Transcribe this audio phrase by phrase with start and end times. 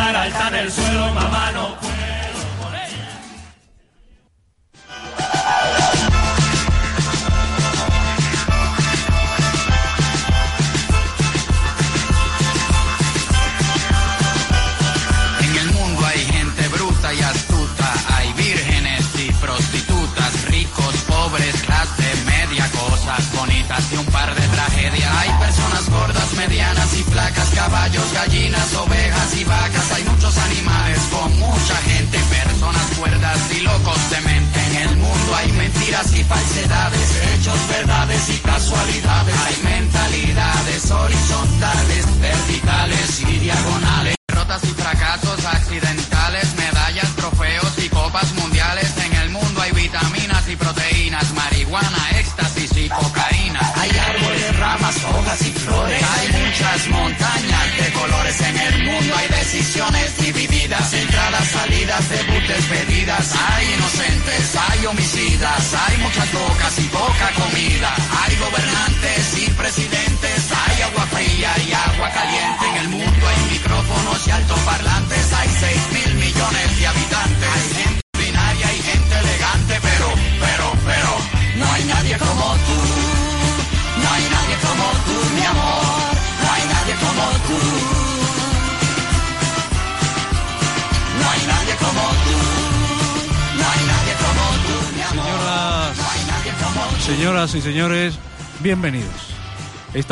[0.00, 1.89] estar alta en el suelo, mamá, no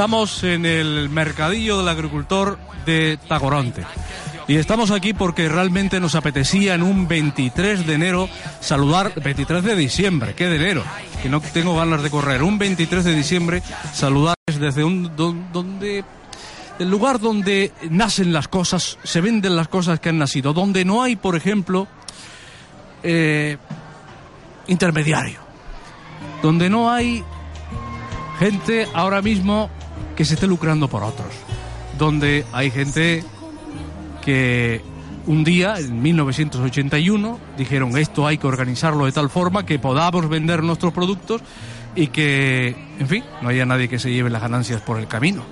[0.09, 3.85] Estamos en el mercadillo del agricultor de Tagoronte.
[4.47, 9.77] Y estamos aquí porque realmente nos apetecía en un 23 de enero saludar, 23 de
[9.77, 10.83] diciembre, ¿qué de enero?
[11.23, 12.43] Que no tengo ganas de correr.
[12.43, 16.03] Un 23 de diciembre saludar desde un don- donde
[16.79, 21.03] el lugar donde nacen las cosas, se venden las cosas que han nacido, donde no
[21.03, 21.87] hay, por ejemplo,
[23.03, 23.59] eh,
[24.69, 25.39] intermediario,
[26.41, 27.23] donde no hay
[28.39, 29.69] gente ahora mismo
[30.19, 31.29] que se esté lucrando por otros,
[31.97, 33.23] donde hay gente
[34.21, 34.83] que
[35.29, 40.65] un día, en 1981, dijeron esto hay que organizarlo de tal forma que podamos vender
[40.65, 41.41] nuestros productos
[41.95, 45.45] y que, en fin, no haya nadie que se lleve las ganancias por el camino.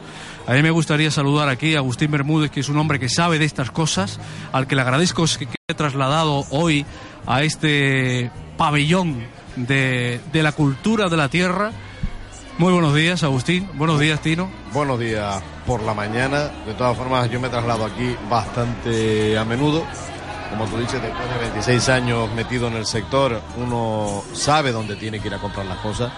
[0.48, 3.38] A mí me gustaría saludar aquí a Agustín Bermúdez, que es un hombre que sabe
[3.38, 4.18] de estas cosas,
[4.50, 6.84] al que le agradezco que haya trasladado hoy
[7.24, 9.14] a este pabellón
[9.54, 11.70] de, de la cultura de la tierra.
[12.58, 13.68] Muy buenos días, Agustín.
[13.74, 14.48] Buenos días, Tino.
[14.72, 16.44] Buenos días por la mañana.
[16.66, 19.84] De todas formas, yo me traslado aquí bastante a menudo.
[20.50, 25.20] Como tú dices, después de 26 años metido en el sector, uno sabe dónde tiene
[25.20, 26.10] que ir a comprar las cosas.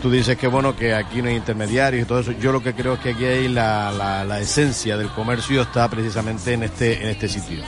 [0.00, 2.32] Tú dices que bueno, que aquí no hay intermediarios y todo eso.
[2.32, 5.88] Yo lo que creo es que aquí hay la, la- la esencia del comercio está
[5.90, 7.62] precisamente en este, en este sitio.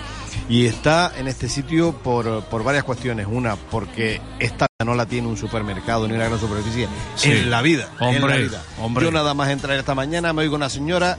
[0.51, 3.27] Y está en este sitio por, por varias cuestiones.
[3.31, 7.31] Una, porque esta no la tiene un supermercado ni una gran superficie Sí.
[7.31, 7.89] en la vida.
[8.01, 8.63] en Hombre, la vida.
[8.81, 9.05] hombre.
[9.05, 11.19] Yo nada más entrar esta mañana me oigo una señora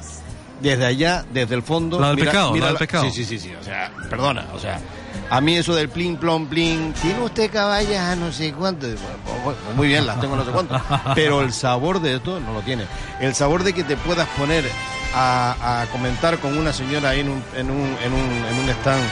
[0.62, 1.98] desde allá, desde el fondo.
[1.98, 3.06] La del pescado, la del pescado.
[3.06, 3.54] Sí, sí, sí, sí.
[3.60, 4.82] O sea, perdona, o sea.
[5.30, 8.86] A mí eso del plin, plom, plin, tiene usted caballas a no sé cuánto.
[8.86, 9.00] Bueno,
[9.46, 10.78] pues, Muy bien, las tengo no sé cuánto.
[11.16, 12.84] Pero el sabor de esto no lo tiene.
[13.22, 14.66] El sabor de que te puedas poner
[15.14, 18.70] a, a comentar con una señora ahí en un, en un, en un, en un
[18.70, 19.04] stand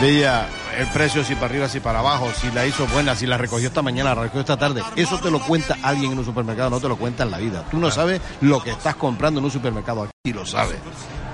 [0.00, 0.46] de ella
[0.78, 3.68] el precio si para arriba, si para abajo, si la hizo buena, si la recogió
[3.68, 4.82] esta mañana, la recogió esta tarde.
[4.96, 7.64] Eso te lo cuenta alguien en un supermercado, no te lo cuenta en la vida.
[7.70, 10.76] Tú no sabes lo que estás comprando en un supermercado aquí y lo sabes.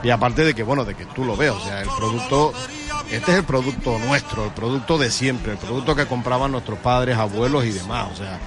[0.02, 2.52] Y aparte de que, bueno, de que tú lo veas, o sea, el producto,
[3.10, 7.16] este es el producto nuestro, el producto de siempre, el producto que compraban nuestros padres,
[7.16, 8.08] abuelos y demás.
[8.12, 8.38] O sea,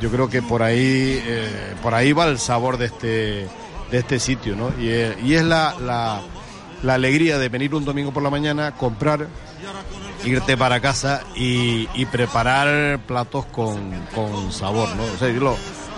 [0.00, 3.48] yo creo que por ahí, eh, por ahí va el sabor de este,
[3.90, 4.68] de este sitio, ¿no?
[4.80, 6.20] Y, eh, y es la, la,
[6.82, 9.28] la alegría de venir un domingo por la mañana, comprar,
[10.24, 15.04] irte para casa y, y preparar platos con, con sabor, ¿no?
[15.04, 15.56] O sea, yo lo,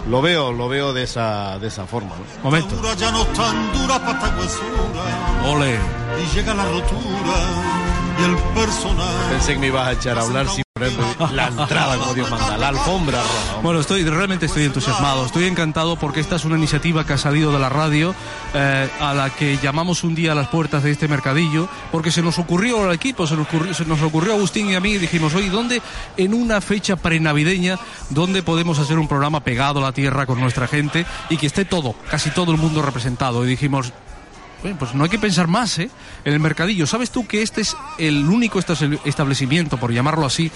[0.09, 2.43] lo veo, lo veo de esa, de esa forma, ¿no?
[2.45, 2.77] Momento.
[2.77, 5.79] Dura ya no tan dura para esta huesura Ole.
[6.23, 7.88] y llega la rotura
[8.19, 9.31] y el personal.
[9.31, 10.65] Pensé que me ibas a echar a hablar sin
[11.33, 13.61] la entrada como Dios manda, la alfombra roja.
[13.63, 17.53] Bueno, estoy realmente estoy entusiasmado, estoy encantado porque esta es una iniciativa que ha salido
[17.53, 18.15] de la radio,
[18.55, 22.23] eh, a la que llamamos un día a las puertas de este mercadillo, porque se
[22.23, 24.93] nos ocurrió al equipo, se nos ocurrió, se nos ocurrió a Agustín y a mí,
[24.93, 25.83] y dijimos, oye, ¿dónde
[26.17, 27.79] en una fecha prenavideña,
[28.11, 31.65] dónde podemos hacer un programa pegado a la tierra con nuestra gente y que esté
[31.65, 33.45] todo, casi todo el mundo representado?
[33.45, 33.93] Y dijimos,
[34.79, 35.91] pues no hay que pensar más, ¿eh?
[36.25, 36.87] En el mercadillo.
[36.87, 40.51] ¿Sabes tú que este es el único establecimiento, por llamarlo así,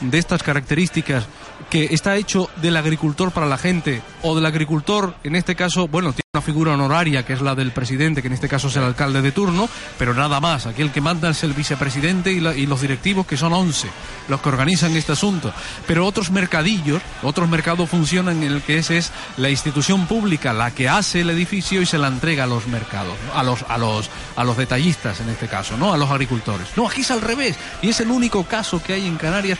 [0.00, 1.26] de estas características
[1.70, 6.12] que está hecho del agricultor para la gente o del agricultor, en este caso, bueno,
[6.12, 8.84] tiene una figura honoraria que es la del presidente, que en este caso es el
[8.84, 9.68] alcalde de turno,
[9.98, 10.66] pero nada más.
[10.66, 13.88] Aquí el que manda es el vicepresidente y, los directivos, que son 11,
[14.28, 15.52] los que organizan este asunto.
[15.86, 20.70] Pero otros mercadillos, otros mercados funcionan en el que es, es la institución pública la
[20.70, 24.10] que hace el edificio y se la entrega a los mercados, a los a los
[24.36, 26.68] a los detallistas en este caso, no a los agricultores.
[26.76, 29.58] No, aquí es al revés y es el único caso que hay en Canarias.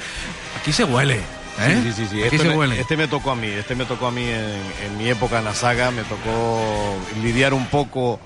[0.60, 1.41] Aquí se huele.
[1.60, 1.80] ¿Eh?
[1.82, 2.80] Sí, sí, sí, Este, se me, huele.
[2.80, 5.44] este me tocó a mí, este me tocó a mí en, en mi época en
[5.44, 8.18] la saga, me tocó lidiar un poco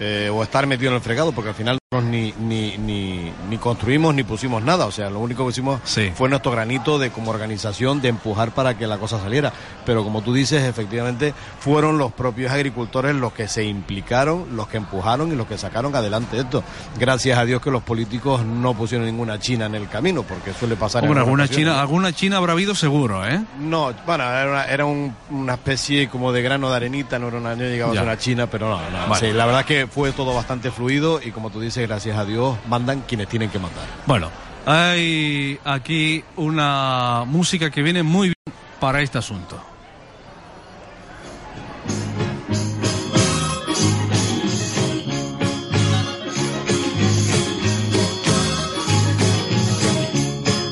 [0.00, 4.14] eh, o estar metido en el fregado, porque al final ni, ni, ni, ni construimos
[4.14, 6.10] ni pusimos nada, o sea, lo único que hicimos Sí.
[6.14, 9.52] fue nuestro granito de como organización de empujar para que la cosa saliera.
[9.86, 14.76] Pero como tú dices, efectivamente fueron los propios agricultores los que se implicaron, los que
[14.78, 16.64] empujaron y los que sacaron adelante esto.
[16.98, 20.76] Gracias a Dios que los políticos no pusieron ninguna china en el camino, porque suele
[20.76, 23.40] pasar en alguna china, alguna china habrá habido seguro, ¿eh?
[23.60, 27.38] No, bueno, era, una, era un- una especie como de grano de arenita, no era
[27.38, 29.26] una, no llegaba a ser una china, pero no, no, Vale.
[29.28, 32.56] sí, la verdad que fue todo bastante fluido y como tú dices, gracias a Dios,
[32.68, 33.84] mandan quienes tienen que mandar.
[34.06, 34.30] Bueno,
[34.66, 39.60] hay aquí una música que viene muy bien para este asunto.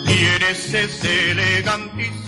[0.06, 2.21] Quieres ese elegantísimo,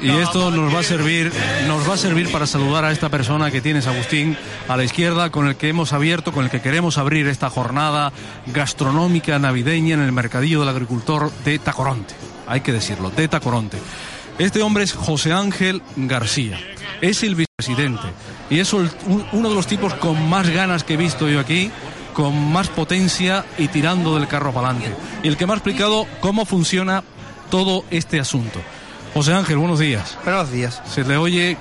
[0.00, 1.32] y esto nos va a servir,
[1.66, 4.36] nos va a servir para saludar a esta persona que tienes, Agustín,
[4.68, 8.12] a la izquierda, con el que hemos abierto, con el que queremos abrir esta jornada
[8.46, 12.14] gastronómica navideña en el mercadillo del agricultor de Tacoronte.
[12.46, 13.78] Hay que decirlo, de Tacoronte.
[14.38, 16.58] Este hombre es José Ángel García.
[17.00, 18.08] Es el vicepresidente.
[18.50, 18.90] Y es un-
[19.32, 21.70] uno de los tipos con más ganas que he visto yo aquí,
[22.12, 24.94] con más potencia y tirando del carro para adelante.
[25.22, 27.02] Y el que me ha explicado cómo funciona
[27.50, 28.60] todo este asunto.
[29.14, 30.18] José Ángel, buenos días.
[30.24, 30.82] Buenos días.
[30.86, 31.56] Se le oye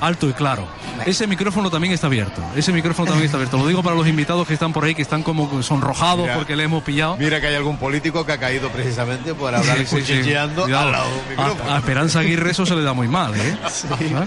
[0.00, 0.66] alto y claro.
[1.06, 2.42] Ese micrófono también está abierto.
[2.54, 3.56] Ese micrófono también está abierto.
[3.56, 6.34] Lo digo para los invitados que están por ahí, que están como sonrojados Mira.
[6.36, 7.16] porque le hemos pillado.
[7.16, 10.12] Mira que hay algún político que ha caído precisamente por hablar Sí, sí, sí.
[10.12, 10.86] cuchicheando Cuidado.
[10.86, 11.70] al lado de un micrófono.
[11.70, 13.56] A, a Esperanza Aguirre eso se le da muy mal, ¿eh?
[14.14, 14.26] ¿Ah?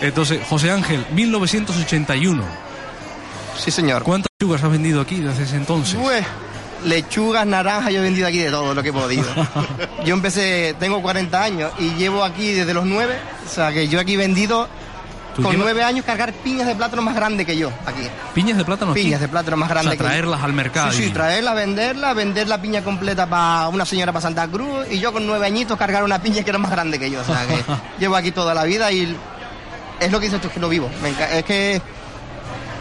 [0.00, 2.42] Entonces, José Ángel, 1981.
[3.56, 4.02] Sí, señor.
[4.02, 5.98] ¿Cuántas chugas has vendido aquí desde ese entonces?
[6.00, 6.24] Pues,
[6.84, 9.24] lechugas, naranjas, yo he vendido aquí de todo lo que he podido.
[10.04, 13.14] yo empecé, tengo 40 años y llevo aquí desde los 9,
[13.46, 14.68] o sea que yo aquí he vendido
[15.34, 18.02] ¿Tú con 9 años cargar piñas de plátano más grande que yo aquí.
[18.34, 19.02] piñas de plátano aquí?
[19.04, 20.08] Piñas de plátano más O grande sea, que yo.
[20.08, 20.90] traerlas al mercado.
[20.90, 24.86] Sí, sí, y- traerla, venderla, vender la piña completa para una señora para Santa Cruz
[24.90, 27.20] y yo con nueve añitos cargar una piña que era más grande que yo.
[27.20, 27.62] O sea que
[28.00, 29.16] llevo aquí toda la vida y
[30.00, 30.90] es lo que dices tú, es que lo vivo.
[31.00, 31.80] Me es que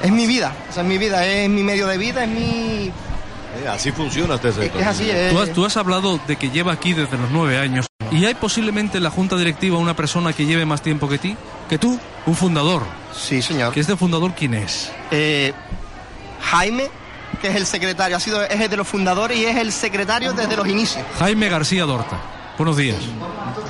[0.01, 2.91] es mi vida, o sea, es mi vida, es mi medio de vida, es mi...
[3.63, 4.81] Eh, así funciona este Es, sector.
[4.81, 5.31] es así, es...
[5.31, 7.87] Tú has, tú has hablado de que lleva aquí desde los nueve años.
[8.11, 11.35] ¿Y hay posiblemente en la junta directiva una persona que lleve más tiempo que ti?
[11.69, 12.83] Que tú, un fundador.
[13.13, 13.73] Sí, señor.
[13.73, 14.91] ¿Que este fundador quién es?
[15.11, 15.53] Eh,
[16.41, 16.89] Jaime,
[17.41, 20.55] que es el secretario, ha sido, es de los fundadores y es el secretario desde
[20.57, 21.03] los inicios.
[21.19, 22.17] Jaime García Dorta.
[22.57, 22.97] Buenos días.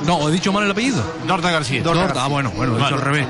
[0.06, 1.03] No, he dicho mal el apellido.
[1.27, 1.83] Dorta García.
[1.83, 2.24] Dorta.
[2.24, 3.27] Ah, bueno, bueno, he dicho al revés.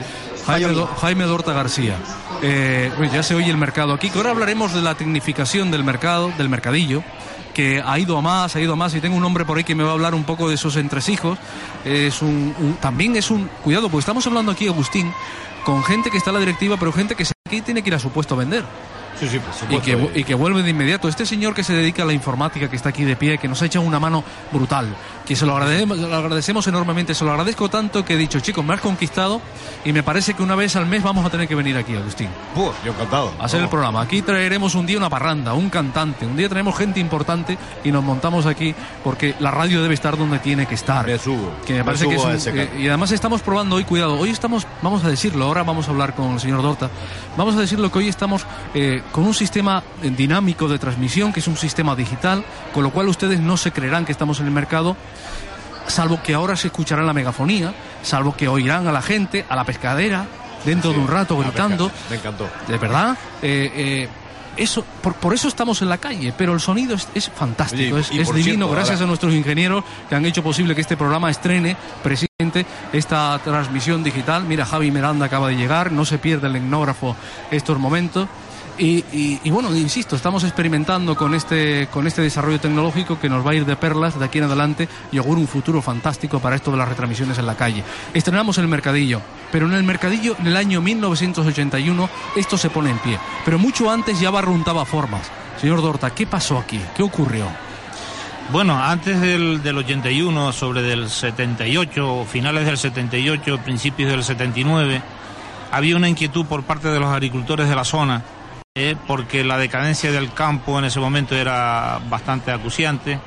[0.49, 0.87] Jaime, Do-.
[0.87, 1.95] Jaime Dorta García.
[2.41, 5.83] Eh, bueno, ya se oye el mercado aquí, que ahora hablaremos de la tecnificación del
[5.83, 7.03] mercado, del mercadillo,
[7.53, 9.63] que ha ido a más, ha ido a más, y tengo un hombre por ahí
[9.63, 11.37] que me va a hablar un poco de esos entresijos.
[11.83, 15.11] Es un, un- también es un, cuidado, porque estamos hablando aquí, Agustín,
[15.65, 17.99] con gente que está en la directiva, pero gente que que tiene que ir a
[17.99, 18.63] su puesto a vender.
[19.19, 19.83] Sí, sí, por Y supuesto.
[19.83, 21.09] que, vu- y que vuelve de inmediato.
[21.09, 23.59] Este señor que se dedica a la informática, que está aquí de pie, que nos
[23.61, 24.87] ha echado una mano brutal,
[25.29, 28.65] que se lo agradecemos, lo agradecemos enormemente, se lo agradezco tanto que he dicho, chicos,
[28.65, 29.39] me has conquistado
[29.85, 32.29] y me parece que una vez al mes vamos a tener que venir aquí, Agustín,
[32.55, 33.31] Buh, yo encantado.
[33.39, 34.01] a hacer el programa.
[34.01, 38.03] Aquí traeremos un día una parranda, un cantante, un día traemos gente importante y nos
[38.03, 41.05] montamos aquí porque la radio debe estar donde tiene que estar.
[41.05, 43.83] Me subo, Que me me parece que es un- eh, y además estamos probando hoy,
[43.83, 46.89] cuidado, hoy estamos, vamos a decirlo, ahora vamos a hablar con el señor Dorta,
[47.37, 51.39] vamos a decirlo que hoy estamos eh, con un sistema eh, dinámico de transmisión, que
[51.39, 52.43] es un sistema digital,
[52.73, 54.97] con lo cual ustedes no se creerán que estamos en el mercado,
[55.87, 57.73] salvo que ahora se escuchará la megafonía,
[58.03, 60.25] salvo que oirán a la gente, a la pescadera,
[60.65, 61.91] dentro de un rato gritando.
[62.09, 62.49] Me encantó.
[62.67, 64.09] De verdad, eh, eh,
[64.57, 68.01] eso, por, por eso estamos en la calle, pero el sonido es, es fantástico, Oye,
[68.01, 70.75] es, y es por divino, cierto, gracias ahora- a nuestros ingenieros que han hecho posible
[70.75, 74.43] que este programa estrene precisamente esta transmisión digital.
[74.43, 77.15] Mira, Javi Miranda acaba de llegar, no se pierde el etnógrafo
[77.51, 78.27] estos momentos.
[78.81, 83.55] Y, bueno, insisto, estamos experimentando con este, con este desarrollo tecnológico que nos va a
[83.55, 86.77] ir de perlas de aquí en adelante y augura un futuro fantástico para esto de
[86.77, 87.83] las retransmisiones en la calle.
[88.13, 89.21] Estrenamos el mercadillo,
[89.51, 93.19] pero en el mercadillo, en el año 1981, esto se pone en pie.
[93.43, 95.29] Pero mucho antes ya barruntaba formas.
[95.59, 96.79] Señor Dorta, ¿qué pasó aquí?
[96.95, 97.47] ¿Qué ocurrió?
[98.49, 105.01] Bueno, antes del 81, sobre del 78, finales del 78, principios del 79,
[105.71, 108.23] había una inquietud por parte de los agricultores de la zona,
[108.81, 113.19] eh, porque la decadencia del campo en ese momento era bastante acuciante,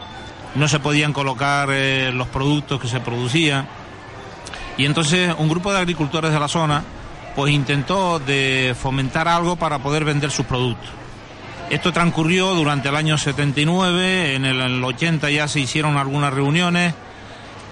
[0.54, 3.68] no se podían colocar eh, los productos que se producían,
[4.78, 6.82] y entonces un grupo de agricultores de la zona
[7.36, 10.88] pues intentó de fomentar algo para poder vender sus productos.
[11.68, 16.32] Esto transcurrió durante el año 79, en el, en el 80 ya se hicieron algunas
[16.32, 16.94] reuniones,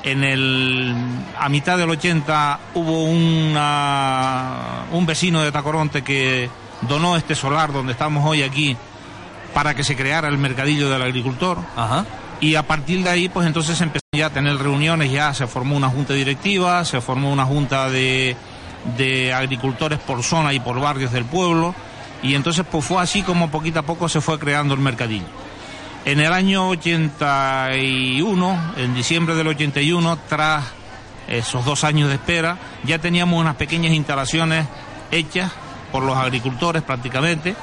[0.02, 0.94] en el,
[1.38, 6.50] a mitad del 80 hubo una, un vecino de Tacoronte que
[6.82, 8.76] donó este solar donde estamos hoy aquí
[9.54, 11.58] para que se creara el mercadillo del agricultor.
[11.76, 12.06] Ajá.
[12.40, 15.46] Y a partir de ahí, pues entonces se empezó ya a tener reuniones, ya se
[15.46, 18.34] formó una junta directiva, se formó una junta de,
[18.96, 21.74] de agricultores por zona y por barrios del pueblo,
[22.22, 25.26] y entonces pues fue así como poquito a poco se fue creando el mercadillo.
[26.06, 30.64] En el año 81, en diciembre del 81, tras
[31.28, 34.66] esos dos años de espera, ya teníamos unas pequeñas instalaciones
[35.10, 35.52] hechas
[35.92, 37.54] por los agricultores prácticamente,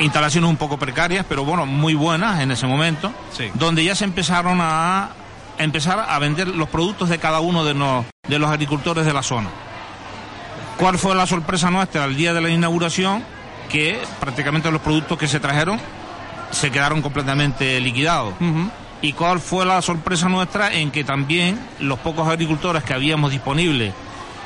[0.00, 3.50] instalaciones un poco precarias, pero bueno, muy buenas en ese momento, Sí.
[3.54, 5.10] donde ya se empezaron a
[5.58, 9.22] empezar a vender los productos de cada uno de, no- de los agricultores de la
[9.24, 9.48] zona.
[10.76, 13.24] ¿Cuál fue la sorpresa nuestra al día de la inauguración?
[13.68, 15.80] Que prácticamente los productos que se trajeron
[16.52, 18.34] se quedaron completamente liquidados.
[19.02, 20.72] ¿Y cuál fue la sorpresa nuestra?
[20.72, 23.92] En que también los pocos agricultores que habíamos disponibles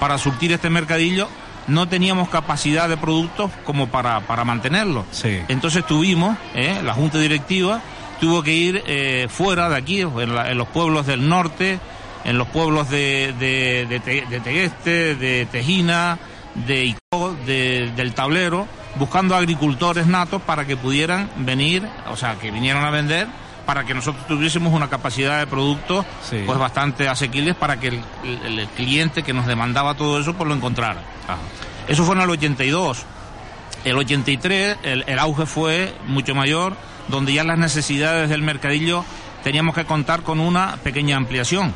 [0.00, 1.28] para surtir este mercadillo
[1.68, 5.04] no teníamos capacidad de productos como para, para mantenerlo.
[5.10, 5.40] Sí.
[5.48, 7.80] Entonces tuvimos, eh, la Junta Directiva
[8.20, 11.78] tuvo que ir eh, fuera de aquí, en, la- en los pueblos del norte,
[12.24, 16.18] en los pueblos de, de, de, Te- de Tegueste, de Tejina,
[16.66, 18.66] de Icó, de- del Tablero,
[18.96, 23.26] buscando agricultores natos para que pudieran venir, o sea, que vinieran a vender,
[23.62, 26.42] para que nosotros tuviésemos una capacidad de productos Sí.
[26.46, 30.48] pues bastante asequibles para que el, el- el cliente que nos demandaba todo eso pues
[30.48, 31.00] lo encontrara.
[31.26, 31.38] Ajá.
[31.88, 33.04] Eso fue en el 82.
[33.84, 36.76] El 83 el, el auge fue mucho mayor,
[37.08, 39.04] donde ya las necesidades del mercadillo
[39.42, 41.74] teníamos que contar con una pequeña ampliación,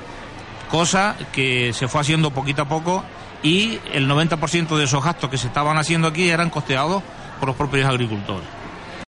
[0.71, 3.05] cosa que se fue haciendo poquito a poco
[3.43, 7.03] y el 90% de esos gastos que se estaban haciendo aquí eran costeados
[7.41, 8.47] por los propios agricultores.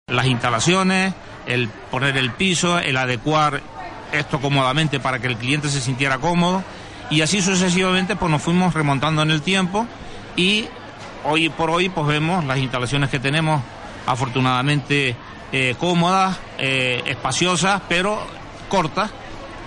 [0.07, 1.13] Las instalaciones,
[1.47, 3.61] el poner el piso, el adecuar
[4.11, 6.63] esto cómodamente para que el cliente se sintiera cómodo.
[7.09, 9.87] Y así sucesivamente pues nos fuimos remontando en el tiempo
[10.35, 10.67] y
[11.23, 13.61] hoy por hoy pues vemos las instalaciones que tenemos
[14.05, 15.15] afortunadamente
[15.51, 18.19] eh, cómodas, eh, espaciosas, pero
[18.69, 19.11] cortas,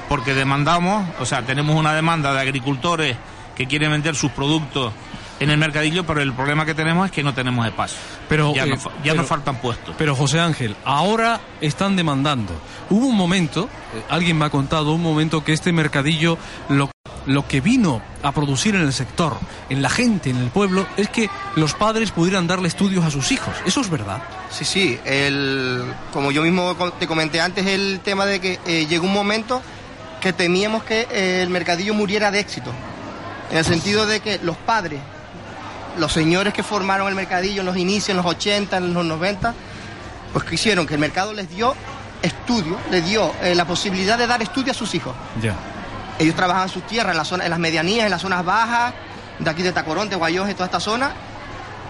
[0.09, 3.17] porque demandamos, o sea, tenemos una demanda de agricultores
[3.55, 4.93] que quieren vender sus productos
[5.41, 7.99] en el mercadillo, pero el problema que tenemos es que no tenemos espacio.
[8.29, 9.95] Pero, ya eh, nos, fa- ya pero- nos faltan puestos.
[9.99, 12.53] Pero José Ángel, ahora están demandando.
[12.91, 16.37] Hubo un momento, eh, alguien me ha contado, un momento que este mercadillo
[16.69, 16.91] lo,
[17.27, 19.37] lo que vino a producir en el sector,
[19.71, 23.33] en la gente, en el pueblo, es que los padres pudieran darle estudios a sus
[23.33, 23.55] hijos.
[23.65, 24.23] ¿Eso es verdad?
[24.51, 29.07] Sí, sí, el, como yo mismo te comenté antes, el tema de que eh, llegó
[29.07, 29.63] un momento
[30.21, 32.71] que temíamos que eh, el mercadillo muriera de éxito.
[33.51, 35.01] En el sentido de que los padres,
[35.99, 39.55] los señores que formaron el mercadillo en los inicios, en los 80, en los 90,
[40.33, 41.75] pues que hicieron que el mercado les dio
[42.23, 45.15] estudio, les dio eh, la posibilidad de dar estudio a sus hijos.
[45.43, 45.55] Ya.
[46.19, 48.93] Ellos trabajaban sus tierras en, la zona, en las medianías, en las zonas bajas,
[49.39, 51.13] de aquí de Tacoronte, Guayoje, toda esta zona.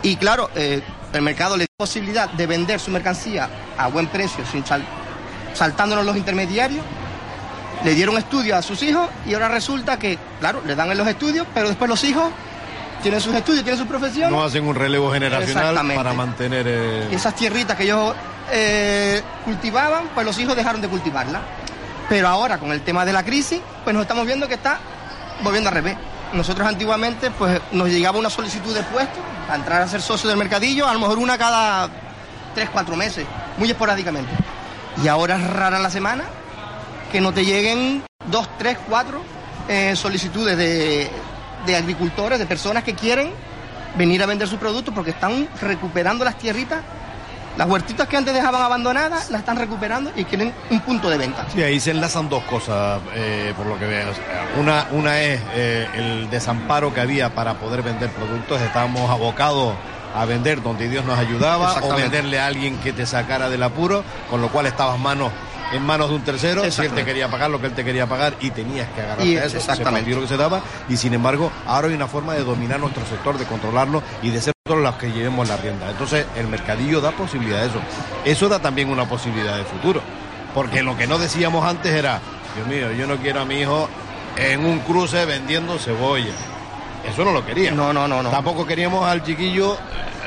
[0.03, 4.45] Y claro, eh, el mercado le dio posibilidad de vender su mercancía a buen precio,
[4.51, 4.85] sin sal-
[5.53, 6.85] saltándonos los intermediarios.
[7.85, 11.09] Le dieron estudios a sus hijos y ahora resulta que, claro, le dan en los
[11.09, 12.31] estudios, pero después los hijos
[13.03, 14.31] tienen sus estudios, tienen su profesión.
[14.31, 16.67] No hacen un relevo generacional para mantener.
[16.69, 18.15] eh, esas tierritas que ellos
[18.53, 21.43] eh, cultivaban, pues los hijos dejaron de cultivarlas.
[22.09, 24.79] Pero ahora, con el tema de la crisis, pues nos estamos viendo que está
[25.43, 25.97] volviendo al revés.
[26.33, 30.39] Nosotros antiguamente, pues nos llegaba una solicitud de puesto para entrar a ser socio del
[30.39, 31.89] mercadillo, a lo mejor una cada
[32.55, 33.27] tres, cuatro meses,
[33.57, 34.31] muy esporádicamente.
[35.03, 36.25] Y ahora es rara la semana
[37.13, 39.23] que no te lleguen dos, tres, cuatro
[39.69, 41.11] eh, solicitudes de,
[41.67, 43.33] de agricultores, de personas que quieren
[43.97, 46.81] venir a vender sus productos porque están recuperando las tierritas,
[47.57, 51.47] las huertitas que antes dejaban abandonadas, las están recuperando y quieren un punto de venta.
[51.53, 54.09] Sí, ahí se enlazan dos cosas, eh, por lo que veo.
[54.59, 58.61] Una, una es eh, el desamparo que había para poder vender productos.
[58.61, 59.75] Estábamos abocados
[60.15, 64.05] a vender donde Dios nos ayudaba o venderle a alguien que te sacara del apuro,
[64.29, 65.33] con lo cual estabas manos
[65.73, 68.07] en manos de un tercero, si él te quería pagar lo que él te quería
[68.07, 70.11] pagar y tenías que agarrarte Y a eso, exactamente.
[70.11, 73.05] se lo que se daba y sin embargo ahora hay una forma de dominar nuestro
[73.07, 75.91] sector, de controlarlo y de ser nosotros los que llevemos la rienda.
[75.91, 77.81] Entonces el mercadillo da posibilidad de eso.
[78.25, 80.01] Eso da también una posibilidad de futuro.
[80.55, 82.21] Porque lo que no decíamos antes era,
[82.57, 83.89] Dios mío, yo no quiero a mi hijo
[84.37, 86.33] en un cruce vendiendo cebolla.
[87.09, 87.79] Eso no lo queríamos.
[87.79, 88.31] No, no, no, no.
[88.31, 89.79] Tampoco queríamos al chiquillo eh,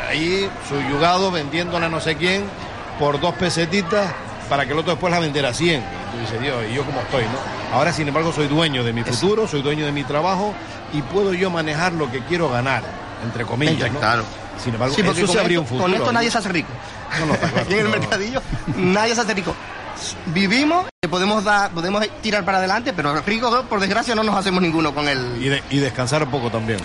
[0.10, 2.44] ahí suyugado vendiéndole a no sé quién
[3.00, 4.14] por dos pesetitas
[4.50, 5.80] para que el otro después la vendiera a 100.
[5.82, 5.84] Y
[6.14, 7.76] tú dices, Dios, ¿y yo cómo estoy, no?
[7.76, 10.54] Ahora, sin embargo, soy dueño de mi futuro, soy dueño de mi trabajo
[10.94, 12.84] y puedo yo manejar lo que quiero ganar,
[13.24, 14.00] entre comillas, ¿no?
[14.00, 14.24] Claro.
[14.64, 15.84] Sin embargo, Sí, porque eso con se esto, un futuro.
[15.86, 16.12] con esto ¿no?
[16.14, 16.70] nadie se hace rico.
[17.20, 18.42] No, no, está claro, en el mercadillo
[18.78, 19.56] nadie se hace rico.
[20.28, 24.94] Vivimos, podemos dar, podemos tirar para adelante, pero ricos, por desgracia, no nos hacemos ninguno
[24.94, 25.42] con el.
[25.42, 26.80] Y, de- y descansar un poco también.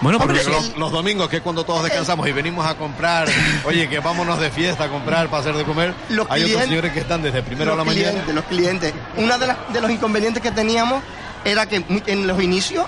[0.00, 3.28] Bueno, Porque los, los domingos, que es cuando todos descansamos y venimos a comprar,
[3.64, 6.68] oye, que vámonos de fiesta a comprar para hacer de comer, Los hay otros clientes-
[6.68, 8.10] señores que están desde primero de la los mañana.
[8.10, 8.94] clientes, los clientes.
[9.16, 11.02] Uno de, las- de los inconvenientes que teníamos
[11.44, 12.84] era que en los inicios,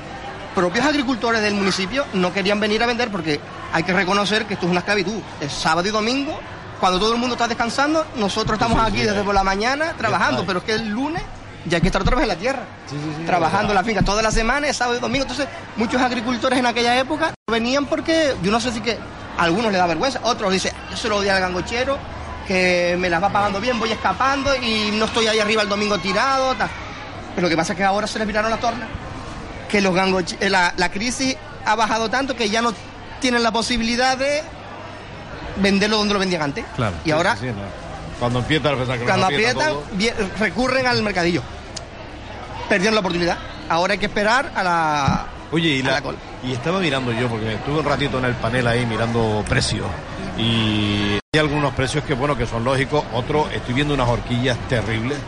[0.56, 3.40] propios agricultores del municipio no querían venir a vender porque
[3.72, 5.20] hay que reconocer que esto es una esclavitud.
[5.40, 6.40] Es sábado y domingo,
[6.80, 9.24] cuando todo el mundo está descansando, nosotros estamos sí, aquí sí, desde eh.
[9.24, 11.22] por la mañana trabajando, pero es que el lunes
[11.66, 12.62] ya hay que estar otra vez en la tierra,
[13.26, 15.22] trabajando en la finca toda la semana, sábado y domingo.
[15.22, 18.98] Entonces, muchos agricultores en aquella época venían porque yo no sé si que
[19.38, 21.98] a algunos les da vergüenza, otros dicen, yo se lo odio al gangochero,
[22.46, 25.96] que me las va pagando bien, voy escapando y no estoy ahí arriba el domingo
[25.98, 26.54] tirado.
[26.54, 26.68] tal.
[27.34, 28.88] Pero lo que pasa es que ahora se les viraron las tornas,
[29.70, 32.74] que los gangoche- eh, la, la crisis ha bajado tanto que ya no
[33.20, 34.42] tienen la posibilidad de
[35.56, 36.64] venderlo donde lo vendían antes.
[36.76, 36.96] Claro.
[37.04, 37.84] Y ahora, Sí, sí, no.
[38.18, 39.84] Cuando empieza a pensar que cuando aprietan, todo.
[40.38, 41.42] recurren al mercadillo.
[42.68, 43.38] Perdieron la oportunidad.
[43.68, 45.26] Ahora hay que esperar a la.
[45.52, 46.18] Oye, y, a la- la cola.
[46.42, 49.86] y estaba mirando yo, porque estuve un ratito en el panel ahí mirando precios.
[50.38, 53.04] Y hay algunos precios que, bueno, que son lógicos.
[53.12, 55.18] Otros, estoy viendo unas horquillas terribles.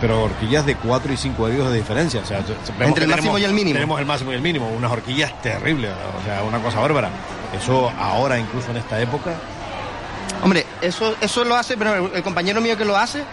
[0.00, 2.20] Pero horquillas de 4 y 5 euros de diferencia.
[2.20, 3.74] O sea, Entre el máximo tenemos- y el mínimo.
[3.74, 4.68] Tenemos el máximo y el mínimo.
[4.68, 5.90] Unas horquillas terribles.
[6.20, 7.10] O sea, una cosa bárbara.
[7.56, 9.32] Eso ahora, incluso en esta época.
[10.42, 13.24] Hombre, eso, eso lo hace, pero el, el compañero mío que lo hace,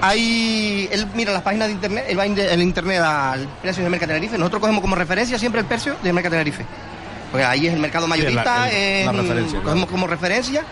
[0.00, 3.98] hay, él mira las páginas de internet, él va en el internet al precio de
[3.98, 4.36] Tenerife.
[4.38, 6.66] Nosotros cogemos como referencia siempre el precio de Tenerife.
[7.30, 9.90] Porque ahí es el mercado mayorista, el- la referencia, cogemos claro.
[9.92, 10.64] como referencia.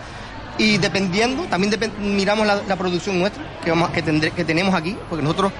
[0.57, 4.97] Y dependiendo, también depen- miramos la, producción nuestra que, vamos, que, tendré- que tenemos aquí,
[5.09, 5.51] porque nosotros,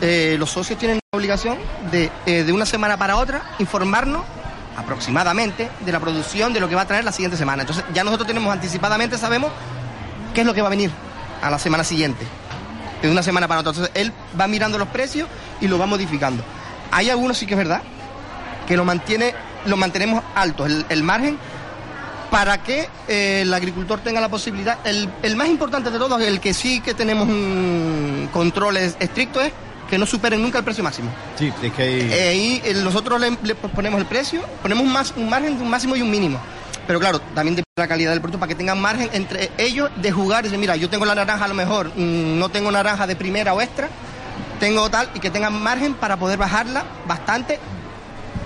[0.00, 1.58] eh, los socios tienen la obligación
[1.92, 4.22] de, eh, de una semana para otra, informarnos
[4.76, 7.62] aproximadamente de la producción de lo que va a traer la siguiente semana.
[7.62, 9.50] Entonces ya nosotros tenemos anticipadamente, sabemos
[10.34, 10.90] qué es lo que va a venir
[11.42, 12.24] a la semana siguiente,
[13.02, 13.70] de una semana para otra.
[13.70, 15.28] Entonces él va mirando los precios
[15.60, 16.42] y lo va modificando.
[16.90, 17.82] Hay algunos sí que es verdad
[18.66, 19.34] que lo mantiene,
[19.66, 21.38] lo mantenemos alto, el, el margen,
[22.30, 24.78] para que eh, el agricultor tenga la posibilidad.
[24.84, 29.40] El, el más importante de todos, el que sí que tenemos un control es- estricto,
[29.40, 29.52] es
[29.88, 31.10] que no superen nunca el precio máximo.
[31.38, 32.00] Sí, es que.
[32.00, 35.62] Eh, ahí eh, nosotros le, le ponemos el precio, ponemos un, más, un margen de
[35.64, 36.38] un máximo y un mínimo.
[36.86, 39.90] Pero claro, también depende de la calidad del producto para que tengan margen entre ellos
[39.96, 42.70] de jugar y decir, mira, yo tengo la naranja a lo mejor, mm, no tengo
[42.70, 43.88] naranja de primera o extra,
[44.60, 47.58] tengo tal, y que tengan margen para poder bajarla bastante.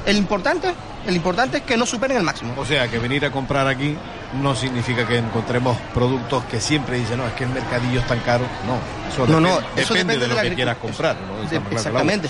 [0.07, 0.75] El importante,
[1.07, 2.55] el importante es que no superen el máximo.
[2.57, 3.97] O sea, que venir a comprar aquí
[4.41, 8.21] no significa que encontremos productos que siempre dicen, no, es que el mercadillo es tan
[8.21, 8.45] caro.
[8.67, 8.79] No,
[9.13, 11.17] eso, No, depende, no, depende eso de depende lo de la que quieras comprar.
[11.21, 11.49] ¿no?
[11.49, 12.29] De- exactamente.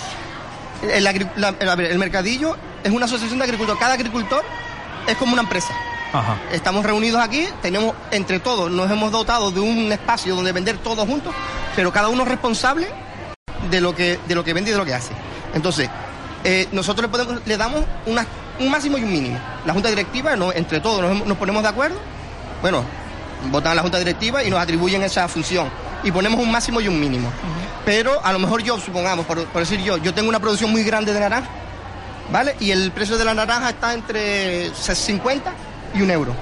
[0.91, 3.79] El, la- el- a ver, el mercadillo es una asociación de agricultores.
[3.79, 4.43] Cada agricultor
[5.07, 5.73] es como una empresa.
[6.11, 6.37] Ajá.
[6.51, 11.07] Estamos reunidos aquí, tenemos entre todos, nos hemos dotado de un espacio donde vender todos
[11.07, 11.33] juntos,
[11.75, 12.87] pero cada uno es responsable
[13.71, 15.11] de lo que, de lo que vende y de lo que hace.
[15.55, 15.89] Entonces,
[16.43, 18.27] eh, nosotros le, podemos- le damos una-
[18.59, 19.39] un máximo y un mínimo.
[19.65, 21.97] La junta directiva, no- entre todos nos, nos ponemos de acuerdo,
[22.61, 22.83] bueno,
[23.51, 25.67] votan la junta directiva y nos atribuyen esa función.
[26.03, 27.29] Y ponemos un máximo y un mínimo.
[27.85, 30.83] Pero a lo mejor yo, supongamos, por, por decir yo, yo tengo una producción muy
[30.83, 31.47] grande de naranja,
[32.31, 32.55] ¿vale?
[32.59, 35.51] Y el precio de la naranja está entre 50
[35.95, 36.33] y un euro.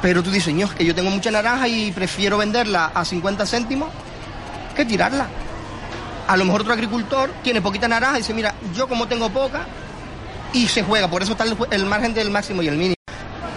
[0.00, 3.88] Pero tú dices, "Ño, que yo tengo mucha naranja y prefiero venderla a 50 céntimos
[4.76, 5.26] que tirarla.
[6.28, 9.66] A lo mejor otro agricultor tiene poquita naranja y dice, mira, yo como tengo poca,
[10.52, 12.94] y se juega, por eso está el, margen del máximo y el mínimo.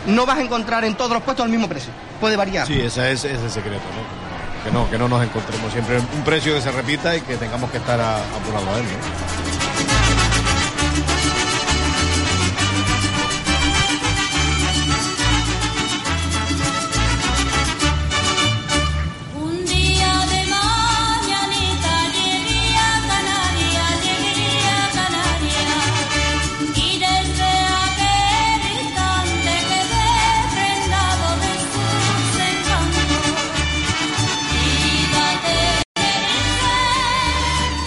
[0.07, 2.65] No vas a encontrar en todos los puestos el mismo precio, puede variar.
[2.67, 4.63] Sí, ese es, ese es el secreto, ¿no?
[4.63, 7.69] Que no, que no nos encontremos siempre un precio que se repita y que tengamos
[7.71, 9.50] que estar a- apurados a él, ¿no?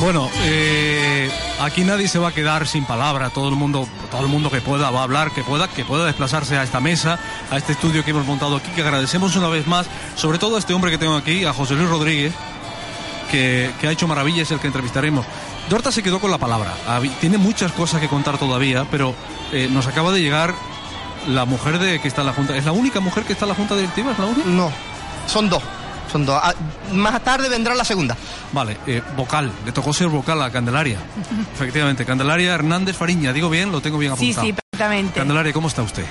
[0.04, 1.30] Bueno, eh,
[1.62, 3.30] aquí nadie se va a quedar sin palabra.
[3.30, 6.04] Todo el mundo, todo el mundo que pueda va a hablar, que pueda, que pueda
[6.04, 7.18] desplazarse a esta mesa,
[7.50, 8.70] a este estudio que hemos montado aquí.
[8.72, 11.72] Que agradecemos una vez más, sobre todo a este hombre que tengo aquí, a José
[11.72, 12.34] Luis Rodríguez,
[13.30, 15.24] que, que ha hecho maravillas, el que entrevistaremos.
[15.70, 16.74] Dorta se quedó con la palabra.
[17.22, 19.14] Tiene muchas cosas que contar todavía, pero
[19.52, 20.54] eh, nos acaba de llegar
[21.28, 22.54] la mujer de que está en la Junta.
[22.58, 24.12] ¿Es la única mujer que está en la Junta Directiva?
[24.12, 24.50] ¿Es la única?
[24.50, 24.70] No,
[25.26, 25.62] son dos.
[26.10, 26.38] Son dos.
[26.42, 26.54] Ah,
[26.92, 28.16] más tarde vendrá la segunda.
[28.52, 29.50] Vale, eh, vocal.
[29.64, 30.98] Le tocó ser vocal a Candelaria.
[31.54, 33.32] Efectivamente, Candelaria Hernández Fariña.
[33.32, 34.46] Digo bien, lo tengo bien Sí, apuntado.
[34.46, 35.18] sí, perfectamente.
[35.18, 36.04] Candelaria, ¿cómo está usted?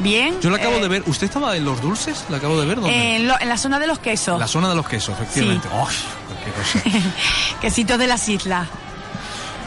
[0.00, 0.40] Bien.
[0.40, 1.02] Yo la acabo eh, de ver.
[1.06, 2.24] ¿Usted estaba en los dulces?
[2.28, 2.76] ¿La acabo de ver?
[2.80, 3.16] ¿Dónde?
[3.16, 4.38] En, lo- en la zona de los quesos.
[4.38, 5.66] La zona de los quesos, efectivamente.
[5.72, 5.96] ¡Ay,
[6.44, 7.10] qué cosa!
[7.60, 8.68] Quesitos de las islas.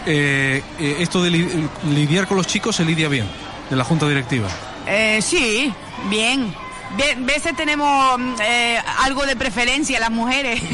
[0.06, 3.28] Eh, eh, esto de li- lidiar con los chicos se lidia bien,
[3.70, 4.48] de la junta directiva.
[4.88, 5.72] Eh, sí,
[6.10, 6.54] bien.
[6.98, 10.62] Ve- veces tenemos mm, eh, algo de preferencia las mujeres.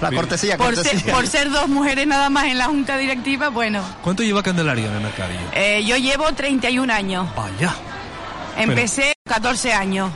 [0.00, 1.14] La cortesía, por, ser, cortesía.
[1.14, 3.82] por ser dos mujeres nada más en la junta directiva, bueno.
[4.02, 5.40] ¿Cuánto lleva Candelaria en el mercadillo?
[5.52, 7.28] Eh, yo llevo 31 años.
[7.36, 7.74] Vaya.
[8.56, 10.10] Empecé 14 años.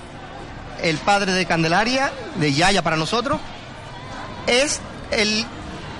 [0.82, 3.40] El padre de Candelaria, de Yaya para nosotros,
[4.46, 5.44] es el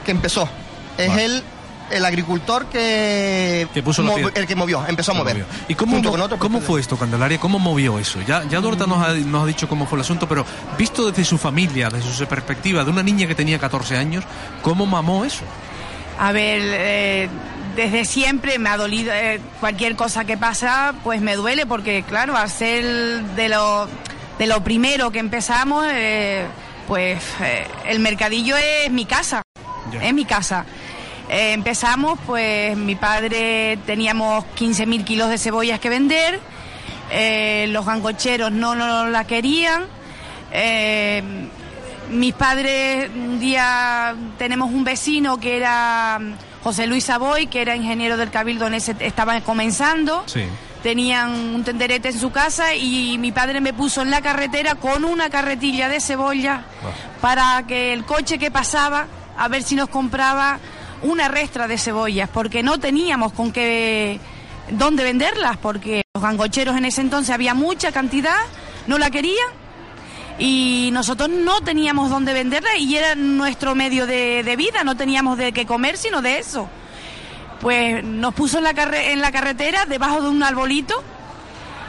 [0.05, 0.49] que empezó.
[0.97, 1.25] Es Vale.
[1.25, 1.43] el,
[1.91, 4.03] el agricultor que, Que puso
[4.35, 5.45] el que movió, empezó a mover.
[5.69, 7.39] ¿Y cómo, mo- cómo fue esto, Candelaria?
[7.39, 8.21] ¿Cómo movió eso?
[8.27, 10.45] Ya, ya Dorta nos ha, nos ha dicho cómo fue el asunto, pero
[10.77, 14.25] visto desde su familia, desde su perspectiva, de una niña que tenía 14 años,
[14.63, 15.45] ¿cómo mamó eso?
[16.19, 17.29] A ver, eh,
[17.77, 22.37] desde siempre me ha dolido eh, cualquier cosa que pasa, pues me duele porque, claro,
[22.37, 22.85] al ser
[23.37, 23.89] de lo,
[24.39, 26.45] de lo primero que empezamos, eh,
[26.89, 29.43] pues eh, el mercadillo es mi casa,
[30.03, 30.65] es mi casa.
[31.29, 36.41] Eh, empezamos, pues mi padre teníamos 15.000 kilos de cebollas que vender,
[37.11, 39.85] eh, los gangocheros no, no la querían.
[40.53, 41.23] eh,
[42.11, 47.77] mis padres, un día tenemos un vecino que era mm, José Luis Saboy, que era
[47.77, 50.23] ingeniero del Cabildo, en ese, estaba comenzando.
[50.25, 50.45] Sí.
[50.83, 55.05] Tenían un tenderete en su casa y mi padre me puso en la carretera con
[55.05, 56.63] una carretilla de cebolla
[57.21, 60.59] para que el coche que pasaba, a ver si nos compraba
[61.03, 64.19] una restra de cebollas, porque no teníamos con qué,
[64.71, 68.37] dónde venderlas, porque los gangocheros en ese entonces había mucha cantidad,
[68.87, 69.49] no la querían
[70.39, 75.37] y nosotros no teníamos dónde venderla y era nuestro medio de, de vida, no teníamos
[75.39, 76.69] de qué comer sino de eso.
[77.61, 80.95] Pues nos puso en la, carre- en la carretera debajo de un arbolito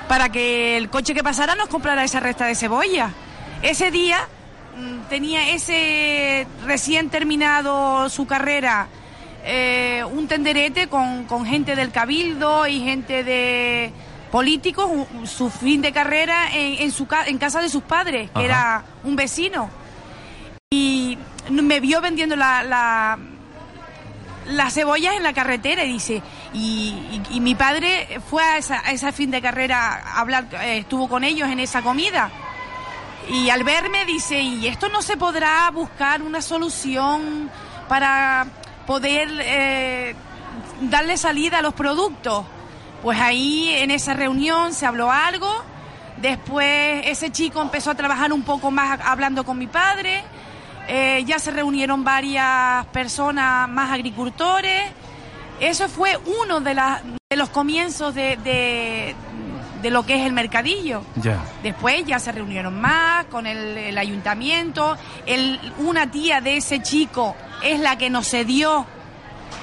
[0.08, 3.12] para que el coche que pasara nos comprara esa resta de cebolla.
[3.62, 4.17] Ese día
[4.78, 8.88] mm, tenía ese recién terminado su carrera
[9.43, 13.91] eh, un tenderete con, con gente del cabildo y gente de
[14.32, 18.45] políticos, un- su fin de carrera en, en su en casa de sus padres, que
[18.45, 19.69] era un vecino.
[20.71, 21.17] Y
[21.49, 23.17] me vio vendiendo la, la-
[24.47, 26.21] las cebollas en la carretera y dice,
[26.54, 26.93] y,
[27.30, 30.80] y- y mi padre fue a esa, a esa fin de carrera a hablar, eh,
[30.80, 32.30] estuvo con ellos en esa comida.
[33.32, 37.49] Y al verme dice, ¿y esto no se podrá buscar una solución
[37.88, 38.47] para
[38.89, 40.15] poder eh,
[40.82, 42.43] darle salida a los productos?
[43.04, 45.47] Pues ahí en esa reunión se habló algo,
[46.17, 50.23] después ese chico empezó a trabajar un poco más hablando con mi padre,
[50.88, 54.82] eh, ya se reunieron varias personas más agricultores,
[55.60, 56.73] eso fue uno de,
[57.38, 59.15] los comienzos de, de-
[59.84, 61.04] de lo que es el mercadillo.
[61.15, 61.38] Ya.
[61.63, 64.97] Después ya se reunieron más con el, el ayuntamiento.
[65.25, 68.86] El- una tía de ese chico es la que nos cedió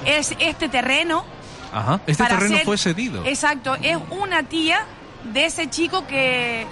[0.05, 1.25] es este terreno.
[1.73, 1.99] Ajá.
[2.07, 3.25] Este terreno hacer- fue cedido.
[3.25, 4.79] Exacto, es una tía
[5.23, 6.65] de ese chico que,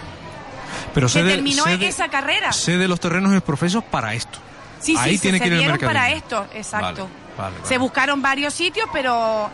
[0.94, 2.52] Pero que cede- terminó cede- esa carrera.
[2.54, 4.40] Cede los terrenos exprofesos para esto.
[4.80, 7.10] Sí, Ahí sí, tiene se que ir el para esto, exacto.
[7.38, 9.50] Vale, vale, Se buscaron varios sitios, pero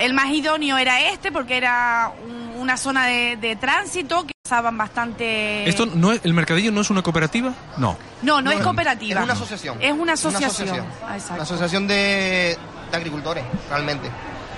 [0.00, 4.76] el más idóneo era este porque era un- una zona de, de tránsito que pasaban
[4.76, 5.66] bastante...
[5.68, 7.96] Esto no es, el mercadillo no es una cooperativa, no.
[8.22, 9.20] No, no, es cooperativa.
[9.20, 9.78] Es una asociación.
[9.80, 10.86] Es una asociación.
[11.34, 12.58] Una asociación de,
[12.90, 14.10] de agricultores, realmente.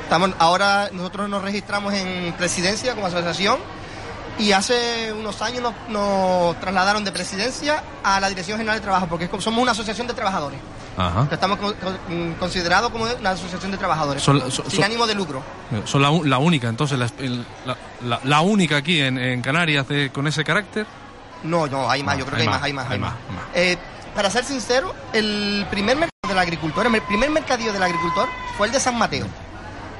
[0.02, 3.58] Estamos, ahora nosotros nos registramos en presidencia como asociación
[4.38, 9.06] y hace unos años nos, nos trasladaron de presidencia a la Dirección General de Trabajo
[9.06, 10.58] porque es como- somos una asociación de trabajadores.
[10.96, 11.26] Ajá.
[11.28, 14.22] que Estamos con- con- considerados como una asociación de trabajadores.
[14.22, 15.42] Son- son- sin son- ánimo de lucro.
[15.84, 17.08] Son la, la única, entonces, la,
[18.24, 20.86] la- única aquí en, en Canarias de- con ese carácter.
[21.44, 22.98] No, no, hay más, No, yo creo hay que hay más, hay más, hay hay
[23.00, 23.14] más.
[23.54, 23.76] Eh,
[24.14, 28.28] para ser sincero, el primer mercado del agricultor, el primer mercadillo del agricultor
[28.58, 29.26] fue el de San Mateo,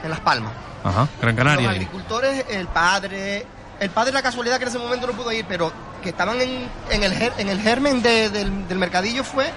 [0.05, 0.53] en Las Palmas.
[0.85, 1.09] Ajá.
[1.21, 1.63] Gran Canaria.
[1.69, 3.47] Los agricultores, el padre,
[3.81, 6.69] el padre la casualidad que en ese momento no pudo ir, pero que estaban en,
[6.91, 9.51] en el, en el germen de- del, del mercadillo fue,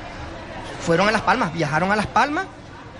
[0.85, 2.45] fueron a Las Palmas, viajaron a Las Palmas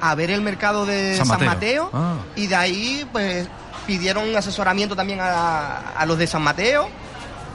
[0.01, 1.89] a ver el mercado de San San, Mateo.
[1.93, 2.15] Ah.
[2.35, 3.47] y de ahí pues
[3.87, 6.89] pidieron asesoramiento también a, a los de San Mateo,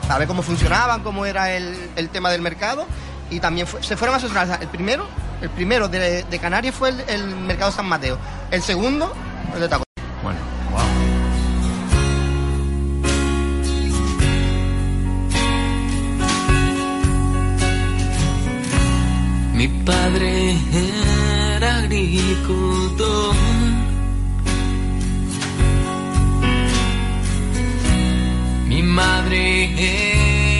[0.02, 2.86] para ver cómo funcionaban, cómo era el, el tema del mercado.
[3.30, 4.58] y también fue- se fueron a asesorar.
[4.60, 5.06] El primero,
[5.42, 8.18] el primero de, de Canarias fue el, el mercado San Mateo.
[8.50, 9.12] El segundo,
[9.54, 9.84] el de Taco.
[19.60, 20.56] Mi padre
[21.58, 23.34] era agricultor.
[28.68, 29.42] Mi madre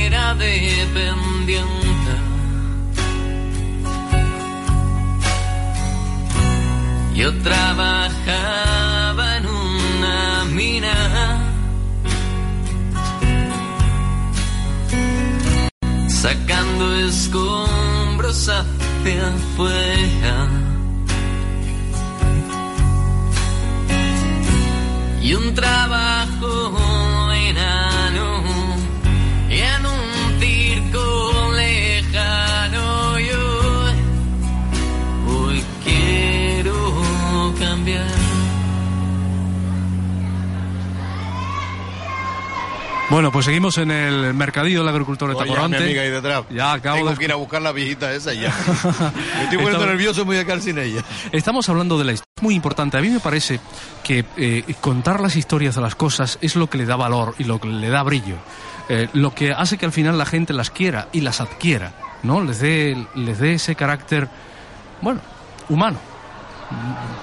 [0.07, 2.13] era dependiente.
[7.15, 11.47] Yo trabajaba en una mina.
[16.23, 20.49] sacando escombros hacia afuera.
[25.23, 27.10] Y un trabajo
[43.11, 45.79] Bueno, pues seguimos en el mercadillo del agricultor de Oye, mi Tacoronte.
[45.79, 46.45] amiga ahí detrás.
[46.49, 48.51] Ya acabo Tengo de que ir a buscar la viejita esa ya.
[48.67, 51.03] Me estoy poniendo Estamos- nervioso me voy a quedar sin ella.
[51.33, 52.31] Estamos hablando de la historia.
[52.37, 52.97] Es muy importante.
[52.99, 53.59] A mí me parece
[54.05, 57.45] que eh, contar las historias de las cosas es lo que le da valor y
[57.45, 58.37] lo que le da brillo.
[58.89, 61.93] Eh, lo que hace que al final la gente las quiera y las adquiera,
[62.23, 62.41] ¿no?
[62.43, 64.29] Les dé, les dé ese carácter,
[65.03, 65.21] bueno,
[65.69, 65.99] humano.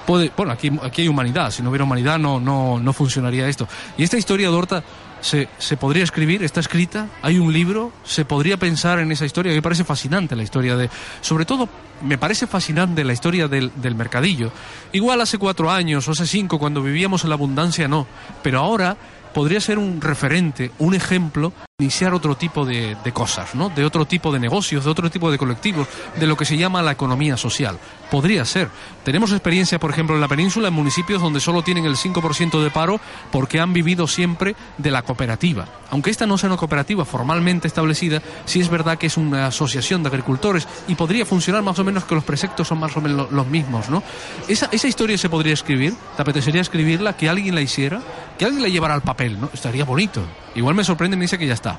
[0.06, 1.50] Puede, bueno, aquí, aquí hay humanidad.
[1.50, 3.66] Si no hubiera humanidad no, no, no funcionaría esto.
[3.96, 4.82] Y esta historia de Horta
[5.20, 9.52] se, se podría escribir, está escrita, hay un libro, se podría pensar en esa historia.
[9.52, 10.90] Me parece fascinante la historia de...
[11.20, 11.68] Sobre todo,
[12.02, 14.52] me parece fascinante la historia del, del mercadillo.
[14.92, 18.06] Igual hace cuatro años o hace cinco, cuando vivíamos en la abundancia, no.
[18.42, 18.96] Pero ahora
[19.38, 23.68] podría ser un referente, un ejemplo, iniciar otro tipo de, cosas, ¿no?
[23.68, 25.86] De otro tipo de negocios, de otro tipo de colectivos,
[26.18, 27.78] de lo que se llama la economía social.
[28.10, 28.68] Podría ser.
[29.04, 32.70] Tenemos experiencia, por ejemplo, en la península, en municipios donde solo tienen el 5% de
[32.72, 35.66] paro porque han vivido siempre de la cooperativa.
[35.90, 40.02] Aunque esta no sea una cooperativa formalmente establecida, sí es verdad que es una asociación
[40.02, 43.30] de agricultores y podría funcionar más o menos que los preceptos son más o menos
[43.30, 44.02] lo- los mismos, ¿no?
[44.48, 47.16] Esa, esa historia se podría escribir, ¿te apetecería escribirla?
[47.16, 48.00] Que alguien la hiciera,
[48.38, 49.50] que alguien la llevara al papel, ¿no?
[49.52, 50.22] Estaría bonito.
[50.54, 51.78] Igual me sorprende y me dice que ya está.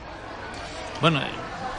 [1.02, 1.22] Bueno,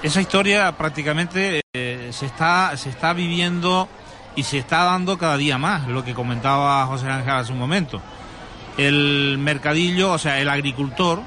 [0.03, 3.89] esa historia prácticamente eh, se está se está viviendo
[4.37, 8.01] y se está dando cada día más, lo que comentaba José Ángel hace un momento.
[8.79, 11.21] El mercadillo, o sea, el agricultor,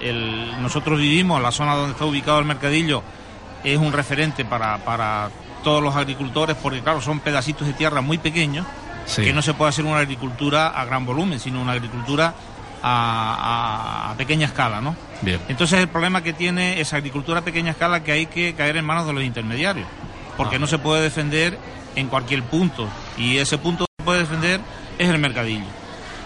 [0.00, 3.02] el, nosotros vivimos, la zona donde está ubicado el mercadillo
[3.64, 5.28] es un referente para, para
[5.64, 8.64] todos los agricultores, porque claro, son pedacitos de tierra muy pequeños,
[9.04, 9.22] Sí.
[9.22, 12.34] que no se puede hacer una agricultura a gran volumen, sino una agricultura
[12.88, 14.96] a, pequeña escala, ¿no?
[15.22, 15.40] Bien.
[15.48, 18.84] Entonces el problema que tiene esa agricultura a pequeña escala que hay que caer en
[18.84, 19.86] manos de los intermediarios,
[20.36, 21.58] porque no se puede defender
[21.96, 24.60] en cualquier punto y ese punto que se puede defender
[24.98, 25.64] es el mercadillo.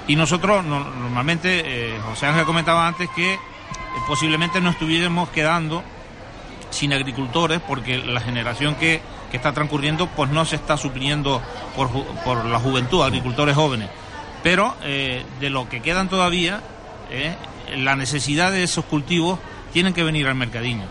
[0.07, 1.62] Y nosotros no- normalmente,
[1.94, 3.38] eh, José Ángel comentaba antes que eh,
[4.07, 5.83] posiblemente nos estuviéramos quedando
[6.70, 11.40] sin agricultores porque la generación que, que está transcurriendo pues no se está supliendo
[11.75, 11.88] por,
[12.25, 13.88] por la juventud, agricultores jóvenes.
[14.42, 16.61] Pero eh, de lo que quedan todavía,
[17.11, 17.35] eh,
[17.76, 19.38] la necesidad de esos cultivos
[19.72, 20.85] tienen que venir al mercadillo.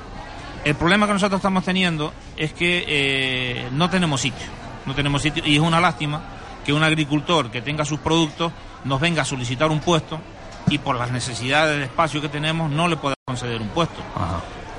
[0.66, 4.46] El problema que nosotros estamos teniendo es que eh, no tenemos sitio,
[4.86, 6.22] no tenemos sitio y es una lástima
[6.66, 8.52] que un agricultor que tenga sus productos
[8.84, 10.20] nos venga a solicitar un puesto
[10.68, 14.02] y por las necesidades de espacio que tenemos no le pueda conceder un puesto.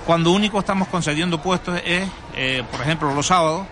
[0.06, 3.66] Cuando único estamos concediendo puestos es, eh, por ejemplo, los sábados,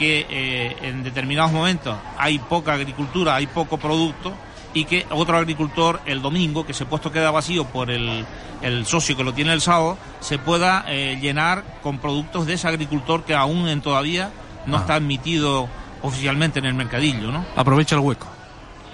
[0.00, 4.32] que eh, en determinados momentos hay poca agricultura, hay poco producto
[4.72, 8.24] y que otro agricultor el domingo, que ese puesto queda vacío por el,
[8.62, 12.66] el socio que lo tiene el sábado, se pueda eh, llenar con productos de ese
[12.66, 14.30] agricultor que aún en todavía
[14.64, 15.68] no está admitido
[16.00, 17.44] oficialmente en el mercadillo, ¿no?
[17.54, 18.26] Aprovecha el hueco.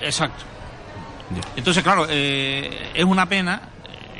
[0.00, 0.42] Exacto.
[1.54, 3.60] Entonces, claro, eh, es una pena,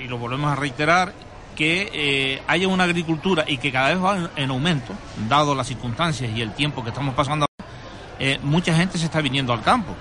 [0.00, 1.12] y lo volvemos a reiterar,
[1.56, 4.92] que eh, haya una agricultura y que cada vez va en, en aumento,
[5.28, 7.46] dado las circunstancias y el tiempo que estamos pasando,
[8.18, 9.94] eh, mucha gente se está viniendo al campo.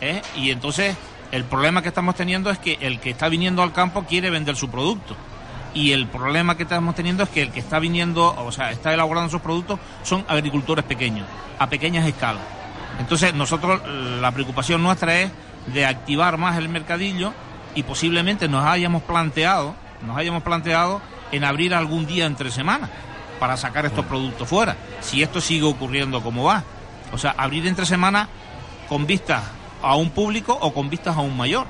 [0.00, 0.22] ¿eh?
[0.36, 0.96] Y entonces,
[1.32, 4.56] el problema que estamos teniendo es que el que está viniendo al campo quiere vender
[4.56, 5.16] su producto.
[5.74, 8.94] Y el problema que estamos teniendo es que el que está viniendo, o sea, está
[8.94, 11.26] elaborando sus productos, son agricultores pequeños,
[11.58, 12.42] a pequeñas escalas.
[12.98, 13.82] Entonces, nosotros,
[14.20, 15.30] la preocupación nuestra es
[15.66, 17.34] de activar más el mercadillo
[17.74, 19.74] y posiblemente nos hayamos planteado,
[20.06, 21.00] nos hayamos planteado
[21.32, 22.88] en abrir algún día entre semanas
[23.40, 26.64] para sacar estos productos fuera, si esto sigue ocurriendo como va.
[27.12, 28.28] O sea, abrir entre semanas
[28.88, 29.42] con vistas
[29.82, 31.66] a un público o con vistas a un mayor.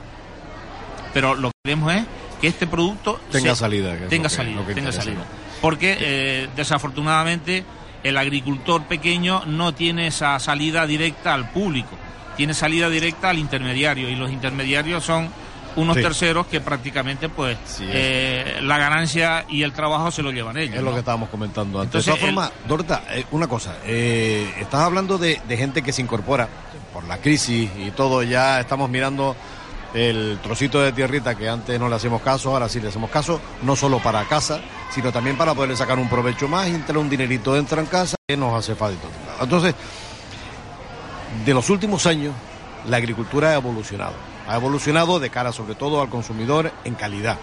[1.12, 2.04] Pero lo que queremos es
[2.40, 5.24] que este producto Tenga se- salida, que tenga que- salida, que tenga salida.
[5.60, 7.64] Porque eh, desafortunadamente
[8.02, 11.96] el agricultor pequeño no tiene esa salida directa al público,
[12.36, 15.30] tiene salida directa al intermediario y los intermediarios son
[15.76, 16.02] unos Sí.
[16.02, 20.76] terceros que prácticamente pues Sí, eh, la ganancia y el trabajo se lo llevan ellos.
[20.76, 22.06] Es lo que estábamos comentando antes.
[22.06, 23.76] Entonces, de todas formas, Dorta, eh, una cosa.
[23.84, 26.48] eh, estás hablando de, de gente que se incorpora
[26.92, 28.22] por la crisis y todo.
[28.22, 29.36] Ya estamos mirando
[29.94, 33.40] el trocito de tierrita que antes no le hacíamos caso, ahora sí le hacemos caso,
[33.62, 34.60] no solo para casa,
[34.90, 38.16] sino también para poder sacar un provecho más y entrar un dinerito dentro en casa
[38.26, 39.06] que nos hace falta.
[39.40, 39.74] Entonces,
[41.44, 42.34] de los últimos años,
[42.88, 44.12] la agricultura ha evolucionado.
[44.48, 47.38] Ha evolucionado de cara sobre todo al consumidor en calidad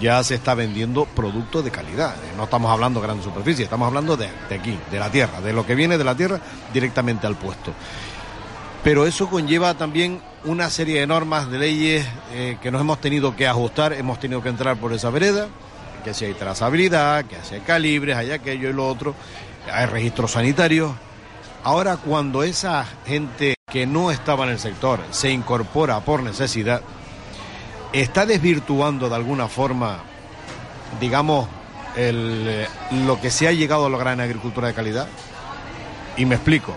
[0.00, 2.14] ya se está vendiendo productos de calidad.
[2.16, 5.40] Eh, No estamos hablando de gran superficie, estamos hablando de, de aquí, de la tierra,
[5.40, 6.40] de lo que viene de la tierra
[6.72, 7.72] directamente al puesto.
[8.84, 13.34] Pero eso conlleva también una serie de normas, de leyes eh, que nos hemos tenido
[13.34, 15.48] que ajustar, hemos tenido que entrar por esa vereda,
[16.04, 19.14] que si hay trazabilidad, que si hay calibres, hay aquello y lo otro,
[19.72, 20.92] hay registros sanitarios.
[21.68, 26.80] Ahora cuando esa gente que no estaba en el sector se incorpora por necesidad,
[27.92, 29.98] está desvirtuando de alguna forma,
[30.98, 31.46] digamos,
[31.94, 32.66] eh,
[33.04, 35.08] lo que se ha llegado a lograr en agricultura de calidad.
[36.16, 36.72] Y me explico.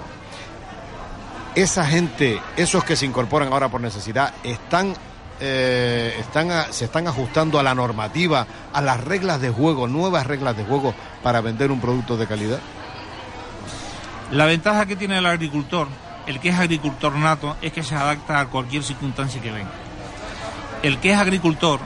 [1.55, 4.93] Esa gente, esos que se incorporan ahora por necesidad, están,
[5.39, 10.57] eh, están se están ajustando a la normativa, a las reglas de juego, nuevas reglas
[10.57, 12.59] de juego para vender un producto de calidad.
[14.31, 15.87] La ventaja que tiene el agricultor,
[16.25, 19.69] el que es agricultor nato, es que se adapta a cualquier circunstancia que venga.
[20.83, 21.79] El que es agricultor,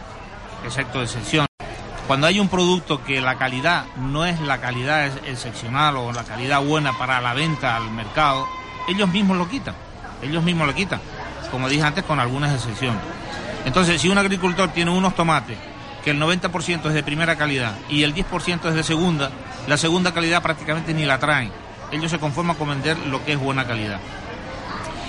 [0.64, 1.48] excepto excepción,
[2.08, 6.24] cuando hay un producto que la calidad no es la calidad ex- excepcional o la
[6.24, 8.48] calidad buena para la venta al mercado,
[8.88, 9.74] ellos mismos lo quitan.
[10.22, 11.02] Ellos mismos lo quitan.
[11.50, 13.02] Como dije antes, con algunas excepciones.
[13.66, 15.58] Entonces, si un agricultor tiene unos tomates
[16.04, 19.32] que el 90% es de primera calidad y el 10% es de segunda,
[19.68, 21.52] la segunda calidad prácticamente ni la traen.
[21.92, 24.00] Ellos se conforman con vender lo que es buena calidad.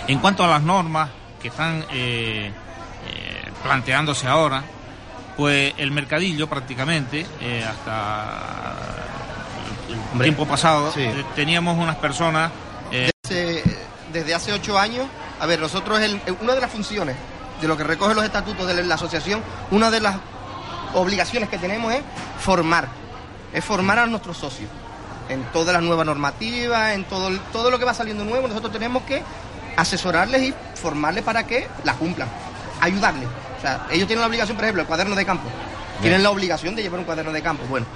[0.09, 1.11] En cuanto a las normas
[1.41, 2.51] que están eh,
[3.09, 4.63] eh, planteándose ahora,
[5.37, 8.85] pues el mercadillo prácticamente, eh, hasta
[10.15, 11.07] el tiempo pasado, Sí.
[11.35, 12.51] teníamos unas personas...
[12.93, 13.63] eh, Desde,
[14.13, 15.07] desde hace ocho años,
[15.41, 17.17] a ver, nosotros, el- una de las funciones
[17.61, 20.17] de lo que recoge los estatutos de la asociación, una de las
[20.95, 22.03] obligaciones que tenemos es
[22.39, 22.89] formar,
[23.53, 24.71] es formar a nuestros socios
[25.29, 29.03] en todas las nuevas normativas, en todo, todo lo que va saliendo nuevo, nosotros tenemos
[29.05, 29.23] que
[29.77, 32.29] asesorarles y formarles para que la cumplan,
[32.81, 33.29] ayudarles.
[33.59, 35.49] O sea, ellos tienen la obligación, por ejemplo, el cuaderno de campo.
[36.01, 37.65] Tienen la obligación de llevar un cuaderno de campo.
[37.69, 37.87] Bueno,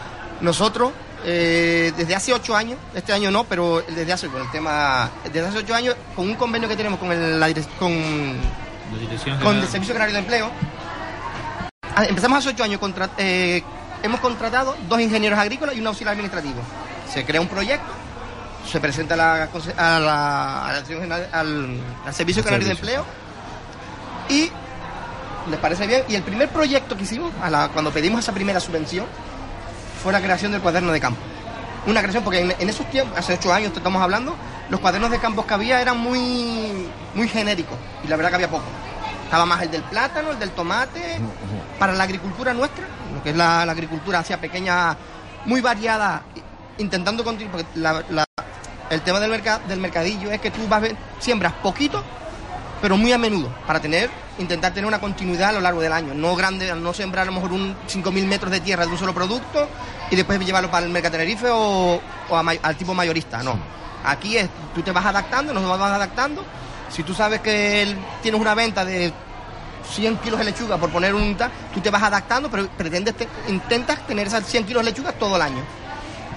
[0.41, 0.93] nosotros
[1.25, 5.47] eh, desde hace ocho años, este año no, pero desde hace, con el tema, desde
[5.47, 7.47] hace ocho años, con un convenio que tenemos con el, la
[7.79, 7.93] con,
[9.27, 10.51] la con el Servicio Canario de Empleo,
[11.95, 13.63] ah, empezamos hace ocho años, contra- eh,
[14.03, 16.61] hemos contratado dos ingenieros agrícolas y un auxiliar administrativo.
[17.13, 17.91] Se crea un proyecto,
[18.71, 22.67] se presenta a la, conse- a la- a la Dirección General- al, al Servicio Canario
[22.67, 22.73] de.
[22.73, 23.05] Empleo
[24.29, 24.51] y
[25.51, 26.05] les parece bien.
[26.09, 29.07] Y el primer proyecto que hicimos, a la- cuando pedimos esa primera subvención,
[30.03, 31.21] fue la creación del cuaderno de campo.
[31.87, 34.37] Una creación, porque en, en esos tiempos, hace ocho años te estamos hablando,
[34.69, 37.77] los cuadernos de campos que había eran muy, muy genéricos.
[38.05, 38.65] Y la verdad que había poco.
[39.25, 41.19] Estaba más el del plátano, el del tomate.
[41.79, 44.95] Para la agricultura nuestra, lo que es la, la agricultura hacia pequeña,
[45.47, 46.23] muy variada,
[46.81, 48.25] intentando continuar, porque la- la-
[48.91, 50.83] el tema del, merca- del mercadillo es que tú vas,
[51.21, 52.03] siembras poquito,
[52.83, 56.15] pero muy a menudo, para tener, intentar tener una continuidad a lo largo del año.
[56.15, 59.15] No grande, no sembrar a lo mejor un 5.000 metros de tierra de un solo
[59.15, 59.69] producto
[60.11, 63.57] y después llevarlo para el mercado Tenerife o, o a al tipo mayorista, no.
[64.05, 66.43] Aquí es, tú te vas adaptando, nos vamos adaptando.
[66.91, 69.13] Si tú sabes que el- tienes una venta de
[69.95, 71.37] 100 kilos de lechuga, por poner un
[71.75, 75.37] tú te vas adaptando, pero pretendes, te- intentas tener esas 100 kilos de lechuga todo
[75.37, 75.63] el año.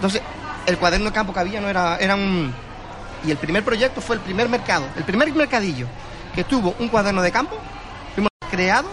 [0.04, 0.22] Entonces,
[0.66, 2.54] el cuaderno de campo que había no era, era un...
[3.26, 5.88] Y el primer proyecto fue el primer mercado, el primer mercadillo
[6.36, 7.56] que tuvo un cuaderno de campo,
[8.14, 8.90] fuimos creado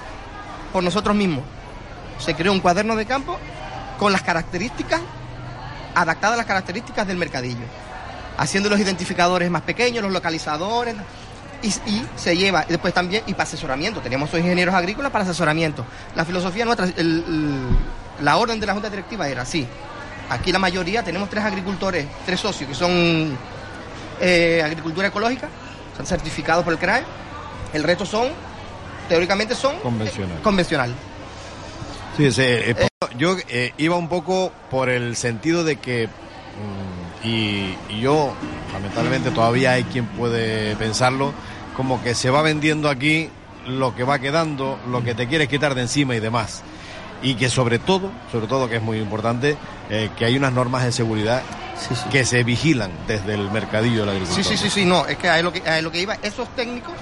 [0.72, 1.42] por nosotros mismos.
[2.20, 3.40] Se creó un cuaderno de campo
[3.98, 5.00] con las características,
[5.96, 7.66] adaptadas a las características del mercadillo,
[8.38, 10.94] haciendo los identificadores más pequeños, los localizadores,
[11.60, 11.72] y,
[12.14, 15.84] se lleva, después también, y para asesoramiento, teníamos ingenieros agrícolas para asesoramiento.
[16.14, 16.86] La filosofía nuestra,
[18.22, 19.66] la orden de la Junta Directiva era así.
[20.30, 23.36] Aquí la mayoría tenemos tres agricultores, tres socios, que son
[24.20, 25.48] eh, agricultura ecológica,
[25.96, 27.02] son certificados por el CRAE.
[27.72, 28.28] El resto son,
[29.08, 30.36] teóricamente son Convencional.
[30.38, 30.94] eh, convencional.
[32.16, 37.76] Sí, sí, eh, yo eh, iba un poco por el sentido de que, mm, y,
[37.88, 38.32] y yo,
[38.72, 41.32] lamentablemente todavía hay quien puede pensarlo,
[41.76, 43.30] como que se va vendiendo aquí
[43.66, 46.62] lo que va quedando, lo que te quieres quitar de encima y demás.
[47.22, 49.56] Y que sobre todo, sobre todo que es muy importante,
[49.90, 51.42] eh, que hay unas normas de seguridad
[52.10, 54.44] que se vigilan desde el mercadillo de la agricultura.
[54.44, 56.48] Sí, sí, sí, sí, no, es que a lo que, a lo que iba, esos
[56.54, 56.92] técnicos,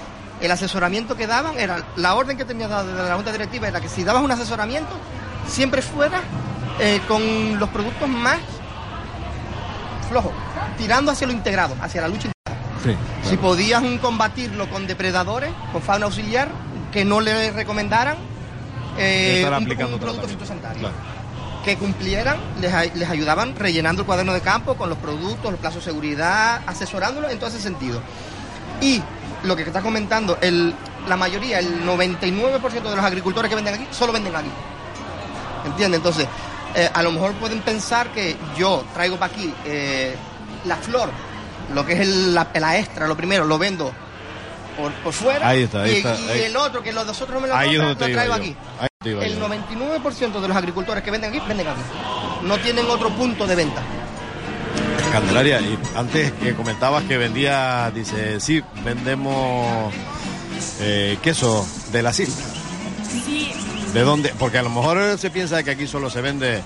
[0.41, 3.81] el asesoramiento que daban era, la orden que tenía dada desde la Junta Directiva era
[3.81, 4.91] que si dabas un asesoramiento,
[5.47, 6.21] siempre fuera
[6.79, 8.39] eh, con los productos más
[10.09, 10.31] flojos,
[10.77, 12.39] tirando hacia lo integrado, hacia la lucha integrada.
[13.23, 16.49] Si podían combatirlo con depredadores, con fauna auxiliar,
[16.91, 18.15] que no le recomendaran
[18.99, 20.79] eh, un, aplicando un producto fitosanitario.
[20.79, 20.95] Claro.
[21.63, 25.83] Que cumplieran, les, les ayudaban rellenando el cuaderno de campo con los productos, los plazos
[25.83, 28.01] de seguridad, asesorándolos en todo ese sentido.
[28.81, 29.01] Y
[29.43, 30.73] lo que estás comentando, el,
[31.07, 34.49] la mayoría, el 99% de los agricultores que venden aquí, solo venden aquí.
[35.65, 35.97] ¿Entiendes?
[35.97, 36.27] Entonces,
[36.75, 40.15] eh, a lo mejor pueden pensar que yo traigo para aquí eh,
[40.65, 41.09] la flor,
[41.73, 43.91] lo que es el- la, la extra, lo primero, lo vendo
[44.77, 45.47] por, por fuera.
[45.47, 46.41] Ahí está, ahí y, está, y ahí.
[46.43, 48.55] el otro, que los nosotros no me lo Ahí compran, lo traigo aquí.
[48.79, 49.47] Ahí El yo.
[49.47, 51.81] 99% de los agricultores que venden aquí, venden aquí.
[52.43, 53.81] No tienen otro punto de venta.
[55.11, 59.93] Candelaria, y antes que comentabas que vendía, dice, sí, vendemos
[60.81, 62.47] eh, queso de las islas.
[63.25, 63.51] Sí,
[63.93, 64.33] ¿De dónde?
[64.37, 66.61] Porque a lo mejor se piensa que aquí solo se vende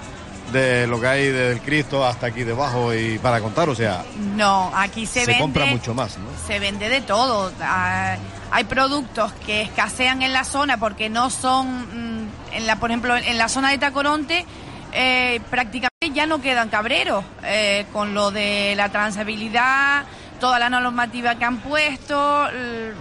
[0.52, 4.04] de lo que hay desde el Cristo hasta aquí debajo y para contar, o sea,
[4.36, 5.42] no, aquí se, se, vende.
[5.42, 6.26] compra mucho más, ¿no?
[6.46, 7.52] Se vende de todo.
[7.62, 8.18] Ah,
[8.54, 13.18] hay productos que escasean en la zona porque no son, mm, en la, por ejemplo,
[13.18, 14.46] en la zona de Tacoronte
[14.92, 20.04] eh, prácticamente ya no quedan cabreros eh, con lo de la transabilidad,
[20.40, 22.48] toda la normativa que han puesto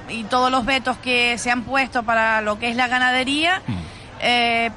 [0.09, 3.61] y todos los vetos que se han puesto para lo que es la ganadería.
[4.21, 4.71] eh,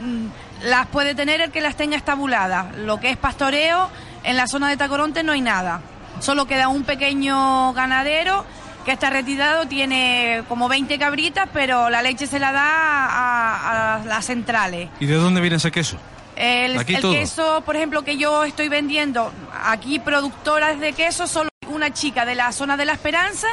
[0.00, 0.26] mm,
[0.68, 2.76] las puede tener el que las tenga estabuladas.
[2.76, 3.88] Lo que es pastoreo,
[4.24, 5.80] en la zona de Tacoronte no hay nada.
[6.20, 8.44] Solo queda un pequeño ganadero
[8.88, 14.04] que está retirado, tiene como 20 cabritas, pero la leche se la da a, a
[14.06, 14.88] las centrales.
[14.98, 15.98] ¿Y de dónde viene ese queso?
[16.36, 17.12] El, Aquí el todo.
[17.12, 19.30] queso, por ejemplo, que yo estoy vendiendo,
[19.62, 23.48] aquí productoras de queso, solo una chica de la zona de la Esperanza,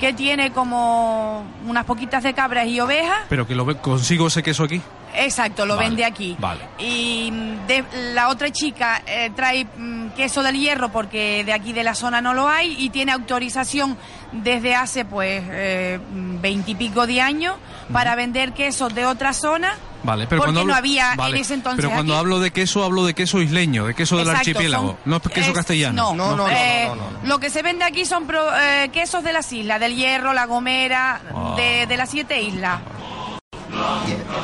[0.00, 3.20] que tiene como unas poquitas de cabras y ovejas.
[3.28, 4.82] Pero que lo consigo ese queso aquí.
[5.14, 6.36] Exacto, lo Vale, vende aquí.
[6.38, 6.60] vale.
[6.78, 7.84] Y mm, de,
[8.14, 12.20] la otra chica eh, trae mm, queso del hierro porque de aquí de la zona
[12.20, 13.96] no lo hay y tiene autorización
[14.32, 15.98] desde hace pues eh,
[16.40, 17.56] veintipico de años
[17.92, 19.74] para vender quesos de otra zona.
[20.04, 22.20] Vale, pero porque cuando hablo, no había vale, en ese entonces Pero cuando aquí.
[22.20, 25.22] hablo de queso, hablo de queso isleño, de queso del Exacto, archipiélago, son- no es
[25.22, 25.94] queso es- castellano.
[25.94, 27.18] No, No, no, no, eh, no, no, no.
[27.28, 30.46] Lo que se vende aquí son pro- eh, quesos de las islas, del Hierro, La
[30.46, 31.54] Gomera, Ah.
[31.56, 32.80] de, de las siete islas.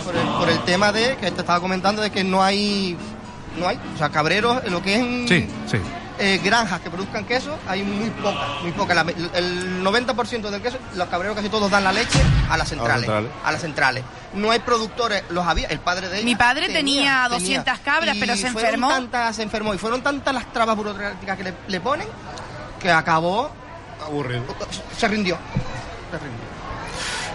[0.04, 2.96] Por el, por el tema de que te estaba comentando de que no hay
[3.58, 5.76] no hay o sea cabreros en lo que es en, Sí, sí.
[6.18, 9.02] eh, granjas que produzcan queso hay muy pocas muy pocas La-
[9.38, 13.30] el 90% del queso los cabreros casi todos dan la leche a las centrales centrales.
[13.44, 14.04] a las centrales
[14.34, 18.36] no hay productores los había el padre de ella Mi padre tenía 200 cabras, pero
[18.36, 18.88] se enfermó.
[18.88, 22.06] tantas, se enfermó y fueron tantas las trabas burocráticas que le, le ponen
[22.80, 23.50] que acabó
[24.04, 24.44] Aburrido.
[24.96, 25.36] se rindió
[26.10, 26.44] se rindió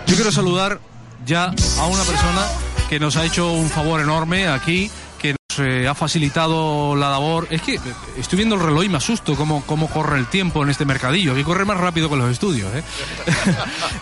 [0.08, 0.80] Yo quiero saludar
[1.26, 1.46] ya
[1.80, 2.46] a una persona
[2.90, 7.48] que nos ha hecho un favor enorme aquí, que nos eh, ha facilitado la labor.
[7.50, 7.80] Es que
[8.18, 11.34] estoy viendo el reloj y me asusto cómo, cómo corre el tiempo en este mercadillo,
[11.36, 12.74] que corre más rápido que los estudios.
[12.74, 12.84] ¿eh?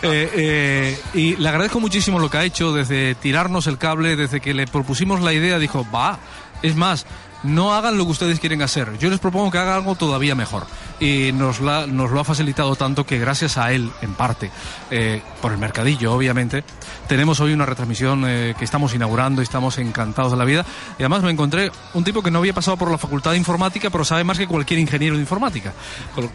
[0.04, 4.40] Eh, eh, y le agradezco muchísimo lo que ha hecho desde tirarnos el cable, desde
[4.40, 6.18] que le propusimos la idea, dijo, va,
[6.60, 7.06] es más.
[7.44, 8.96] No hagan lo que ustedes quieren hacer.
[8.98, 10.64] Yo les propongo que hagan algo todavía mejor.
[11.00, 14.50] Y nos, la- lo ha facilitado tanto que gracias a él, en parte,
[14.90, 16.62] eh, por el mercadillo, obviamente,
[17.08, 20.64] tenemos hoy una retransmisión eh, que estamos inaugurando y estamos encantados de la vida.
[20.98, 23.90] Y además me encontré un tipo que no había pasado por la facultad de informática,
[23.90, 25.72] pero sabe más que cualquier ingeniero de informática.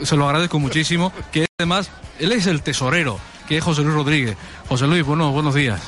[0.03, 1.13] Se lo agradezco muchísimo.
[1.31, 1.89] Que además,
[2.19, 4.35] él es el tesorero, que es José Luis Rodríguez.
[4.67, 5.81] José Luis, bueno, buenos días.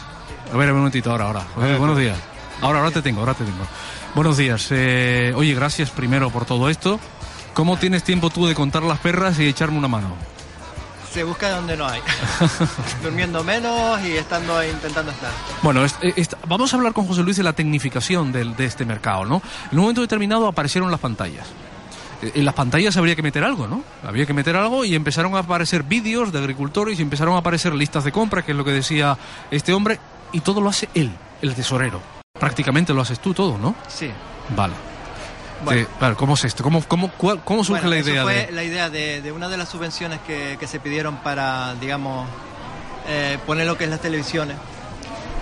[0.53, 1.43] A ver, un momentito, ahora, ahora.
[1.78, 2.17] Buenos días.
[2.61, 3.65] Ahora, ahora te tengo, ahora te tengo.
[4.16, 4.68] Buenos días.
[4.72, 6.99] Eh, oye, gracias primero por todo esto.
[7.53, 10.14] ¿Cómo tienes tiempo tú de contar las perras y echarme una mano?
[11.12, 12.01] Se busca donde no hay.
[13.03, 15.32] Durmiendo menos y estando intentando estar.
[15.64, 18.86] Bueno, es- eh, vamos a hablar con José Luis de la tecnificación del- de este
[18.86, 19.41] mercado, ¿no?
[19.72, 21.47] En un momento determinado aparecieron las pantallas.
[22.22, 23.84] Eh, En las pantallas habría que meter algo, ¿no?
[24.07, 27.74] Había que meter algo y empezaron a aparecer vídeos de agricultores y empezaron a aparecer
[27.74, 29.18] listas de compra, que es lo que decía
[29.49, 29.99] este hombre,
[30.32, 32.18] y todo lo hace él, el tesorero.
[32.38, 33.76] Prácticamente lo haces tú todo, ¿no?
[33.88, 34.12] Sí.
[34.56, 34.74] Vale.
[35.64, 35.82] Bueno.
[35.82, 36.64] Eh, claro, ¿cómo es esto?
[36.64, 38.52] ¿Cómo, cómo, cuál- cómo surge Bueno, la eso idea fue de...?
[38.52, 42.28] la idea de, de una de las subvenciones que, que se pidieron para, digamos,
[43.10, 44.56] eh, poner lo que es las televisiones.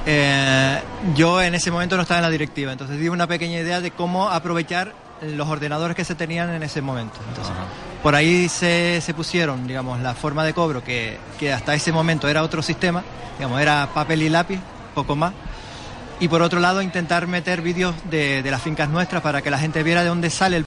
[0.08, 0.80] Eh,
[1.16, 3.92] yo en ese momento no estaba en la directiva, entonces di una pequeña idea de
[3.92, 7.20] cómo aprovechar los ordenadores que se tenían en ese momento.
[7.30, 7.54] Entonces,
[8.02, 12.28] por ahí se, se pusieron, digamos, la forma de cobro que, que hasta ese momento
[12.30, 13.04] era otro sistema,
[13.38, 14.60] digamos, era papel y lápiz,
[14.96, 15.34] poco más.
[16.20, 19.60] Y por otro lado, intentar meter vídeos de, de las fincas nuestras para que la
[19.60, 20.66] gente viera de dónde sale el...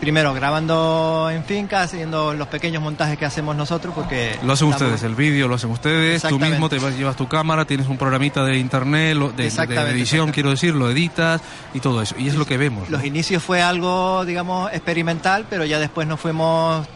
[0.00, 4.38] primero grabando en finca, haciendo los pequeños montajes que hacemos nosotros, porque...
[4.44, 7.26] Lo hacen estamos- ustedes, el vídeo lo hacen ustedes, tú mismo te vas, llevas tu
[7.26, 11.40] cámara, tienes un programita de internet, lo- de, edición, quiero decir, lo editas
[11.74, 12.14] y todo eso.
[12.16, 12.88] Y es lo que vemos.
[12.88, 12.96] ¿no?
[12.98, 16.86] Los inicios fue algo, digamos, experimental, pero ya después nos fuimos,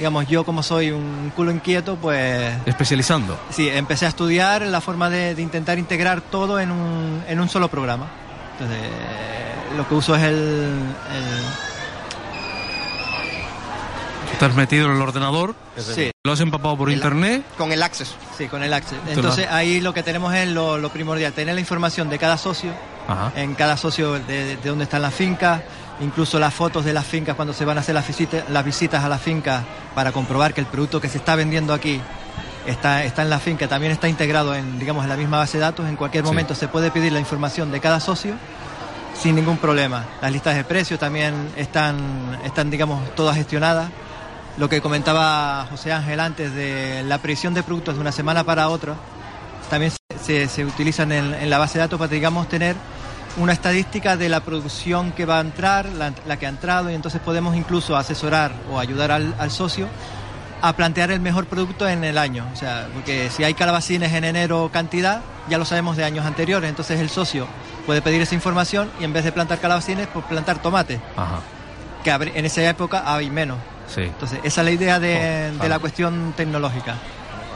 [0.00, 3.38] digamos, yo como soy un culo inquieto, pues Especializando.
[3.50, 7.50] sí, empecé a estudiar la forma de, de intentar integrar todo en un, en un
[7.50, 8.06] solo programa.
[8.52, 11.44] Entonces, eh, lo que uso es el, el-
[14.32, 16.10] Estás metido en el ordenador, Sí.
[16.24, 17.42] lo has empapado por El- internet.
[17.58, 18.14] Con el Access.
[18.38, 18.98] Sí, con el Access.
[19.08, 22.70] Entonces ahí lo que tenemos es lo, lo primordial, tener la información de cada socio,
[23.06, 23.32] Ajá.
[23.36, 25.60] en cada socio de, de- de dónde están las fincas,
[26.00, 29.04] incluso las fotos de las fincas cuando se van a hacer las visitas, las visitas
[29.04, 29.62] a las fincas
[29.94, 32.00] para comprobar que el producto que se está vendiendo aquí
[32.66, 35.62] está, está en la finca, también está integrado en, digamos, en la misma base de
[35.62, 35.88] datos.
[35.88, 36.28] En cualquier Sí.
[36.30, 38.34] momento se puede pedir la información de cada socio
[39.20, 40.04] sin ningún problema.
[40.22, 43.90] Las listas de precios también están, están digamos, todas gestionadas.
[44.56, 48.68] Lo que comentaba José Ángel antes de la previsión de productos de una semana para
[48.68, 48.94] otra,
[49.68, 52.74] también se, se- se utilizan en, en la base de datos para, digamos, tener
[53.36, 56.94] una estadística de la producción que va a entrar, la, la que ha entrado, y
[56.94, 59.88] entonces podemos incluso asesorar o ayudar al, al socio
[60.62, 62.46] a plantear el mejor producto en el año.
[62.52, 66.68] O sea, porque si hay calabacines en enero cantidad, ya lo sabemos de años anteriores,
[66.68, 67.46] entonces el socio
[67.86, 71.40] puede pedir esa información y en vez de plantar calabacines, pues plantar tomate, Ajá.
[72.04, 73.58] que en esa época hay menos.
[73.88, 74.02] Sí.
[74.02, 75.68] Entonces, esa es la idea de, vale.
[75.68, 76.94] la cuestión tecnológica.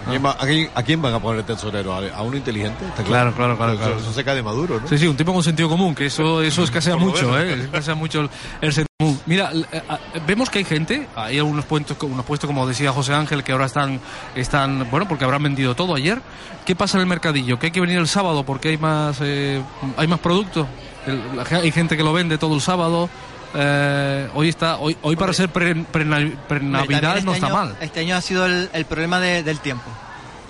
[0.07, 1.95] ¿A quién, va- a quién- a quién van a poner el tesorero?
[1.95, 2.85] ¿A, uno inteligente?
[2.87, 3.97] Está Claro, claro, claro, claro.
[3.99, 4.89] eso se cae de maduro, ¿no?
[4.89, 7.59] Sí, sí, un tipo con sentido común, que eso, eso escasea Por lo mucho, menos.
[7.59, 7.65] ¿eh?
[7.65, 8.31] Escasea mucho el,
[8.61, 9.21] el sentido común.
[9.27, 13.15] Mira, eh, ah, vemos que hay gente, hay algunos puestos, unos puestos como decía José
[13.15, 14.01] Ángel, que ahora están,
[14.35, 16.21] están, bueno, porque habrán vendido todo ayer.
[16.67, 17.59] ¿Qué pasa en el mercadillo?
[17.59, 19.61] ¿Que hay que venir el sábado porque hay más, eh,
[19.97, 20.67] hay más producto?
[21.07, 23.09] El- la ge- hay gente que lo vende todo el sábado.
[23.57, 27.47] Eh, hoy está, hoy, hoy para ser pre, pre- Hombre, pre-navidad también no este está
[27.47, 27.77] año- mal.
[27.81, 29.85] Este año ha sido el, el problema de- del tiempo,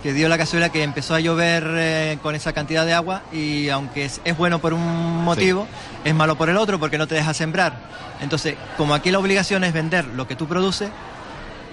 [0.02, 3.68] que dio la casualidad que empezó a llover eh, con esa cantidad de agua y
[3.68, 5.66] aunque es, es bueno por un motivo,
[6.04, 7.78] es malo por el otro porque no te deja sembrar.
[8.20, 10.88] Entonces, como aquí la obligación es vender lo que tú produces,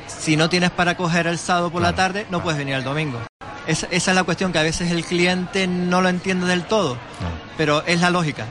[0.08, 3.20] si no tienes para coger el sábado por la tarde, no puedes venir el domingo.
[3.68, 6.98] Esa, esa es la cuestión que a veces el cliente no lo entiende del todo,
[7.58, 8.46] pero es la lógica.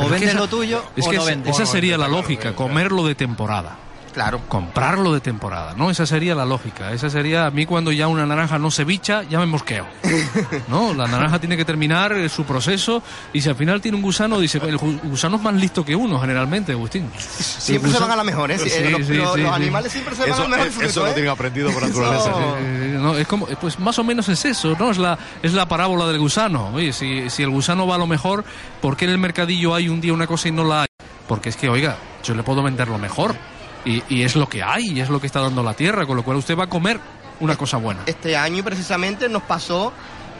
[0.00, 1.54] O vendes lo tuyo es o que no esa- vendes.
[1.54, 3.76] Esa sería la lógica, comerlo de temporada.
[4.12, 4.40] Claro.
[4.48, 5.88] Comprarlo de temporada, ¿no?
[5.90, 6.92] Esa sería la lógica.
[6.92, 9.86] Esa sería, a mí cuando ya una naranja no se bicha, ya me mosqueo.
[10.68, 10.92] ¿No?
[10.94, 13.02] La naranja tiene que terminar eh, su proceso
[13.32, 15.94] y si al final tiene un gusano, dice, el gu- gusano es más listo que
[15.94, 17.08] uno, generalmente, Agustín.
[17.16, 18.58] Siempre se van a la mejor, ¿eh?
[18.58, 19.54] Sí, Sí, eh, los, sí, los- sí, los sí.
[19.62, 21.12] animales siempre se van Eso, a la mejor eh, fruto, eso lo ¿eh?
[21.14, 22.30] tienen aprendido por naturaleza.
[22.30, 22.56] Eso-
[23.00, 24.90] no, es como, pues más o menos es eso, ¿no?
[24.90, 26.70] Es la, es la parábola del gusano.
[26.74, 28.44] Oye, si, si el gusano va a lo mejor,
[28.82, 30.86] ¿por qué en el mercadillo hay un día una cosa y no la hay?
[31.28, 33.36] Porque es que, oiga, yo le puedo vender lo mejor.
[33.84, 36.16] Y, y es lo que hay, y es lo que está dando la tierra, con
[36.16, 37.00] lo cual usted va a comer
[37.40, 38.02] una cosa buena.
[38.06, 39.92] Este año precisamente nos pasó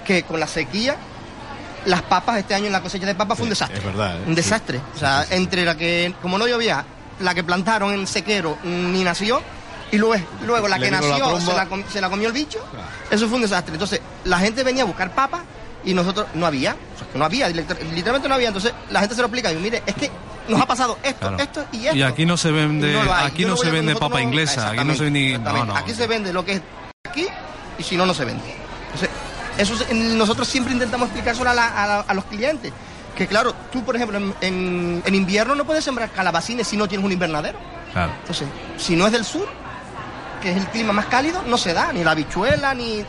[0.04, 0.96] que con la sequía,
[1.86, 3.78] las papas, este año en la cosecha de papas fue un desastre.
[3.78, 4.16] Es verdad.
[4.16, 4.24] ¿eh?
[4.26, 4.80] Un desastre.
[4.94, 6.84] O sea, entre la que, como no llovía,
[7.20, 9.40] la que plantaron en sequero mm, ni nació,
[9.92, 12.34] y luego, luego la Le que la nació se, la com- se la comió el
[12.34, 12.58] bicho,
[13.10, 13.72] eso fue un desastre.
[13.74, 15.40] Entonces, la gente venía a buscar papas
[15.84, 18.48] y nosotros no había, o sea, que no había, liter- literalmente no había.
[18.48, 20.10] Entonces, la gente se lo explica y mire, es que
[20.48, 21.38] nos ha pasado esto, Claro.
[21.38, 21.96] esto y esto.
[21.96, 24.84] Y aquí no se vende, no aquí Yo no se vende papa no- inglesa, aquí
[24.84, 25.74] no se vende ni.
[25.76, 26.62] Aquí se vende lo que es
[27.08, 27.26] aquí
[27.78, 28.42] y si no, no se vende.
[28.86, 29.08] Entonces,
[29.58, 32.72] eso se- nosotros siempre intentamos explicárselo a, la- a la- a los clientes.
[33.16, 36.88] Que claro, tú por ejemplo en, en- en invierno no puedes sembrar calabacines si no
[36.88, 37.58] tienes un invernadero.
[37.92, 38.12] Claro.
[38.20, 38.46] Entonces,
[38.78, 39.46] si no es del sur,
[40.40, 43.04] que es el clima más cálido, no se da, ni la habichuela, ni...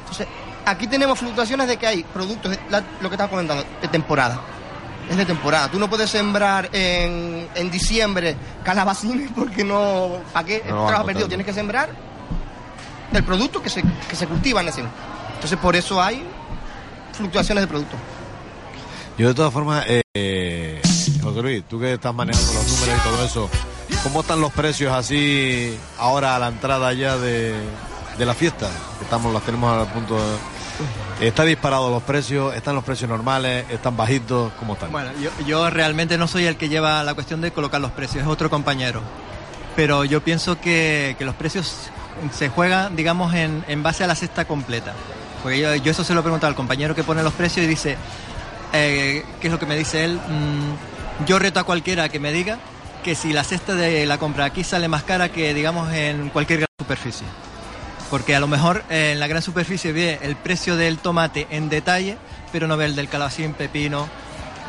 [0.00, 0.28] Entonces,
[0.66, 4.40] aquí tenemos fluctuaciones de que hay productos, de- la- lo que estaba comentando, de temporada.
[5.08, 5.70] Es de temporada.
[5.70, 10.18] Tú no puedes sembrar en, en diciembre calabacines porque no...
[10.32, 10.62] ¿Para qué?
[10.68, 11.28] No Trabajo perdido.
[11.28, 11.88] Tienes que sembrar
[13.12, 14.82] del producto que se, que se cultiva en ese.
[15.34, 16.24] Entonces, por eso hay
[17.12, 17.96] fluctuaciones de producto.
[19.16, 20.82] Yo de todas formas, eh,
[21.22, 23.50] José Luis, tú que estás manejando los números y todo eso,
[24.02, 27.54] ¿cómo están los precios así ahora a la entrada ya de,
[28.18, 28.68] de la fiesta?
[29.00, 30.36] Estamos, las tenemos al punto de...
[31.20, 32.54] ¿Está disparado los precios?
[32.54, 33.64] ¿Están los precios normales?
[33.70, 34.52] ¿Están bajitos?
[34.58, 34.92] ¿Cómo están?
[34.92, 38.22] Bueno, yo, yo realmente no soy el que lleva la cuestión de colocar los precios,
[38.22, 39.00] es otro compañero.
[39.74, 41.90] Pero yo pienso que, los precios
[42.32, 44.92] se juegan, digamos, en, en base a la cesta completa.
[45.42, 47.68] Porque yo, yo eso se lo he preguntado al compañero que pone los precios y
[47.68, 47.96] dice,
[48.72, 50.16] eh, ¿qué es lo que me dice él?
[50.16, 52.58] Mm, yo reto a cualquiera que me diga
[53.04, 56.60] que si la cesta de la compra aquí sale más cara que, digamos, en cualquier
[56.60, 57.26] gran superficie.
[58.10, 61.68] Porque a lo mejor eh, en la gran superficie ve el precio del tomate en
[61.68, 62.18] detalle,
[62.52, 64.08] pero no ve el del calabacín, pepino,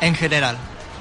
[0.00, 0.56] en general.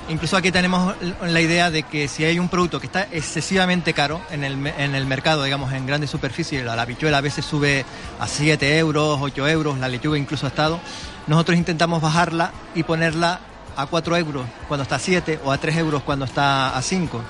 [0.09, 4.21] Incluso aquí tenemos la idea de que si hay un producto que está excesivamente caro
[4.31, 7.83] en el, en el mercado, digamos, en grandes superficies, la, la habichuela a veces sube
[8.17, 10.79] a 7 euros, 8 euros, la lechuga incluso ha estado,
[11.27, 13.41] nosotros intentamos bajarla y ponerla
[13.75, 17.21] a 4 euros cuando está a 7 o a 3 euros cuando está a 5.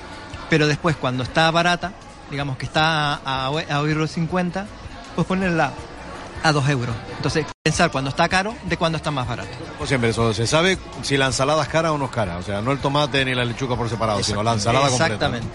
[0.47, 1.93] Pero después, cuando está barata,
[2.29, 4.67] digamos que está a, a, a euro 50,
[5.17, 5.73] pues ponerla
[6.43, 6.95] a 2 euros.
[7.15, 9.49] Entonces, pensar cuando está caro de cuando está más barato.
[9.75, 12.37] Como siempre, eso se sabe si la ensalada es cara o no es cara.
[12.37, 15.15] O sea, no el tomate ni la lechuga por separado, sino la ensalada completa.
[15.15, 15.47] Exactamente.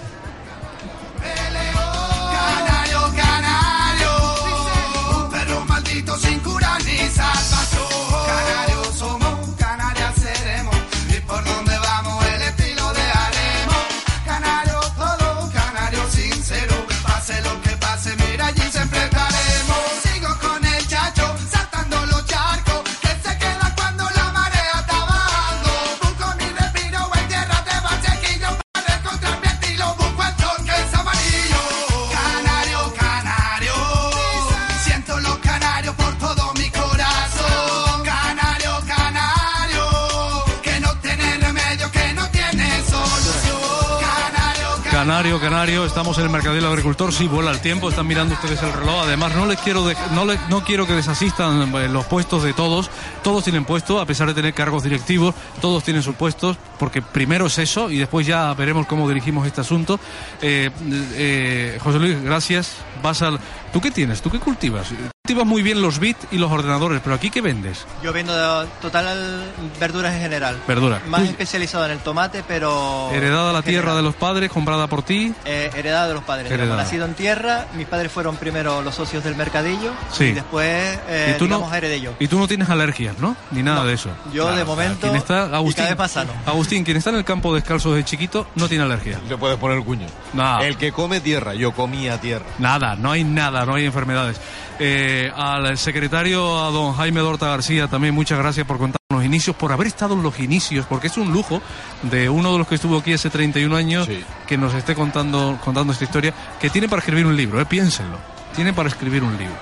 [45.22, 48.72] Canario, Canario, estamos en el Mercadillo Agricultor, sí vuela el tiempo, están mirando ustedes el
[48.72, 52.42] reloj, además no les quiero dej- no, le- no quiero que desasistan eh, los puestos
[52.42, 52.90] de todos,
[53.22, 57.46] todos tienen puesto, a pesar de tener cargos directivos, todos tienen sus puestos, porque primero
[57.46, 60.00] es eso y después ya veremos cómo dirigimos este asunto.
[60.40, 60.70] Eh,
[61.14, 63.38] eh, José Luis, gracias, vas al...
[63.72, 64.22] ¿Tú qué tienes?
[64.22, 64.88] ¿Tú qué cultivas?
[65.32, 67.86] Cultivas muy bien los bits y los ordenadores, pero aquí ¿qué vendes?
[68.02, 68.34] Yo vendo
[68.82, 70.58] total verduras en general.
[70.68, 71.00] Verdura.
[71.08, 73.08] Más Tú- especializado en el tomate, pero...
[73.10, 75.32] Heredada a la tierra de los padres, comprada por ti.
[75.46, 76.48] Eh, heredada de los padres.
[76.48, 76.64] Heredada.
[76.64, 76.84] digamos.
[76.84, 80.24] Nacido en tierra, mis padres fueron primero los socios del mercadillo Sí.
[80.24, 82.12] y después, eh, y, tú digamos, no, heredé yo.
[82.20, 83.34] y tú no tienes alergias, ¿no?
[83.52, 84.10] Ni nada de eso.
[84.34, 86.32] Yo, de momento, Quien está, y Agustín, cada vez más sano.
[86.44, 89.18] Agustín, quien está en el campo descalzo de chiquito, no tiene alergia.
[89.30, 90.08] Le puedes poner el cuño.
[90.34, 90.60] No.
[90.60, 92.44] El que come tierra, yo comía tierra.
[92.58, 94.38] Nada, no hay nada, no hay enfermedades.
[94.78, 99.54] Eh, al secretario, a don Jaime Dorta García, también muchas gracias por contar los inicios,
[99.54, 101.60] por haber estado en los inicios, porque es un lujo
[102.02, 104.08] de uno de los que estuvo aquí hace 31 años
[104.46, 108.18] que nos esté contando, contando esta historia, que tiene para escribir un libro, eh, piénsenlo.
[108.54, 109.54] Tiene para escribir un libro.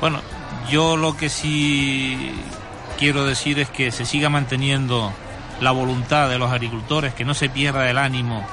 [0.00, 0.20] Bueno,
[0.70, 2.34] yo lo que sí
[2.98, 5.12] quiero decir es que se siga manteniendo
[5.60, 8.44] la voluntad de los agricultores, que no se pierda el ánimo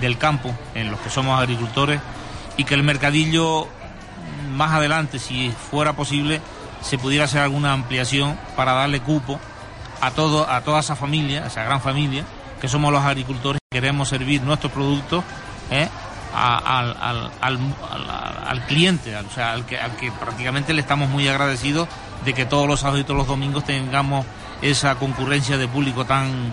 [0.00, 2.00] del campo en los que somos agricultores
[2.56, 3.68] y que el mercadillo
[4.52, 6.40] más adelante, si fuera posible,
[6.82, 9.38] se pudiera hacer alguna ampliación para darle cupo
[10.00, 12.24] a todo a toda esa familia, esa gran familia,
[12.60, 15.24] que somos los agricultores y queremos servir nuestros productos
[15.70, 15.88] ¿eh?
[16.34, 17.58] a- al, al, al,
[18.46, 21.88] al- cliente, o sea, al que, al que prácticamente le estamos muy agradecidos
[22.24, 24.24] de que todos los sábados y todos los domingos tengamos
[24.62, 26.52] esa concurrencia de público tan,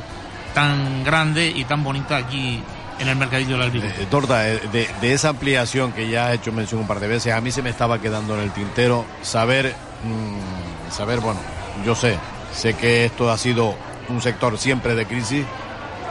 [0.53, 2.61] tan grande y tan bonita aquí
[3.00, 3.62] en el mercadillo.
[3.62, 7.08] Eh, Torta, eh, de, de esa ampliación que ya has hecho mención un par de
[7.08, 11.39] veces, a mí se me estaba quedando en el tintero saber, mm, saber, bueno,
[11.86, 12.18] yo sé,
[12.54, 13.76] sé que esto ha sido
[14.10, 15.46] un sector siempre de crisis,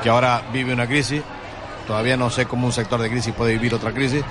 [0.03, 1.22] que ahora vive una crisis,
[1.87, 4.22] todavía no sé cómo un sector de crisis puede vivir otra crisis,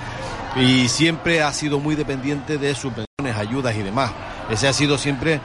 [0.56, 4.12] y siempre ha sido muy dependiente de subvenciones, ayudas y demás.
[4.50, 5.40] Ese ha sido siempre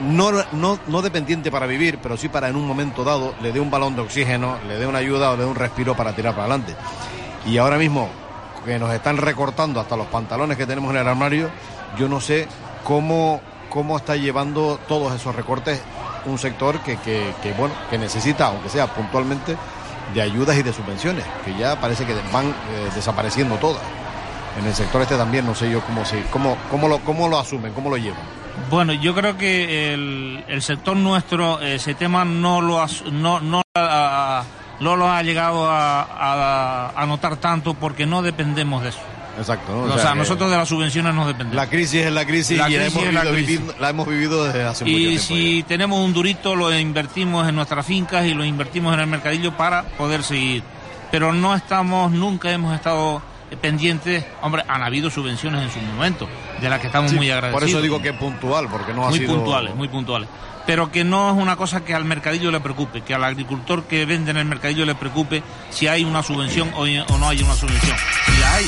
[0.00, 3.60] no, no, no dependiente para vivir, pero sí para en un momento dado le dé
[3.60, 6.34] un balón de oxígeno, le dé una ayuda o le dé un respiro para tirar
[6.34, 6.74] para adelante.
[7.46, 8.08] Y ahora mismo
[8.64, 11.50] que nos están recortando hasta los pantalones que tenemos en el armario,
[11.98, 12.46] yo no sé
[12.84, 15.80] cómo, cómo está llevando todos esos recortes
[16.24, 19.56] un sector que, que, que, bueno, que necesita, aunque sea puntualmente,
[20.14, 23.82] de ayudas y de subvenciones, que ya parece que van eh, desapareciendo todas.
[24.58, 27.38] En el sector este también no sé yo cómo, se, cómo, cómo, lo, cómo lo
[27.38, 28.41] asumen, cómo lo llevan.
[28.70, 33.62] Bueno, yo creo que el, el sector nuestro ese tema no lo has- no no,
[33.74, 34.44] a-
[34.80, 38.98] no lo ha llegado a, a, a notar tanto porque no dependemos de eso.
[39.38, 39.72] Exacto.
[39.86, 39.94] ¿no?
[39.94, 41.54] O, sea, nosotros de las subvenciones no dependemos.
[41.56, 43.32] La crisis es la crisis La y la, hemos la vivido,
[43.62, 43.80] crisis.
[43.80, 45.22] la hemos vivido desde hace mucho Y tiempo.
[45.24, 49.56] si tenemos un durito lo invertimos en nuestras fincas y lo invertimos en el mercadillo
[49.56, 50.62] para poder seguir.
[51.10, 53.22] Pero no estamos, nunca hemos estado
[53.56, 54.24] pendientes.
[54.40, 56.28] Hombre, han habido subvenciones en su momento,
[56.60, 57.60] de las que estamos Sí, muy agradecidos.
[57.60, 59.34] Por eso digo que es puntual, porque no ha muy sido...
[59.36, 60.28] puntuales, muy puntuales.
[60.66, 64.04] Pero que no es una cosa que al mercadillo le preocupe, que al agricultor que
[64.06, 67.54] vende en el mercadillo le preocupe si hay una subvención o, o no hay una
[67.54, 67.96] subvención.
[68.26, 68.64] Si la hay,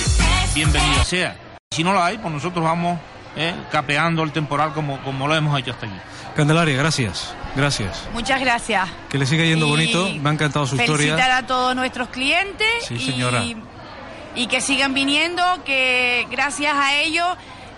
[0.55, 1.37] bienvenida sea.
[1.73, 2.99] Si no la hay, pues nosotros vamos
[3.37, 5.95] eh, capeando el temporal como, como lo hemos hecho hasta aquí.
[6.35, 7.33] Candelaria, gracias.
[7.55, 8.09] Gracias.
[8.13, 8.89] Muchas gracias.
[9.09, 10.09] Que le siga yendo Y bonito.
[10.21, 11.37] Me ha encantado su Felicitar historia.
[11.37, 13.45] a todos nuestros clientes Sí, señora.
[13.45, 13.57] y,
[14.35, 17.27] y que sigan viniendo, que gracias a ellos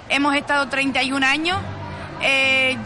[0.09, 1.59] hemos estado 31 años.
[2.23, 2.77] Eh,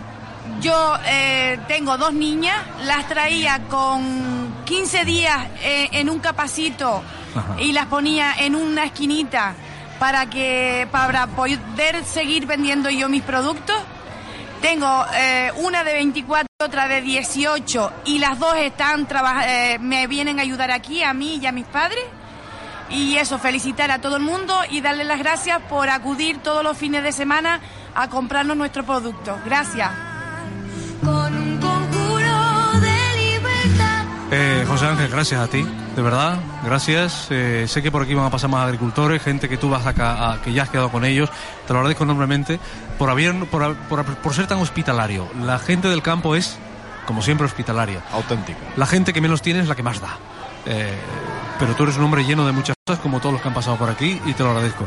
[0.60, 7.02] yo eh, tengo dos niñas, las traía con 15 días eh, en un capacito
[7.34, 7.56] Ajá.
[7.60, 9.54] y las ponía en una esquinita
[9.98, 13.76] para que para poder seguir vendiendo yo mis productos.
[14.60, 19.08] Tengo eh, una de 24, otra de 18 y las dos están
[19.80, 22.04] me vienen a ayudar aquí a mí y a mis padres.
[22.90, 26.76] Y eso, felicitar a todo el mundo y darle las gracias por acudir todos los
[26.76, 27.60] fines de semana
[27.94, 29.38] a comprarnos nuestros productos.
[29.44, 29.90] Gracias.
[31.04, 34.04] Con un conjuro de libertad.
[34.32, 35.64] Eh, José Ángel, gracias a ti,
[35.96, 37.28] de verdad, gracias.
[37.30, 40.32] Eh, sé que por aquí van a pasar más agricultores, gente que tú vas acá,
[40.32, 41.30] a- que ya has quedado con ellos.
[41.66, 42.60] Te lo agradezco enormemente
[42.98, 45.28] por, haber, por, por, por ser tan hospitalario.
[45.44, 46.58] La gente del campo es,
[47.06, 48.02] como siempre, hospitalaria.
[48.12, 48.58] Auténtica.
[48.76, 50.18] La gente que menos tiene es la que más da.
[50.66, 50.92] Eh,
[51.60, 53.76] pero tú eres un hombre lleno de muchas cosas, como todos los que han pasado
[53.76, 54.86] por aquí, y te lo agradezco.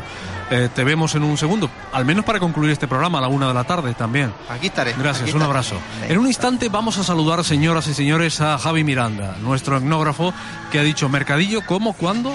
[0.50, 3.46] Eh, te vemos en un segundo, al menos para concluir este programa a la una
[3.48, 4.34] de la tarde también.
[4.50, 4.92] Aquí estaré.
[4.92, 5.44] Gracias, aquí un estaré.
[5.44, 5.76] abrazo.
[6.08, 10.34] En un instante vamos a saludar, señoras y señores, a Javi Miranda, nuestro etnógrafo,
[10.72, 11.92] que ha dicho mercadillo, ¿cómo?
[11.94, 12.34] ¿Cuándo?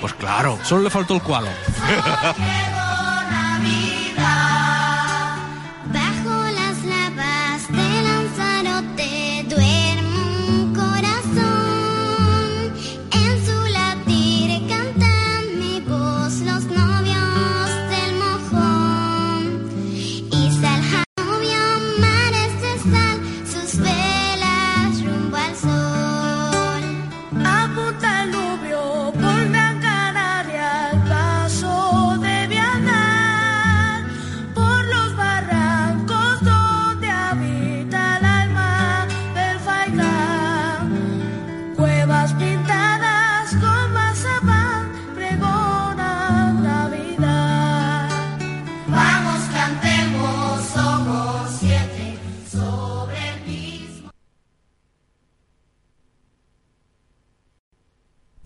[0.00, 1.48] Pues claro, solo le faltó el cualo.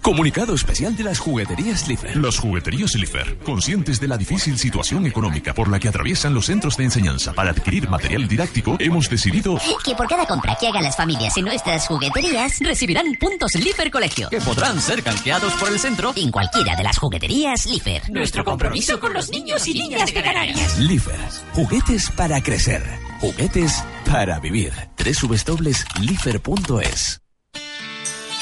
[0.08, 2.16] Comunicado especial de las jugueterías Lifer.
[2.16, 6.78] Las jugueterías Lifer, conscientes de la difícil situación económica por la que atraviesan los centros
[6.78, 10.96] de enseñanza para adquirir material didáctico, hemos decidido Que por cada compra que hagan las
[10.96, 14.30] familias en nuestras jugueterías recibirán puntos Lifer Colegio.
[14.30, 18.10] Que podrán ser canjeados por el centro En cualquiera de las jugueterías Lifer.
[18.10, 20.78] Nuestro compromiso con los niños y niñas de Canarias.
[20.78, 21.20] Lifer.
[21.52, 22.82] Juguetes para crecer.
[23.20, 24.72] Juguetes para vivir.
[24.96, 25.68] www.lifer.es.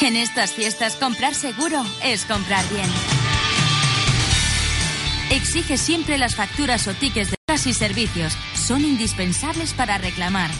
[0.02, 2.86] En estas fiestas comprar seguro es comprar bien.
[5.32, 8.36] Exige siempre las facturas o tickets de horas y servicios.
[8.54, 10.50] Son indispensables para reclamar.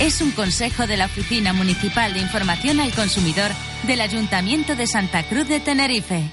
[0.00, 3.50] Es un consejo de la Oficina Municipal de Información al Consumidor
[3.86, 6.30] del Ayuntamiento de Santa Cruz de Tenerife.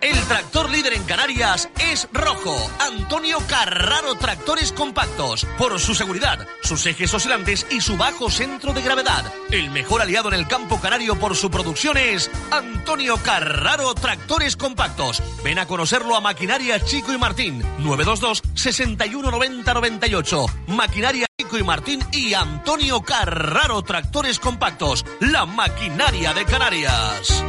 [0.00, 2.56] El tractor líder en Canarias es rojo.
[2.80, 5.46] Antonio Carraro Tractores Compactos.
[5.56, 9.32] Por su seguridad, sus ejes oscilantes y su bajo centro de gravedad.
[9.52, 15.22] El mejor aliado en el campo canario por su producción es Antonio Carraro Tractores Compactos.
[15.44, 17.60] Ven a conocerlo a Maquinaria Chico y Martín.
[17.78, 20.46] 922 6190 98.
[20.66, 21.26] Maquinaria
[21.58, 25.04] y Martín y Antonio Carraro Tractores Compactos.
[25.20, 27.44] La maquinaria de Canarias.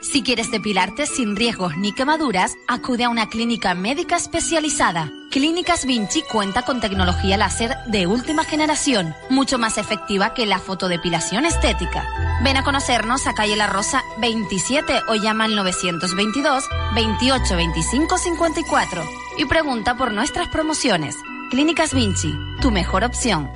[0.00, 5.10] Si quieres depilarte sin riesgos ni quemaduras, acude a una clínica médica especializada.
[5.30, 11.46] Clínicas Vinci cuenta con tecnología láser de última generación, mucho más efectiva que la fotodepilación
[11.46, 12.04] estética.
[12.42, 16.64] Ven a conocernos a calle La Rosa 27 o llama al 922
[16.94, 19.04] 28 25 54
[19.38, 21.16] y pregunta por nuestras promociones.
[21.52, 22.32] Clínicas Vinci,
[22.62, 23.46] tu mejor opción.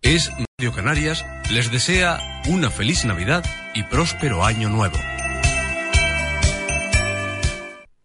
[0.00, 3.44] Es Radio Canarias les desea una feliz Navidad
[3.74, 4.96] y próspero año nuevo.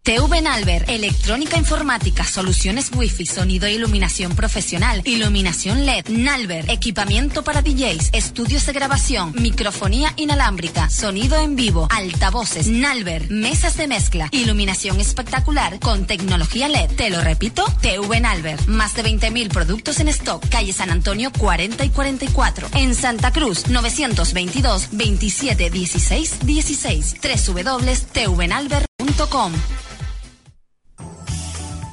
[0.09, 7.61] TV Nalver, electrónica informática, soluciones wifi, sonido e iluminación profesional, iluminación LED, Nalver, equipamiento para
[7.61, 14.99] DJs, estudios de grabación, microfonía inalámbrica, sonido en vivo, altavoces, Nalver, mesas de mezcla, iluminación
[14.99, 16.89] espectacular con tecnología LED.
[16.95, 21.85] Te lo repito, TV Nalver, más de 20.000 productos en stock, calle San Antonio 40
[21.85, 27.15] y 44, en Santa Cruz 922 27 16 16,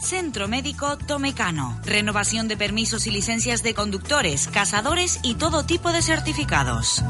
[0.02, 1.80] Centro Médico Tomecano.
[1.84, 7.04] Renovación de permisos y licencias de conductores, cazadores y todo tipo de certificados.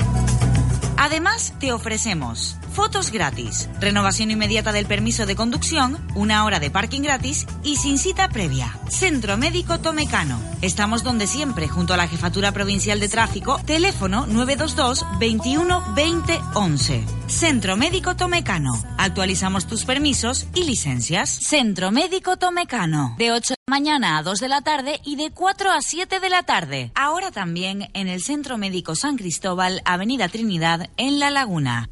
[0.99, 7.01] Además, te ofrecemos Fotos gratis, renovación inmediata del permiso de conducción, una hora de parking
[7.01, 8.79] gratis y sin cita previa.
[8.91, 10.39] Centro Médico Tomecano.
[10.61, 17.05] Estamos donde siempre, junto a la Jefatura Provincial de Tráfico, teléfono 922 21 20 11.
[17.29, 18.75] Centro Médico Tomecano.
[18.99, 21.31] Actualizamos tus permisos y licencias.
[21.31, 23.15] Centro Médico Tomecano.
[23.17, 26.21] De 8 de la mañana a 2 de la tarde y de 4 a 7
[26.21, 26.93] de la tarde.
[26.95, 31.89] Ahora también en el Centro Médico San Cristóbal, Avenida Trinidad, en La Laguna.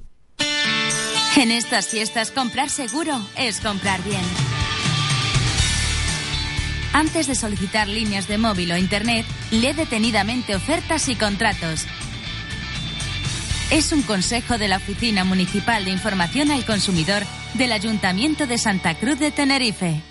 [1.36, 4.22] En estas fiestas comprar seguro es comprar bien.
[6.92, 11.86] Antes de solicitar líneas de móvil o internet, lee detenidamente ofertas y contratos.
[13.70, 17.24] Es un consejo de la Oficina Municipal de Información al Consumidor
[17.54, 20.02] del Ayuntamiento de Santa Cruz de Tenerife.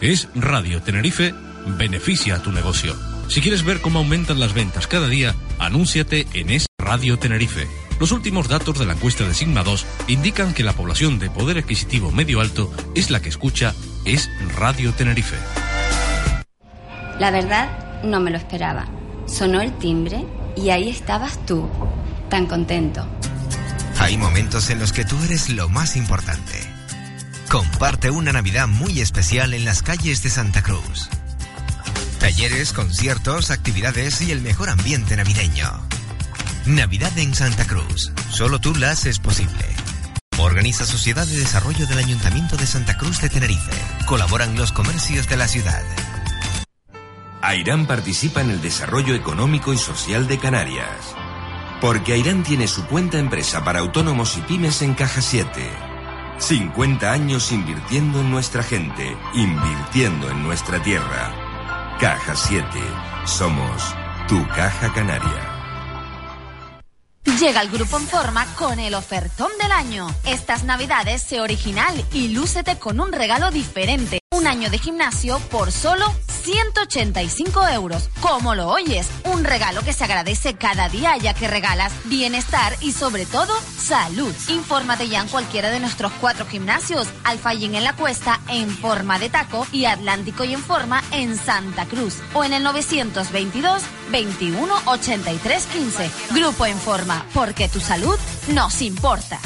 [0.00, 1.34] Es Radio Tenerife,
[1.76, 2.96] beneficia a tu negocio.
[3.28, 7.68] Si quieres ver cómo aumentan las ventas cada día, anúnciate en Es Radio Tenerife.
[8.02, 11.58] Los últimos datos de la encuesta de Sigma 2 indican que la población de poder
[11.58, 15.36] adquisitivo medio alto es la que escucha Es Radio Tenerife.
[17.20, 18.88] La verdad, no me lo esperaba.
[19.28, 20.26] Sonó el timbre
[20.56, 21.68] y ahí estabas tú,
[22.28, 23.06] tan contento.
[24.00, 26.58] Hay momentos en los que tú eres lo más importante.
[27.48, 31.08] Comparte una Navidad muy especial en las calles de Santa Cruz.
[32.18, 35.91] Talleres, conciertos, actividades y el mejor ambiente navideño.
[36.66, 38.12] Navidad en Santa Cruz.
[38.30, 39.64] Solo tú la haces posible.
[40.38, 43.72] Organiza Sociedad de Desarrollo del Ayuntamiento de Santa Cruz de Tenerife.
[44.06, 45.82] Colaboran los comercios de la ciudad.
[47.42, 51.16] Airán participa en el desarrollo económico y social de Canarias.
[51.80, 55.48] Porque Airán tiene su cuenta empresa para autónomos y pymes en Caja 7.
[56.38, 61.96] 50 años invirtiendo en nuestra gente, invirtiendo en nuestra tierra.
[61.98, 62.64] Caja 7.
[63.26, 63.82] Somos
[64.28, 65.51] tu Caja Canaria.
[67.24, 70.08] Llega el Grupo en Forma con el ofertón del año.
[70.26, 74.21] Estas navidades sé original y lúcete con un regalo diferente.
[74.32, 76.06] Un año de gimnasio por solo
[76.42, 78.08] 185 euros.
[78.22, 79.06] ¿Cómo lo oyes?
[79.24, 84.34] Un regalo que se agradece cada día ya que regalas bienestar y sobre todo salud.
[84.48, 87.08] Infórmate ya en cualquiera de nuestros cuatro gimnasios.
[87.24, 91.84] Alfayín en la Cuesta, en Forma de Taco y Atlántico y en Forma en Santa
[91.84, 92.16] Cruz.
[92.32, 96.10] O en el 922 21 83 15.
[96.30, 98.16] Grupo en Forma, porque tu salud
[98.48, 99.38] nos importa.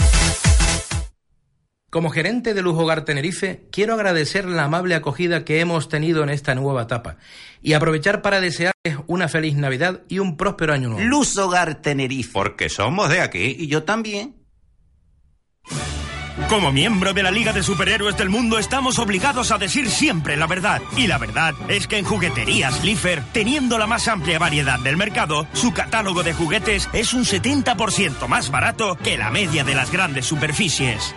[1.89, 6.31] Como gerente de Lujo Hogar Tenerife, quiero agradecer la amable acogida que hemos tenido en
[6.31, 7.17] esta nueva etapa
[7.63, 11.09] y aprovechar para desearles una feliz Navidad y un próspero año nuevo.
[11.09, 12.33] Luz Hogar Tenerife.
[12.33, 14.35] Porque somos de aquí y yo también.
[16.49, 20.47] Como miembro de la Liga de Superhéroes del Mundo estamos obligados a decir siempre la
[20.47, 20.83] verdad.
[20.97, 25.47] Y la verdad es que en Jugueterías Lifer, teniendo la más amplia variedad del mercado,
[25.55, 30.27] su catálogo de juguetes es un 70% más barato que la media de las grandes
[30.27, 31.15] superficies.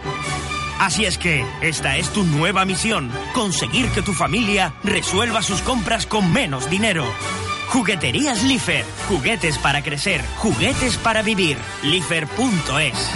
[0.79, 6.05] Así es que esta es tu nueva misión, conseguir que tu familia resuelva sus compras
[6.05, 7.05] con menos dinero.
[7.67, 11.57] Jugueterías Lifer, juguetes para crecer, juguetes para vivir.
[11.83, 13.11] Lifer.es.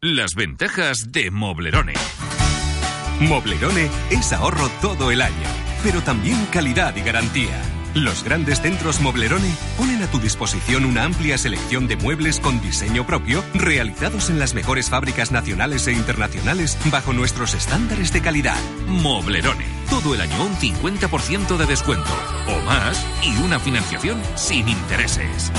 [0.00, 1.94] Las ventajas de Moblerone.
[3.20, 5.48] Moblerone es ahorro todo el año,
[5.82, 7.60] pero también calidad y garantía.
[7.94, 13.06] Los grandes centros Moblerone ponen a tu disposición una amplia selección de muebles con diseño
[13.06, 18.58] propio, realizados en las mejores fábricas nacionales e internacionales bajo nuestros estándares de calidad.
[18.86, 19.66] Moblerone.
[19.90, 22.10] Todo el año un 50% de descuento
[22.46, 25.50] o más y una financiación sin intereses.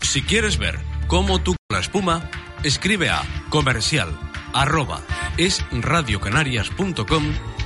[0.00, 0.78] Si quieres ver
[1.08, 2.30] cómo tú con la espuma,
[2.62, 4.08] escribe a comercial
[4.54, 5.02] arroba
[5.36, 7.24] es radiocanarias.com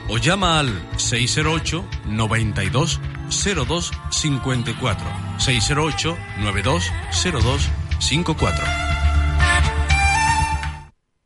[0.08, 5.06] o llama al 608 92 02 54
[5.38, 6.92] 608 92
[7.22, 7.70] 02
[8.00, 8.64] 54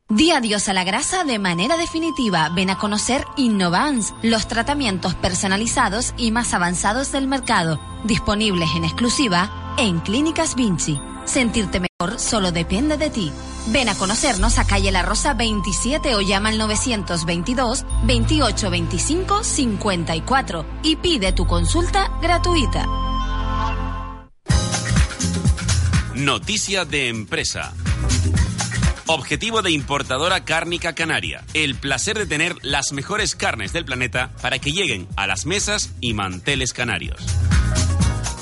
[0.07, 2.49] Di adiós a la grasa de manera definitiva.
[2.49, 9.75] Ven a conocer Innovans, los tratamientos personalizados y más avanzados del mercado, disponibles en exclusiva
[9.79, 11.01] en Clínicas Vinci.
[11.25, 11.79] Sentirte
[12.17, 13.31] solo depende de ti.
[13.67, 20.65] Ven a conocernos a calle La Rosa 27 o llama al 922 28 25 54
[20.83, 22.85] y pide tu consulta gratuita.
[26.15, 27.73] Noticia de empresa.
[29.07, 31.43] Objetivo de importadora cárnica canaria.
[31.53, 35.91] El placer de tener las mejores carnes del planeta para que lleguen a las mesas
[36.01, 37.21] y manteles canarios.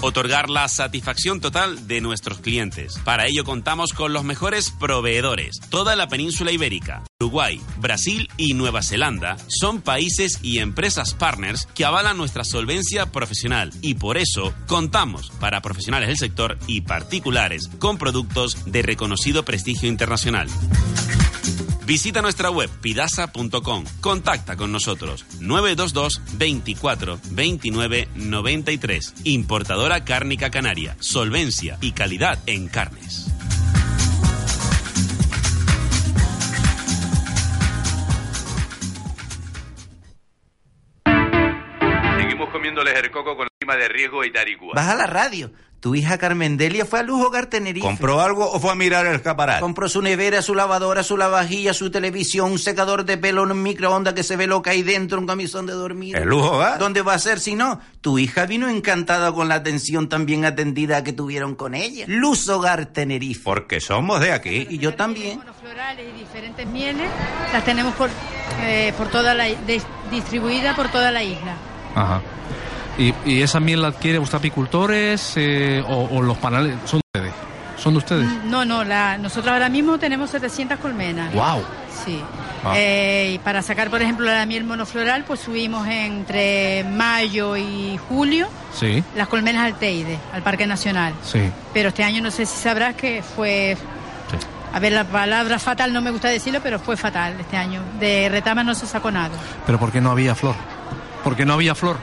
[0.03, 2.99] Otorgar la satisfacción total de nuestros clientes.
[3.05, 5.59] Para ello contamos con los mejores proveedores.
[5.69, 11.85] Toda la península ibérica, Uruguay, Brasil y Nueva Zelanda son países y empresas partners que
[11.85, 17.97] avalan nuestra solvencia profesional y por eso contamos para profesionales del sector y particulares con
[17.97, 20.49] productos de reconocido prestigio internacional.
[21.85, 23.83] Visita nuestra web pidasa.com.
[23.99, 29.13] Contacta con nosotros 922 24 29 93.
[29.25, 30.95] Importadora Cárnica Canaria.
[30.99, 33.29] Solvencia y calidad en carnes.
[42.17, 44.73] Seguimos comiéndoles el coco con clima de riesgo y tarigua.
[44.75, 45.51] Baja la radio.
[45.83, 47.85] Tu hija Carmen Delia fue a Lujo Hogar Tenerife.
[47.85, 49.59] ¿Compró algo o fue a mirar el escaparate?
[49.59, 54.13] Compró su nevera, su lavadora, su lavavajilla, su televisión, un secador de pelo, un microondas
[54.13, 56.15] que se ve lo que hay dentro, un camisón de dormir.
[56.15, 56.79] ¿El Lujo Hogar?
[56.79, 57.81] ¿Dónde va a ser si no?
[57.99, 62.05] Tu hija vino encantada con la atención tan bien atendida que tuvieron con ella.
[62.07, 63.41] Luz Hogar Tenerife.
[63.43, 64.65] Porque somos de aquí.
[64.69, 65.41] Y yo también.
[65.59, 67.09] florales y diferentes mieles
[67.51, 68.09] las tenemos por,
[68.61, 71.57] eh, por toda la de- distribuida por toda la isla.
[71.93, 72.21] Ajá.
[72.97, 76.75] ¿Y, y esa miel la adquiere usted apicultores eh, o, o los panales?
[76.85, 77.33] ¿Son de ustedes?
[77.77, 78.27] ¿Son de ustedes?
[78.45, 81.33] No, no, la, nosotros ahora mismo tenemos 700 colmenas.
[81.33, 81.63] ¡Wow!
[82.05, 82.21] Sí.
[82.63, 82.73] Ah.
[82.77, 88.47] Eh, y para sacar, por ejemplo, la miel monofloral, pues subimos entre mayo y julio
[88.73, 91.13] Sí, las colmenas al Teide, al Parque Nacional.
[91.23, 91.41] sí.
[91.73, 93.75] Pero este año no sé si sabrás que fue...
[94.73, 97.81] A ver, la palabra fatal no me gusta decirlo, pero fue fatal este año.
[97.99, 99.29] De retama no se sacó nada.
[99.67, 100.55] Pero ¿por qué no había flor?
[101.23, 101.97] Porque no había flor.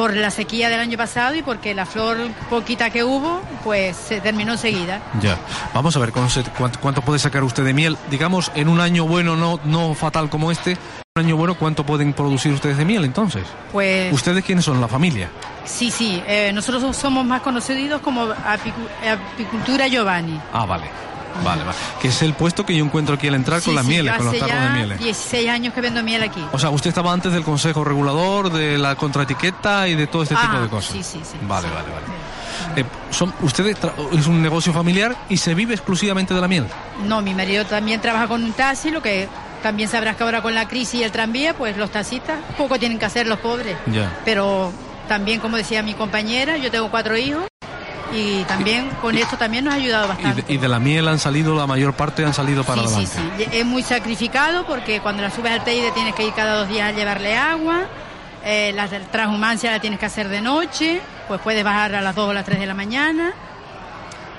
[0.00, 2.16] Por la sequía del año pasado y porque la flor
[2.48, 5.02] poquita que hubo, pues se terminó enseguida.
[5.20, 5.36] Ya.
[5.74, 7.98] Vamos a ver ¿cuánto, cuánto, cuánto puede sacar usted de miel.
[8.10, 10.78] Digamos, en un año bueno, no, no fatal como este,
[11.18, 13.44] un año bueno, ¿cuánto pueden producir ustedes de miel entonces?
[13.72, 14.80] Pues ¿Ustedes quiénes son?
[14.80, 15.28] ¿La familia?
[15.66, 20.40] sí, sí, eh, nosotros somos más conocidos como apicu- apicultura Giovanni.
[20.54, 20.86] Ah, vale.
[21.44, 21.76] Vale, vale.
[22.00, 24.14] Que es el puesto que yo encuentro aquí al entrar Sí, con las sí, mieles,
[24.14, 24.98] con los tarros de mieles.
[24.98, 26.44] 16 años que vendo miel aquí.
[26.52, 30.34] O sea, usted estaba antes del Consejo Regulador, de la contraetiqueta y de todo este
[30.34, 30.92] tipo Ah, de cosas.
[30.92, 31.36] sí, sí, sí.
[31.42, 32.80] Vale, vale, vale.
[32.80, 33.76] Eh, son, ustedes
[34.12, 36.66] es un negocio familiar y se vive exclusivamente de la miel.
[37.06, 39.28] No, mi marido también trabaja con un taxi, lo que
[39.62, 42.98] también sabrás que ahora con la crisis y el tranvía, pues los taxistas poco tienen
[42.98, 43.76] que hacer los pobres.
[43.86, 44.12] Ya.
[44.24, 44.72] Pero
[45.08, 47.44] también, como decía mi compañera, yo tengo cuatro hijos
[48.12, 50.42] y también con esto también nos ha ayudado Y bastante.
[50.42, 52.94] de, y de la miel han salido, la mayor parte han salido para Sí, sí,
[53.18, 53.44] adelante.
[53.50, 53.58] sí.
[53.58, 56.88] Es muy sacrificado porque cuando la subes al Teide tienes que ir cada dos días
[56.88, 57.82] a llevarle agua.
[58.44, 62.30] eh, la transhumancia la tienes que hacer de noche, pues puedes bajar a las 2
[62.30, 63.32] o las 3 de la mañana.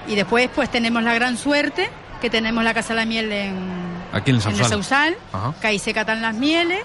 [0.07, 3.55] Y después pues tenemos la gran suerte que tenemos la Casa de la Miel en,
[4.11, 5.15] Aquí en el en el Sausal.
[5.61, 6.79] Que ahí se catan las mieles,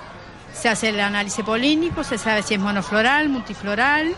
[0.53, 4.15] se hace el análisis polínico, se sabe si es monofloral, multifloral.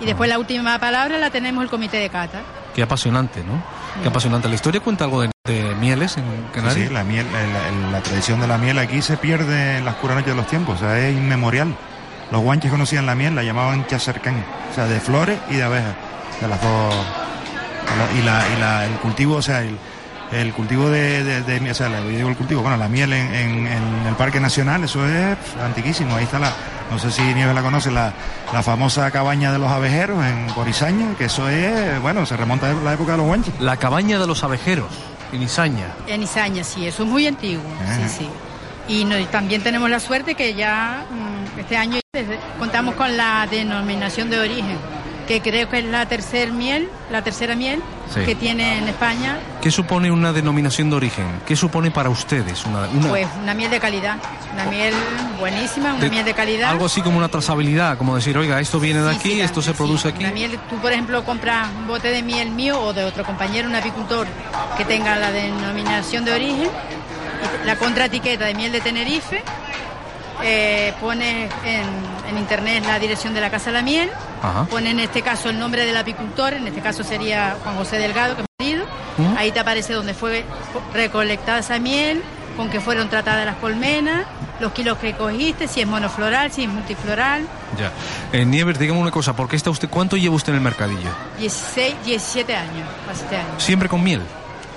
[0.00, 2.40] Y después la última palabra la tenemos el comité de cata.
[2.74, 3.60] Qué apasionante, ¿no?
[4.02, 4.48] Qué apasionante.
[4.48, 6.24] ¿La historia cuenta algo de, de mieles en
[6.54, 6.88] Canarias?
[6.88, 9.96] Sí, la, miel, la, la- la tradición de la miel aquí se pierde en las
[9.96, 11.74] curas noches de los tiempos, o sea, es inmemorial.
[12.30, 15.94] Los guanches conocían la miel, la llamaban chacercán, o sea, de flores y de abejas,
[16.40, 16.94] de las dos.
[18.16, 19.76] Y, la, y la- el cultivo, o sea, el,
[20.32, 22.88] el cultivo de, de, de miel, o sea, la- yo digo el cultivo, bueno, la
[22.88, 26.14] miel en, en- en el Parque Nacional, eso es antiquísimo.
[26.16, 26.52] Ahí está la,
[26.90, 28.12] no sé si Nieves la conoce, la,
[28.52, 32.74] la famosa cabaña de los abejeros en Borisaña, que eso es, bueno, se remonta a
[32.74, 33.54] la época de los guanches.
[33.60, 34.86] La cabaña de los abejeros,
[35.32, 35.86] en Izaña.
[36.06, 37.62] En Izaña, sí, eso es muy antiguo.
[37.82, 38.08] Ajá.
[38.08, 38.28] Sí, sí.
[39.00, 43.16] Y, no- y también tenemos la suerte que ya mm, este año desde- contamos con
[43.16, 44.76] la denominación de origen,
[45.28, 47.82] que creo que es la tercer miel, la tercera miel
[48.14, 48.20] Sí.
[48.24, 51.26] que tiene en España, ¿Qué supone una denominación de origen?
[51.46, 54.16] ¿Qué supone para ustedes una, una- pues una miel de calidad,
[54.54, 54.94] una miel
[55.38, 56.70] buenísima, una De- miel de calidad.
[56.70, 59.60] algo así como una trazabilidad, como decir, oiga, esto viene de Sí, aquí, sí, esto
[59.60, 60.22] se produce aquí?
[60.22, 63.68] La miel, tú por ejemplo compras un bote de miel mío o de otro compañero,
[63.68, 64.26] un apicultor
[64.78, 66.70] que tenga la denominación de origen,
[67.66, 69.42] la contraetiqueta de miel de Tenerife,
[70.42, 71.84] eh, pones en,
[72.30, 74.10] en internet la dirección de la Casa de la Miel,
[74.42, 74.64] Ajá.
[74.66, 78.36] pone en este caso el nombre del apicultor, en este caso sería Juan José Delgado,
[78.36, 78.84] que es marido,
[79.18, 79.36] ¿Mm?
[79.36, 80.44] ahí te aparece donde fue
[80.94, 82.22] recolectada esa miel,
[82.56, 84.26] con que fueron tratadas las colmenas,
[84.60, 87.42] los kilos que cogiste, si es monofloral, si es multifloral.
[87.78, 87.92] Ya.
[88.32, 91.10] Eh, Nieves, dígame una cosa, ¿por qué está usted, cuánto lleva usted en el mercadillo?
[91.38, 93.48] 16, 17 años, hace este año.
[93.58, 94.22] Siempre con miel,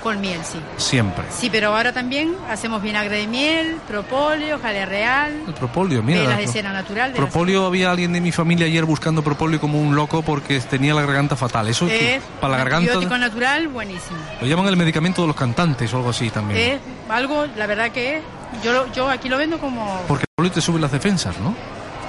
[0.02, 0.58] Con miel, sí.
[0.78, 1.24] siempre.
[1.30, 6.20] Sí, pero ahora también hacemos vinagre de miel, propóleo, jalea real, El propolio, mira.
[6.22, 7.12] velas la- de cera natural.
[7.12, 10.92] de Propolio, había alguien de mi familia ayer buscando propolio como un loco porque tenía
[10.94, 11.68] la garganta fatal.
[11.68, 14.18] Eso que- Es para la garganta antibiótico natural, buenísimo.
[14.40, 16.58] lo llaman el medicamento de los cantantes o algo así también.
[16.60, 18.22] Es algo, la verdad que es,
[18.64, 20.00] yo, lo- yo aquí lo vendo como...
[20.08, 21.54] Porque te sube las defensas, ¿no?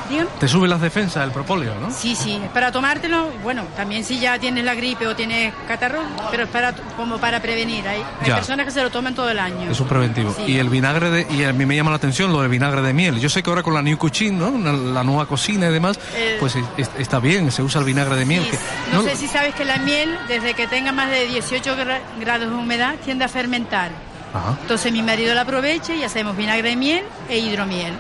[0.10, 0.30] Dígame.
[0.40, 1.92] Te sube las defensas el propóleo, ¿no?
[1.92, 6.02] Sí, sí, es para tomártelo, bueno, también si ya tienes la gripe o tienes catarro,
[6.30, 7.88] pero es para como para prevenir.
[7.88, 9.70] Hay, hay personas que se lo toman todo el año.
[9.72, 10.34] Es un preventivo.
[10.36, 10.52] Sí.
[10.54, 11.28] Y el vinagre de.
[11.34, 13.20] Y a mí me llama la atención lo del vinagre de miel.
[13.20, 14.52] Yo sé que ahora con la New Cuisine, ¿no?
[14.94, 18.16] La nueva cocina y demás, El- pues es- es- está bien, se usa el vinagre
[18.16, 18.44] de miel.
[18.44, 18.58] Sí, que-
[18.92, 22.00] no, no- sé si sabes que la miel, desde que tenga más de 18 gra-
[22.20, 23.92] grados de humedad, tiende a fermentar.
[24.34, 24.58] Ajá.
[24.62, 27.94] Entonces mi marido la aprovecha y hacemos vinagre de miel e hidromiel,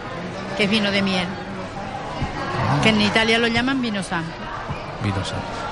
[0.57, 1.27] que es vino de miel.
[2.83, 4.31] Que en Italia lo llaman vino santo.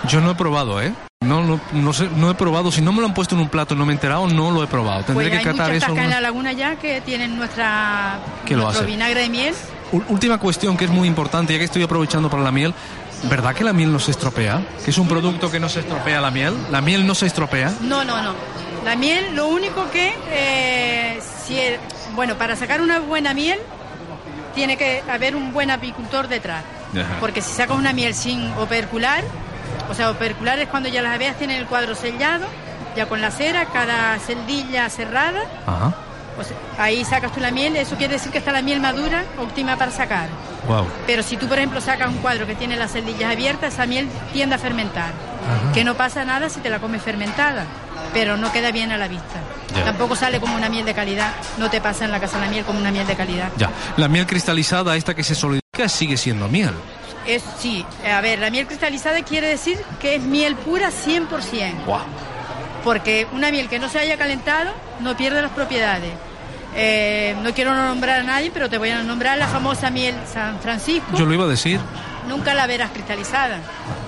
[0.07, 0.93] Yo no he probado, ¿eh?
[1.21, 2.71] No, no, no sé, no he probado.
[2.71, 4.51] Si no me lo han puesto en un plato y no me he enterado, no
[4.51, 5.03] lo he probado.
[5.03, 5.87] Tendré Pues que catar eso.
[5.87, 8.19] tascas en la laguna ya que tienen nuestra,
[8.49, 8.87] lo nuestro hacen.
[8.87, 9.53] vinagre de miel.
[9.91, 12.73] U- Última cuestión que es muy importante, ya que estoy aprovechando para la miel.
[13.29, 14.61] ¿Verdad que la miel no se estropea?
[14.83, 16.55] ¿Que es un producto que no se estropea la miel?
[16.71, 17.71] ¿La miel no se estropea?
[17.81, 18.33] No, no, no.
[18.83, 21.77] La miel, lo único que, eh, si el-
[22.15, 23.59] bueno, para sacar una buena miel,
[24.55, 26.63] tiene que haber un buen apicultor detrás.
[27.19, 29.23] Porque si sacas una miel sin opercular,
[29.89, 32.45] o sea, opercular es cuando ya las abejas tienen el cuadro sellado,
[32.95, 35.93] ya con la cera, cada celdilla cerrada, Ajá.
[36.35, 39.77] pues ahí sacas tú la miel, eso quiere decir que está la miel madura, óptima
[39.77, 40.27] para sacar.
[40.67, 40.87] Wow.
[41.07, 44.09] Pero si tú, por ejemplo, sacas un cuadro que tiene las celdillas abiertas, esa miel
[44.33, 45.11] tiende a fermentar.
[45.73, 47.65] Que no pasa nada si te la comes fermentada,
[48.13, 49.39] pero no queda bien a la vista.
[49.75, 49.85] Ya.
[49.85, 52.63] Tampoco sale como una miel de calidad, no te pasa en la casa la miel
[52.63, 53.49] como una miel de calidad.
[53.57, 53.69] Ya.
[53.97, 55.33] La miel cristalizada, esta que se
[55.89, 56.71] sigue siendo miel.
[57.27, 61.85] Es, sí, a ver, la miel cristalizada quiere decir que es miel pura 100%.
[61.85, 62.01] Guau.
[62.83, 64.71] Porque una miel que no se haya calentado
[65.01, 66.11] no pierde las propiedades.
[66.75, 70.59] Eh, no quiero nombrar a nadie, pero te voy a nombrar la famosa miel San
[70.61, 71.05] Francisco.
[71.15, 71.79] Yo lo iba a decir.
[72.27, 73.59] Nunca la verás cristalizada,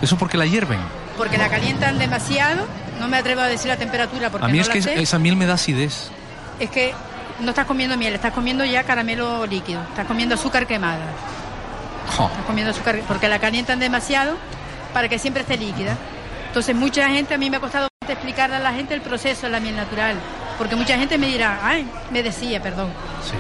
[0.01, 0.79] Eso porque la hierven.
[1.17, 2.65] porque la calientan demasiado.
[2.99, 5.01] No me atrevo a decir la temperatura porque A mí no es la que sé.
[5.01, 6.09] esa miel me da acidez.
[6.59, 6.93] Es que
[7.41, 11.01] no estás comiendo miel, estás comiendo ya caramelo líquido, estás comiendo azúcar quemada.
[12.09, 14.35] Estás comiendo azúcar porque la calientan demasiado
[14.93, 15.97] para que siempre esté líquida.
[16.47, 19.51] Entonces mucha gente, a mí me ha costado explicarle a la gente el proceso de
[19.51, 20.15] la miel natural.
[20.57, 22.91] Porque mucha gente me dirá, ay, me decía, perdón,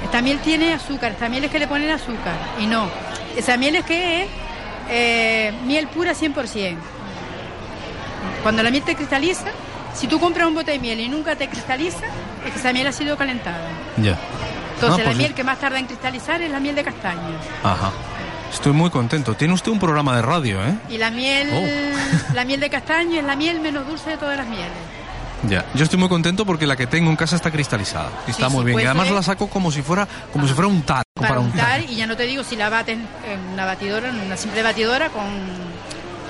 [0.03, 2.33] esta miel tiene azúcar, esta miel es que le ponen azúcar.
[2.59, 2.87] Y no,
[3.37, 4.29] esa miel es que es
[4.89, 6.75] eh, miel pura 100%.
[8.41, 9.51] Cuando la miel te cristaliza,
[9.93, 12.07] si tú compras un bote de miel y nunca te cristaliza,
[12.45, 13.67] es que esa miel ha sido calentada.
[13.97, 14.17] Ya.
[14.75, 17.21] Entonces la pues miel que más tarda en cristalizar es la miel de castaña.
[17.63, 17.91] Ajá.
[18.53, 19.33] Estoy muy contento.
[19.35, 20.75] Tiene usted un programa de radio, ¿eh?
[20.89, 22.33] Y la miel, Oh.
[22.33, 24.67] la miel de castaño es la miel menos dulce de todas las mieles.
[25.49, 25.65] Ya.
[25.73, 28.09] Yo estoy muy contento porque la que tengo en casa está cristalizada.
[28.27, 28.79] Y está Sí, muy bien.
[28.79, 31.03] y además eso la saco como si fuera como si fuera un tal.
[31.19, 34.37] Para untar, y ya no te digo si la bates en una batidora, en una
[34.37, 35.23] simple batidora con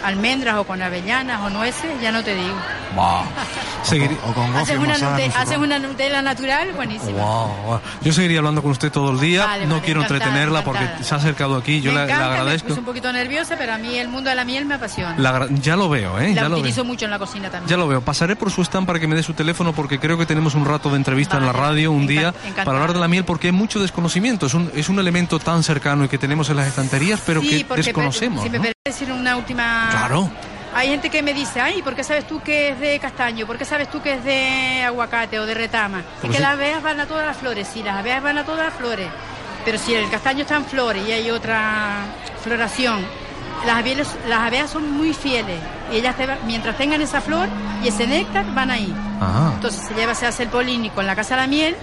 [0.03, 2.55] almendras o con avellanas o nueces, ya no te digo.
[3.83, 7.11] Seguir- O con Haces gofio, una, manzana, nute- no sé haces una Nutella natural, buenísima.
[7.23, 7.79] Wow, wow.
[8.01, 9.45] Yo seguiría hablando con usted todo el día.
[9.45, 10.91] Vale, no vale, quiero encantada, entretenerla encantada.
[10.91, 11.81] porque se ha acercado aquí.
[11.81, 12.67] Yo me le encanta, me agradezco.
[12.69, 15.15] puse un poquito nerviosa, pero a mí el mundo de la miel me apasiona.
[15.17, 16.29] La ya lo veo, ¿eh?
[16.29, 16.85] la Ya lo utilizo veo.
[16.85, 17.69] mucho en la cocina también.
[17.69, 18.01] Ya lo veo.
[18.01, 20.65] Pasaré por su stand para que me dé su teléfono porque creo que tenemos un
[20.65, 22.63] rato de entrevista en la radio un día encantada.
[22.65, 24.45] para hablar de la miel porque hay mucho desconocimiento.
[24.45, 27.63] Es un, es un elemento tan cercano y que tenemos en las estanterías pero sí,
[27.65, 28.43] que desconocemos.
[28.43, 28.63] si me ¿no?
[28.63, 29.89] permite decir una última...
[29.93, 30.29] Claro.
[30.75, 33.45] Hay gente que me dice, ay, ¿por qué sabes tú que es de castaño?
[33.45, 35.99] ¿Por qué sabes tú que es de aguacate o de retama?
[35.99, 36.41] Es que sí.
[36.41, 39.07] las abejas van a todas las flores, sí, las abejas van a todas las flores.
[39.63, 42.05] Pero si el castaño está en flores y hay otra
[42.41, 43.05] floración,
[43.67, 45.59] las abejas, las abejas son muy fieles.
[45.91, 47.47] Y ellas, te mientras tengan esa flor
[47.83, 48.93] y ese néctar, van ahí.
[49.21, 49.51] Ah.
[49.53, 51.75] Entonces se lleva, se hace el polínico en la casa de la miel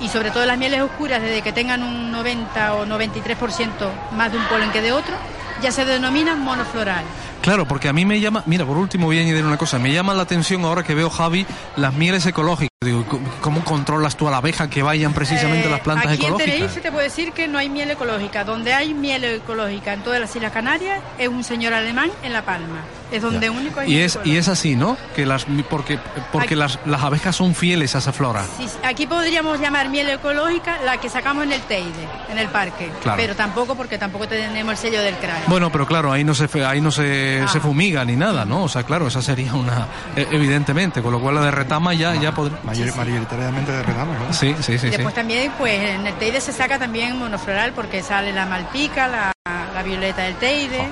[0.00, 3.68] y sobre todo las mieles oscuras, desde que tengan un 90 o 93%
[4.12, 5.14] más de un polen que de otro,
[5.62, 7.04] ya se denominan monofloral.
[7.42, 9.92] Claro, porque a mí me llama, mira, por último voy a añadir una cosa, me
[9.92, 11.46] llama la atención ahora que veo, Javi,
[11.76, 12.70] las mieles ecológicas.
[12.82, 16.22] Digo, ¿cómo- ¿cómo controlas tú a la abeja que vayan precisamente Eh, las plantas aquí
[16.22, 16.48] ecológicas?
[16.48, 18.44] en Tenerife te puedo decir que no hay miel ecológica.
[18.44, 22.42] Donde hay miel ecológica en todas las Islas Canarias es un señor alemán en La
[22.42, 22.80] Palma.
[23.14, 23.52] Es donde Ya.
[23.52, 24.96] único hay Y es, y es así, ¿no?
[25.14, 25.98] Que las, porque
[26.32, 28.44] porque Aquí- las, las abejas son fieles a esa flora.
[28.58, 32.90] Sí, aquí podríamos llamar miel ecológica la que sacamos en el Teide, en el parque.
[33.02, 33.16] Claro.
[33.20, 35.42] Pero tampoco porque tampoco tenemos el sello del CRAE.
[35.46, 37.48] Bueno, pero claro, ahí no se ahí no se, Ah.
[37.48, 38.64] se fumiga ni nada, ¿no?
[38.64, 39.86] O sea, claro, esa sería una
[40.16, 44.14] eh, evidentemente, con lo cual la de retama ya ya podría Mayor- Mayoritariamente de retama,
[44.18, 44.32] ¿no?
[44.32, 44.90] Sí, sí, sí, sí.
[44.90, 49.32] Después también, pues en el Teide se saca también monofloral porque sale la malpica, la,
[49.74, 50.88] la violeta del Teide.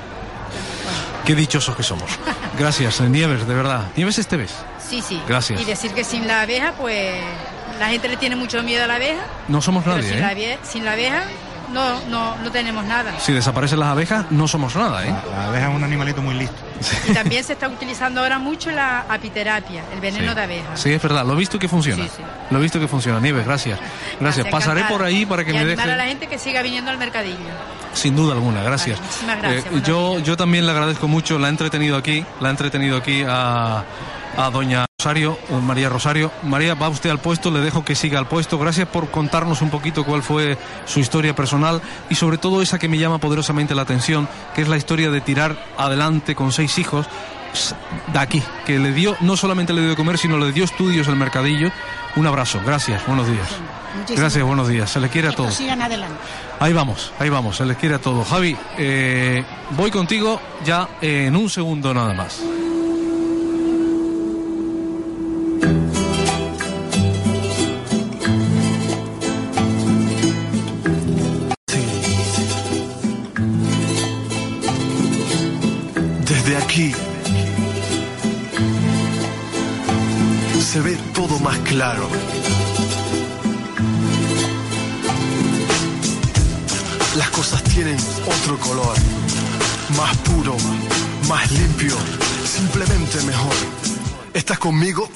[1.24, 2.10] Qué dichosos que somos.
[2.58, 3.84] Gracias, eh, Nieves, de verdad.
[3.96, 4.54] Nieves Esteves.
[4.88, 5.20] Sí, sí.
[5.28, 5.60] Gracias.
[5.60, 7.14] Y decir que sin la abeja, pues
[7.78, 9.22] la gente le tiene mucho miedo a la abeja.
[9.48, 10.20] No somos nadie, sin, ¿eh?
[10.20, 11.22] la, abie- sin la abeja
[11.72, 13.18] no, no, no tenemos nada.
[13.18, 15.14] Si desaparecen las abejas, no somos nada, ¿eh?
[15.36, 16.56] La abeja es un animalito muy listo.
[17.08, 20.76] Y también se está utilizando ahora mucho la apiterapia, el veneno de abeja.
[20.76, 22.02] Sí, es verdad, lo he visto que funciona.
[22.04, 22.22] Sí, sí.
[22.50, 23.20] Lo he visto que funciona.
[23.20, 23.78] Nieves, gracias.
[24.20, 24.46] Gracias.
[24.48, 24.98] Pasaré encantada.
[24.98, 25.92] por ahí para que y me animar deje.
[25.92, 27.36] a la gente que siga viniendo al mercadillo.
[27.94, 29.00] Sin duda alguna, gracias.
[29.00, 32.50] muchísimas gracias, Eh, yo, yo también le agradezco mucho, la he entretenido aquí, la he
[32.50, 33.84] entretenido aquí a,
[34.36, 36.30] a doña Rosario, María Rosario.
[36.44, 38.56] María, va usted al puesto, le dejo que siga al puesto.
[38.56, 42.88] Gracias por contarnos un poquito cuál fue su historia personal y sobre todo esa que
[42.88, 47.08] me llama poderosamente la atención, que es la historia de tirar adelante con seis hijos
[48.12, 51.08] de aquí, que le dio, no solamente le dio de comer, sino le dio estudios
[51.08, 51.72] al mercadillo.
[52.14, 53.48] Un abrazo, gracias, buenos días.
[53.96, 54.88] Muchísimas Gracias, buenos días.
[54.88, 55.52] Se le quiere a todos.
[55.52, 56.14] sigan adelante.
[56.60, 58.28] Ahí vamos, ahí vamos, se les quiere a todos.
[58.28, 62.40] Javi, eh, voy contigo ya en un segundo nada más.
[81.42, 82.08] Más claro.
[87.16, 87.96] Las cosas tienen
[88.26, 88.96] otro color,
[89.96, 90.56] más puro,
[91.28, 91.96] más limpio,
[92.44, 93.54] simplemente mejor.
[94.32, 95.08] ¿Estás conmigo?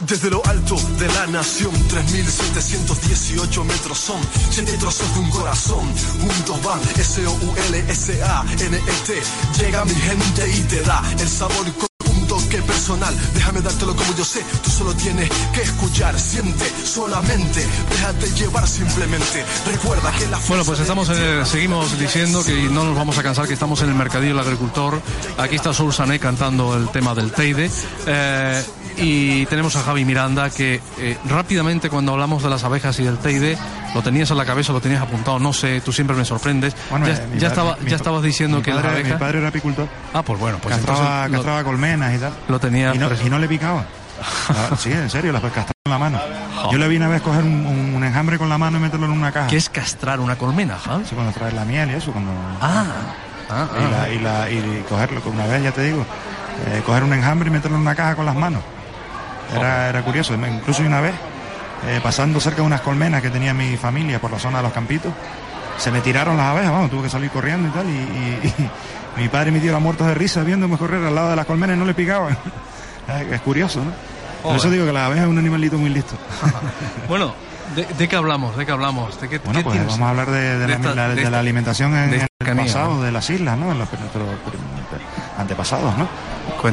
[0.00, 4.20] Desde lo alto de la nación, 3718 metros son,
[4.50, 5.86] 7 trozos de un corazón.
[6.20, 8.42] Juntos van S-O-U-L-S-A-N-E-T.
[9.62, 11.89] Llega mi gente y te da el sabor
[12.42, 13.14] toque personal.
[13.34, 19.44] Déjame dártelo como yo sé, tú solo tienes que escuchar, siente solamente, déjate llevar simplemente.
[19.66, 23.22] Recuerda que la Bueno, pues estamos en el- seguimos diciendo que no nos vamos a
[23.22, 25.00] cansar, que estamos en el mercadillo del agricultor.
[25.38, 27.70] Aquí está Sol Sané cantando el tema del Teide.
[28.06, 28.62] Eh,
[28.96, 33.18] y tenemos a Javi Miranda que eh, rápidamente cuando hablamos de las abejas y del
[33.18, 33.56] Teide,
[33.94, 36.74] lo tenías en la cabeza, lo tenías apuntado, no sé, tú siempre me sorprendes.
[36.90, 39.12] Bueno, ya eh, ya estaba, mi ya estabas diciendo mi que padre, las abejas...
[39.12, 39.88] Mi padre era apicultor.
[40.14, 42.32] Ah, pues bueno, pues castraba, entonces lo- castraba colmenas y tal.
[42.48, 43.84] Lo tenía Y no, y no le picaba.
[44.50, 46.20] Ah, sí, en serio, las castraba con la mano.
[46.70, 49.06] Yo le vi una vez coger un, un- un enjambre con la mano y meterlo
[49.06, 49.46] en una caja.
[49.46, 51.04] ¿Qué es castrar una colmena, Javi?
[51.08, 52.30] Sí, cuando traes la miel y eso, cuando...
[52.60, 52.84] Ah,
[53.48, 53.88] ah, y, ah.
[53.90, 56.04] la, y, la, y cogerlo, una vez ya te digo,
[56.66, 58.60] eh, coger un enjambre y meterlo en una caja con las manos.
[59.54, 61.14] Era, era curioso, incluso una vez,
[61.88, 64.72] eh, pasando cerca de unas colmenas que tenía mi familia por la zona de los
[64.72, 65.12] campitos,
[65.78, 68.54] se me tiraron las abejas, vamos, tuve que salir corriendo y tal, y, y-
[69.16, 71.36] y mi padre y mi tío eran muertos de risa viéndome correr al lado de
[71.36, 72.36] las colmenas y no le picaban.
[73.30, 73.90] es curioso, ¿no?
[74.42, 76.14] Por eso digo que la abeja es un animalito muy listo.
[77.08, 77.34] Bueno,
[77.74, 78.56] ¿de, de qué hablamos?
[78.56, 79.20] ¿De qué hablamos?
[79.20, 79.92] ¿De qué, Bueno, qué pues tienes?
[79.92, 82.94] vamos a hablar de, de la, esta- la- de esta- la alimentación en, el pasado
[82.96, 83.02] ¿no?
[83.02, 83.72] de las islas, ¿no?
[83.72, 84.24] En los nuestros
[85.38, 86.08] antepasados, ¿no?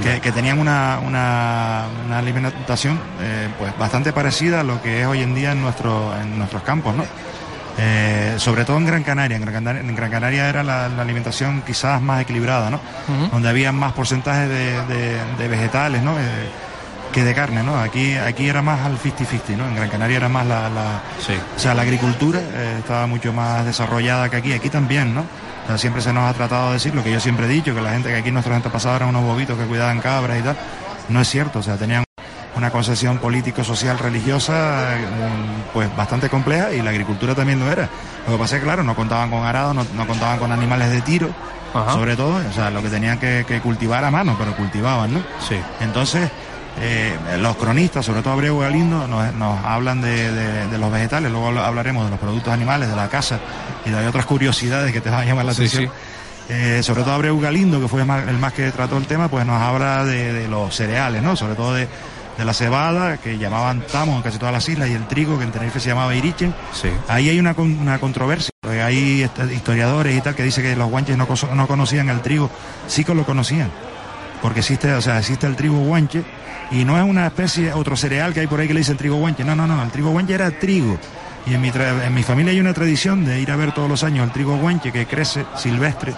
[0.01, 5.07] Que, que tenían una, una, una alimentación eh, pues bastante parecida a lo que es
[5.07, 7.05] hoy en día en, nuestro, en nuestros campos, ¿no?
[7.79, 9.37] Eh, sobre todo en Gran Canaria.
[9.37, 12.79] En Gran Canaria, en Gran Canaria era la, la alimentación quizás más equilibrada, ¿no?
[13.31, 16.17] Donde había más porcentaje de, de- de vegetales, ¿no?
[16.19, 16.49] Eh,
[17.11, 17.79] que de carne, ¿no?
[17.79, 19.67] Aquí, aquí era más al 50-50, ¿no?
[19.67, 21.01] En Gran Canaria era más la, la-
[21.55, 25.21] o sea, la agricultura eh, estaba mucho más desarrollada que aquí, aquí también, ¿no?
[25.21, 27.73] O sea, siempre se nos ha tratado de decir lo que yo siempre he dicho,
[27.73, 30.55] que la gente que aquí nuestros antepasados eran unos bobitos que cuidaban cabras y tal.
[31.09, 32.03] No es cierto, o sea, tenían
[32.55, 37.87] una concepción político, social, religiosa, mm, pues bastante compleja y la agricultura también lo era.
[38.27, 40.89] Lo que pasa es que, claro, no contaban con arado, no, no contaban con animales
[40.89, 41.29] de tiro,
[41.73, 41.93] Ajá.
[41.93, 45.19] sobre todo, o sea, lo que tenían que, que cultivar a mano, pero cultivaban, ¿no?
[45.47, 45.55] Sí.
[45.81, 46.29] Entonces,
[46.79, 51.31] eh, los cronistas, sobre todo Abreu Galindo, nos, nos hablan de, de- de los vegetales,
[51.31, 53.39] luego habla- hablaremos de los productos animales, de la casa
[53.85, 55.91] y de otras curiosidades que te van a llamar la Sí, atención.
[56.49, 59.45] Eh, sobre todo Abreu Galindo, que fue más- el más que trató el tema, pues
[59.45, 61.35] nos habla de, de los cereales, ¿no?
[61.35, 61.87] Sobre todo de,
[62.37, 65.43] de la cebada, que llamaban tamo en casi todas las islas, y el trigo, que
[65.45, 66.53] en Tenerife se llamaba irichen.
[66.73, 66.89] Sí.
[67.07, 70.89] Ahí hay una, una controversia, porque hay este, historiadores y tal que dicen que los
[70.89, 72.49] guanches no, no conocían el trigo,
[72.87, 73.71] sí que lo conocían
[74.39, 76.23] porque existe, o sea, existe el trigo guanche
[76.71, 79.15] y no es una especie, otro cereal que hay por ahí que le dicen trigo
[79.17, 80.97] guanche, no, no, no, el trigo guanche era trigo.
[81.45, 84.03] Y en mi, en mi familia hay una tradición de ir a ver todos los
[84.03, 86.13] años el trigo guanche que crece silvestre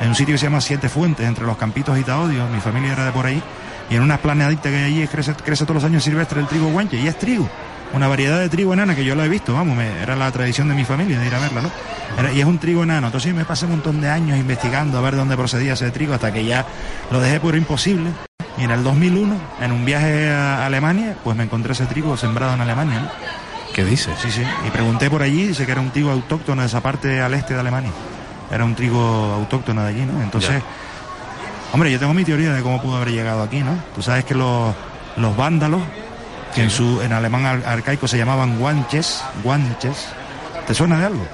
[0.00, 2.92] en un sitio que se llama Siete Fuentes, entre los campitos y Taodio, mi familia
[2.92, 3.42] era de por ahí,
[3.90, 6.68] y en unas planaditas que hay allí crece, crece todos los años silvestre el trigo
[6.68, 7.48] guanche, y es trigo,
[7.92, 10.68] una variedad de trigo enana que yo la he visto, vamos, me- era la tradición
[10.68, 12.32] de mi familia de ir a verla, ¿no?
[12.32, 15.16] Y es un trigo enano, entonces me pasé un montón de años investigando a ver
[15.16, 16.64] dónde procedía ese trigo hasta que ya
[17.10, 18.10] lo dejé por imposible.
[18.58, 22.54] Y en el 2001, en un viaje a Alemania, pues me encontré ese trigo sembrado
[22.54, 23.08] en Alemania, ¿no?
[23.74, 24.18] ¿Qué dices?
[24.20, 24.42] Sí, sí.
[24.66, 27.54] Y pregunté por allí, dice que era un trigo autóctono de esa parte al este
[27.54, 27.90] de Alemania.
[28.50, 28.98] Era un trigo
[29.34, 30.20] autóctono de allí, ¿no?
[30.22, 30.60] Entonces,
[31.72, 33.72] hombre, yo tengo mi teoría de cómo pudo haber llegado aquí, ¿no?
[33.94, 34.74] Tú sabes que los,
[35.16, 35.82] los vándalos,
[36.54, 40.08] que en su en alemán ar- arcaico se llamaban guanches, guanches,
[40.66, 41.26] ¿te suena de algo?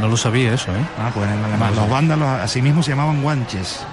[0.00, 0.84] No lo sabía eso, ¿eh?
[0.98, 1.76] Ah, pues en alemán.
[1.76, 3.84] Los vándalos así mismo se llamaban guanches,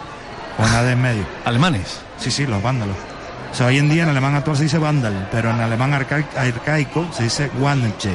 [0.58, 1.24] con la D en medio.
[1.46, 2.02] ¿Alemanes?
[2.18, 2.96] Sí, sí, los vándalos.
[3.52, 6.24] O sea, hoy en día en alemán actual se dice vándal, pero en alemán arca-
[6.38, 8.12] arcaico se dice guanche,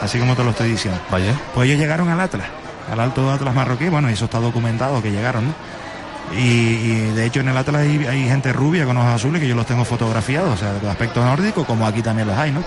[0.00, 1.00] así como te lo estoy diciendo.
[1.10, 1.32] Vaya.
[1.54, 2.46] Pues ellos llegaron al Atlas,
[2.90, 5.54] al Alto Atlas marroquí, bueno, y eso está documentado que llegaron, ¿no?
[6.36, 9.48] Y, y de hecho en el Atlas hay, hay gente rubia con ojos azules que
[9.48, 12.62] yo los tengo fotografiados, o sea, de aspecto nórdico, como aquí también los hay, ¿no?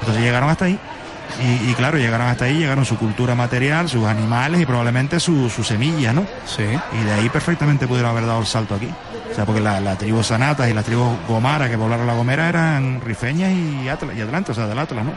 [0.00, 0.80] Entonces llegaron hasta ahí.
[1.42, 5.50] Y, y claro, llegaron hasta ahí, llegaron su cultura material, sus animales y probablemente su-
[5.50, 6.24] sus semillas, ¿no?
[6.46, 6.62] Sí.
[6.64, 8.88] Y de ahí perfectamente pudieron haber dado el salto aquí.
[9.30, 12.48] O sea, porque la, la tribu Sanatas y las tribus Gomara que poblaron la Gomera
[12.48, 15.12] eran rifeñas y, Atlas, y Atlanta, o sea, del Atlas, ¿no?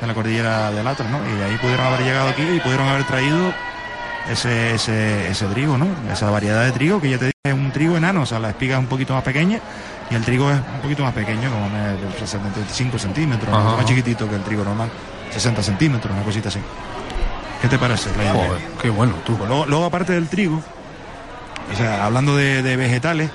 [0.00, 1.18] De la cordillera del Atlas, ¿no?
[1.26, 3.52] Y de ahí pudieron haber llegado aquí y pudieron haber traído
[4.30, 5.86] ese, ese, ese trigo, ¿no?
[6.12, 8.50] Esa variedad de trigo que ya te dije es un trigo enano, o sea, la
[8.50, 9.58] espiga es un poquito más pequeña
[10.10, 13.76] y el trigo es un poquito más pequeño, como de 75 centímetros, Ajá.
[13.76, 14.90] más chiquitito que el trigo normal,
[15.32, 16.60] 60 centímetros, una cosita así.
[17.60, 18.10] ¿Qué te parece?
[18.16, 18.32] la?
[18.32, 19.36] Joder, qué bueno, tú.
[19.38, 20.60] Luego, luego, aparte del trigo,
[21.72, 23.30] o sea, hablando de, de vegetales,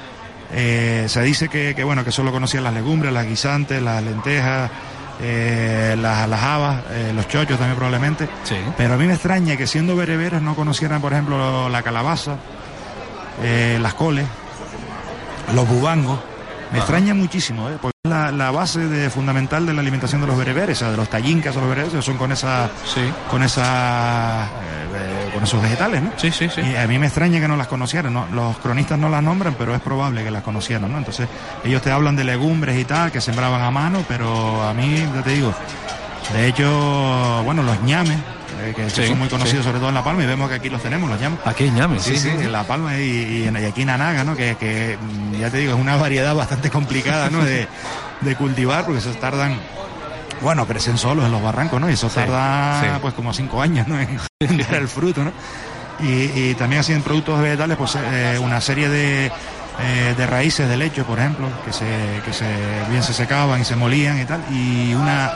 [0.54, 4.70] eh, se dice que, que, bueno, que solo conocían las legumbres, las guisantes, las lentejas,
[5.22, 8.28] eh, las, las habas, eh, los chochos también probablemente.
[8.78, 12.38] Pero a mí me extraña que siendo bereberes no conocieran, por ejemplo, la calabaza,
[13.80, 14.26] las coles,
[15.54, 16.20] los bubangos.
[16.72, 17.78] Me extraña muchísimo, ¿eh?
[17.82, 20.92] porque es la, la base de, fundamental de la alimentación de los bereberes, o sea,
[20.92, 22.70] de los tallincas o los bereberes, son con esa,
[23.30, 24.48] con esa, eh,
[24.96, 26.12] eh, con esos vegetales, ¿no?
[26.18, 26.62] Sí, sí, sí.
[26.62, 28.28] Y a mí me extraña que no las conocieran, ¿no?
[28.34, 30.98] Los cronistas no las nombran, pero es probable que las conocieran, ¿no?
[30.98, 31.28] Entonces,
[31.64, 35.24] ellos te hablan de legumbres y tal, que sembraban a mano, pero a mí, ya
[35.24, 35.54] te digo,
[36.34, 38.18] de hecho, bueno, los ñames,
[38.62, 39.68] eh, que Sí, son muy conocidos sí.
[39.68, 41.40] sobre todo en La Palma, y vemos que aquí los tenemos, los ñames.
[41.46, 44.36] Aquí ñames, Sí, sí, en La Palma y, y aquí en Anaga, ¿no?
[44.36, 47.44] Que, que, mm, ya te digo, es una variedad bastante complicada, ¿no?
[47.44, 47.68] De,
[48.22, 49.58] de cultivar, porque esos tardan,
[50.42, 51.90] bueno, crecen solos en los barrancos, ¿no?
[51.90, 52.88] Y eso Sí, tarda, sí.
[53.02, 53.96] pues, como cinco años, ¿no?
[54.40, 55.32] En dar el fruto, ¿no?
[56.00, 59.26] Y, y también hacían productos vegetales, pues, eh, una serie de,
[59.80, 61.86] eh, de raíces de lecho, por ejemplo, que se,
[62.24, 62.46] que se,
[62.92, 65.32] bien se secaban y se molían y tal, y una,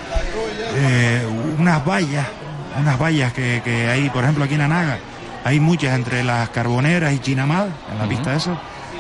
[0.76, 1.26] eh,
[1.60, 2.26] unas vallas,
[2.80, 4.98] unas vallas que, que hay, por ejemplo, aquí en Anaga,
[5.44, 8.58] hay muchas entre las carboneras y Chinamad, en la pista eso.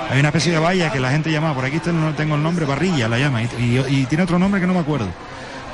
[0.09, 2.65] Hay una especie de valla que la gente llama, por aquí no tengo el nombre,
[2.65, 5.07] parrilla la llama, y, y- y tiene otro nombre que no me acuerdo.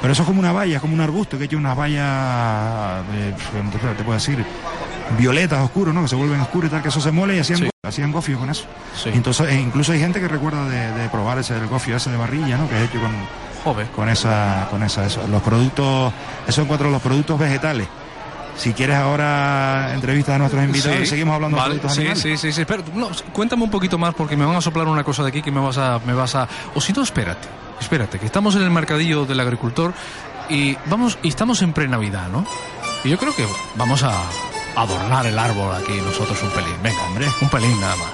[0.02, 3.32] Pero eso es como una valla, es como un arbusto que echa unas vallas, de,
[3.96, 4.44] te- puedo decir,
[5.18, 6.04] violetas oscuros, ¿no?
[6.04, 7.66] Que se vuelven oscuros y tal, que eso se mole y hacían, Sí.
[7.66, 8.66] go- hacían gofio con eso.
[9.02, 9.10] Sí.
[9.14, 12.18] Entonces, e incluso hay gente que recuerda de, de probar ese el gofio ese de
[12.18, 12.70] barrilla, ¿no?
[12.70, 13.12] Que es hecho con,
[13.96, 15.28] con esa, con esa, eso.
[15.28, 16.14] Los productos,
[16.48, 17.88] esos cuatro los productos vegetales.
[18.56, 21.04] Si quieres ahora entrevistas a nuestros invitados Sí.
[21.04, 22.24] y seguimos hablando Vale, de productos sí, animales.
[22.24, 22.62] sí, sí, sí.
[22.62, 25.44] Espera, no, cuéntame un poquito más porque me van a soplar una cosa de aquí
[25.44, 27.48] que me vas a, me vas a, o si no, espérate,
[27.80, 29.94] espérate, que estamos en el mercadillo del agricultor
[30.50, 32.46] y vamos, y estamos en pre-navidad, ¿no?
[33.04, 34.12] Y yo creo que vamos a
[34.76, 38.10] adornar el árbol aquí nosotros un pelín, venga, hombre, un pelín nada más.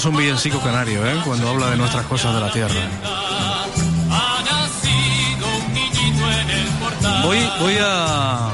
[0.00, 1.20] Es un villancico canario, ¿eh?
[1.26, 2.74] Cuando habla de nuestras cosas de la tierra.
[7.22, 8.48] Voy, voy a,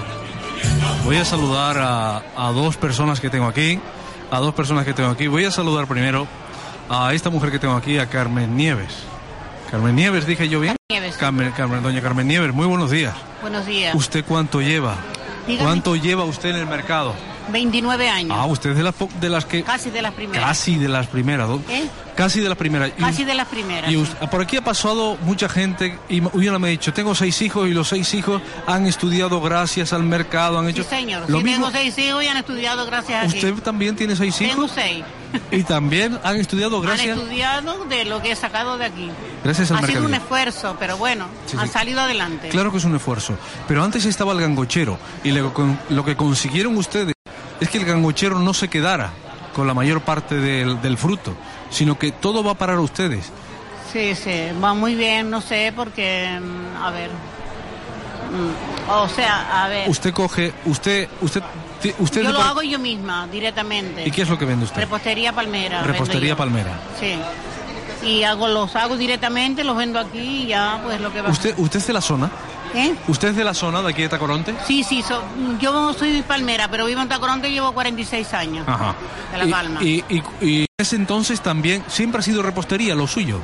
[1.04, 3.78] voy a saludar a, a dos personas que tengo aquí,
[4.32, 5.28] a dos personas que tengo aquí.
[5.28, 6.26] Voy a saludar primero
[6.90, 9.04] a esta mujer que tengo aquí, a Carmen Nieves.
[9.70, 10.74] Carmen Nieves, dije yo bien.
[10.90, 11.16] Nieves.
[11.16, 13.14] Carmen, Carmen, doña Carmen Nieves, muy buenos días.
[13.40, 13.94] Buenos días.
[13.94, 14.96] ¿Usted cuánto lleva?
[15.46, 15.64] Dígame.
[15.64, 17.14] ¿Cuánto lleva usted en el mercado?
[17.50, 18.32] 29 años.
[18.38, 19.62] Ah, usted es de las, de las que...
[19.62, 20.44] Casi de las primeras.
[20.48, 21.48] Casi de las primeras.
[21.48, 21.62] ¿no?
[21.68, 21.84] ¿Eh?
[22.14, 22.90] Casi de las primeras.
[22.98, 23.90] Casi de las primeras.
[23.90, 23.96] Y sí.
[23.98, 27.68] us- por aquí ha pasado mucha gente y una me ha dicho, tengo seis hijos
[27.68, 30.82] y los seis hijos han estudiado gracias al mercado, han hecho...
[30.82, 31.28] Sí, señor.
[31.28, 34.36] Lo sí, mismo, tengo seis hijos y han estudiado gracias a usted también tiene seis
[34.36, 35.04] Tengo hijos seis.
[35.50, 39.10] y también han estudiado Han gracias, estudiado de lo que he sacado de aquí.
[39.44, 40.24] gracias al ha sido un mercado.
[40.24, 42.48] esfuerzo, pero bueno, Sí, han salido adelante.
[42.48, 43.34] Claro que es un esfuerzo,
[43.68, 47.14] pero antes estaba el gangochero y lo que consiguieron ustedes
[47.60, 49.10] es que el gangochero no se quedara
[49.54, 51.34] con la mayor parte del, del fruto,
[51.70, 53.32] sino que todo va a parar a ustedes.
[53.92, 59.68] Sí, sí, va muy bien, no sé, porque, mm, a ver, mm, o sea, a
[59.68, 61.42] ver, Usted coge, usted, usted,
[61.98, 64.06] usted yo lo hago yo misma, directamente.
[64.06, 64.80] ¿Y qué es lo que vende usted?
[64.80, 65.82] Repostería palmera.
[65.82, 66.72] Repostería palmera.
[67.00, 67.14] Sí.
[68.06, 71.30] Y hago, los hago directamente, los vendo aquí y ya, pues lo que va.
[71.30, 72.30] ¿Usted, ¿Usted es de la zona?
[72.76, 72.94] ¿Eh?
[73.08, 74.54] ¿Usted es de la zona de aquí de Tacoronte?
[74.66, 75.22] Sí, sí, so-
[75.58, 78.68] yo soy palmera, pero vivo en Tacoronte y llevo 46 años.
[78.68, 78.94] Ajá.
[79.32, 79.82] De La Y- Palma.
[79.82, 83.40] Y, y, y ese entonces también siempre ha sido repostería lo suyo.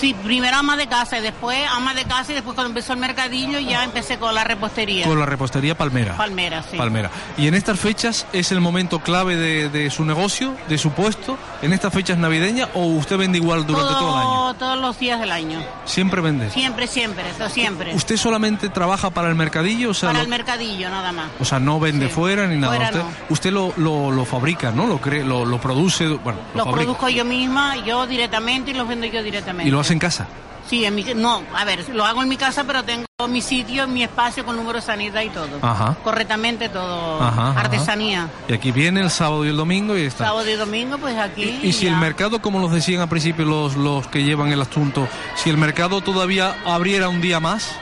[0.00, 2.98] Sí, primero ama de casa y después ama de casa y después cuando empezó el
[3.00, 5.04] mercadillo ya empecé con la repostería.
[5.06, 6.16] Con la repostería Palmera.
[6.16, 6.76] Palmera, sí.
[6.78, 7.10] Palmera.
[7.36, 11.36] Y en estas fechas es el momento clave de, de su negocio, de su puesto,
[11.62, 14.54] en estas fechas navideñas o usted vende igual durante todo, el año.
[14.58, 15.62] Todos los días del año.
[15.84, 16.50] Siempre vende.
[16.50, 17.94] Siempre, siempre, eso siempre.
[17.94, 19.90] ¿Usted solamente trabaja para el mercadillo?
[19.90, 21.26] O sea, Para lo- el mercadillo nada más.
[21.38, 22.74] o sea, no vende fuera ni nada.
[22.74, 23.10] Fuera usted no.
[23.28, 24.86] usted lo, lo, lo fabrica, ¿no?
[24.86, 29.06] Lo, cree, lo, lo produce, bueno, lo produzco yo misma, yo directamente y los vendo
[29.06, 29.68] yo directamente.
[29.68, 30.26] Y lo hace en casa.
[30.68, 33.88] Sí, en mi, no, a ver, lo hago en mi casa, pero tengo mi sitio,
[33.88, 35.48] mi espacio con número de sanidad y todo.
[35.62, 35.96] Ajá.
[36.04, 37.20] Correctamente todo.
[37.20, 37.60] Ajá, ajá.
[37.60, 38.28] Artesanía.
[38.48, 40.26] Y aquí viene el sábado y el domingo y está.
[40.26, 41.58] Sábado y domingo, pues aquí.
[41.64, 45.08] Y si el mercado, como nos decían al principio los, los que llevan el asunto,
[45.34, 47.72] si el mercado todavía abriera un día más,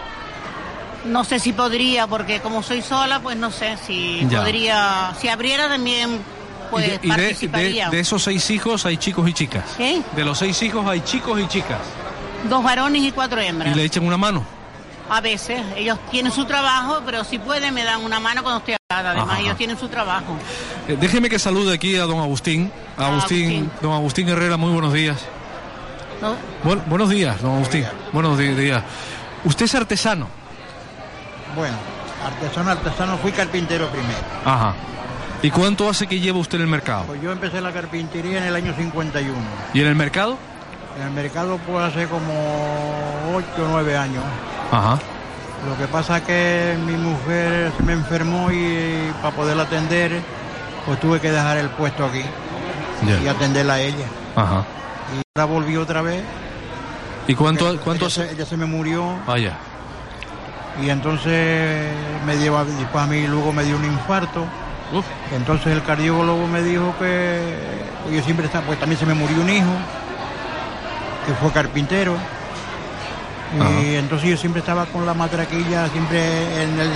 [1.05, 4.41] No sé si podría, porque como soy sola, pues no sé si Ya.
[4.41, 5.13] podría.
[5.21, 6.21] Si abriera también,
[6.71, 7.91] pues y, de, y de- participaría.
[7.91, 9.65] de- de esos seis hijos hay chicos y chicas.
[9.77, 10.03] ¿Qué?
[10.17, 11.79] De los seis hijos hay chicos y chicas.
[12.49, 13.75] Dos varones y cuatro Y hembras.
[13.77, 14.45] le echan una mano.
[15.11, 18.75] A veces, ellos tienen su trabajo, pero si pueden me dan una mano cuando estoy
[18.75, 18.85] acá.
[19.11, 19.41] Además, Ajá.
[19.41, 20.37] ellos tienen su trabajo.
[20.87, 22.71] Eh, déjeme que salude aquí a don Agustín.
[22.97, 23.71] Agustín, Agustín.
[23.81, 25.17] don Agustín Herrera, muy buenos días.
[26.21, 26.35] ¿no?
[26.65, 27.85] Bu- buenos días, don Agustín.
[28.13, 28.83] Buenos días.
[29.45, 30.29] Usted es artesano.
[31.57, 31.77] Bueno,
[32.25, 34.19] artesano, artesano, fui carpintero primero.
[34.45, 34.75] Ajá.
[35.43, 37.05] ¿Y cuánto hace que lleva usted en el mercado?
[37.05, 39.35] Pues yo empecé la carpintería en el año 51.
[39.73, 40.37] ¿Y en el mercado?
[40.99, 42.33] En el mercado pues hace como
[43.35, 44.25] 8 o 9 años.
[44.73, 44.99] Ajá.
[45.69, 50.21] Lo que pasa es que mi mujer se me enfermó y para poderla atender,
[50.87, 52.23] pues tuve que dejar el puesto aquí
[53.23, 54.07] y atenderla a ella.
[54.35, 54.65] Ajá.
[55.15, 56.23] Y ahora volví otra vez.
[57.29, 59.53] ¿Y cuánto, cuánto ella, se, ella se me murió Vaya.
[60.83, 61.93] y entonces
[62.27, 64.45] me lleva, después a mí luego me dio un infarto.
[65.35, 67.55] Entonces el cardiólogo me dijo que
[68.13, 69.71] yo siempre estaba, pues también se me murió un hijo,
[71.27, 72.17] que fue carpintero.
[73.83, 76.91] Y entonces yo siempre estaba con la matraquilla, siempre en el,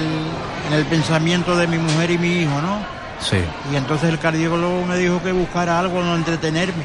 [0.69, 2.79] en el pensamiento de mi mujer y mi hijo, ¿no?
[3.21, 3.39] Sí.
[3.73, 6.85] Y entonces el cardiólogo me dijo que buscara algo donde entretenerme.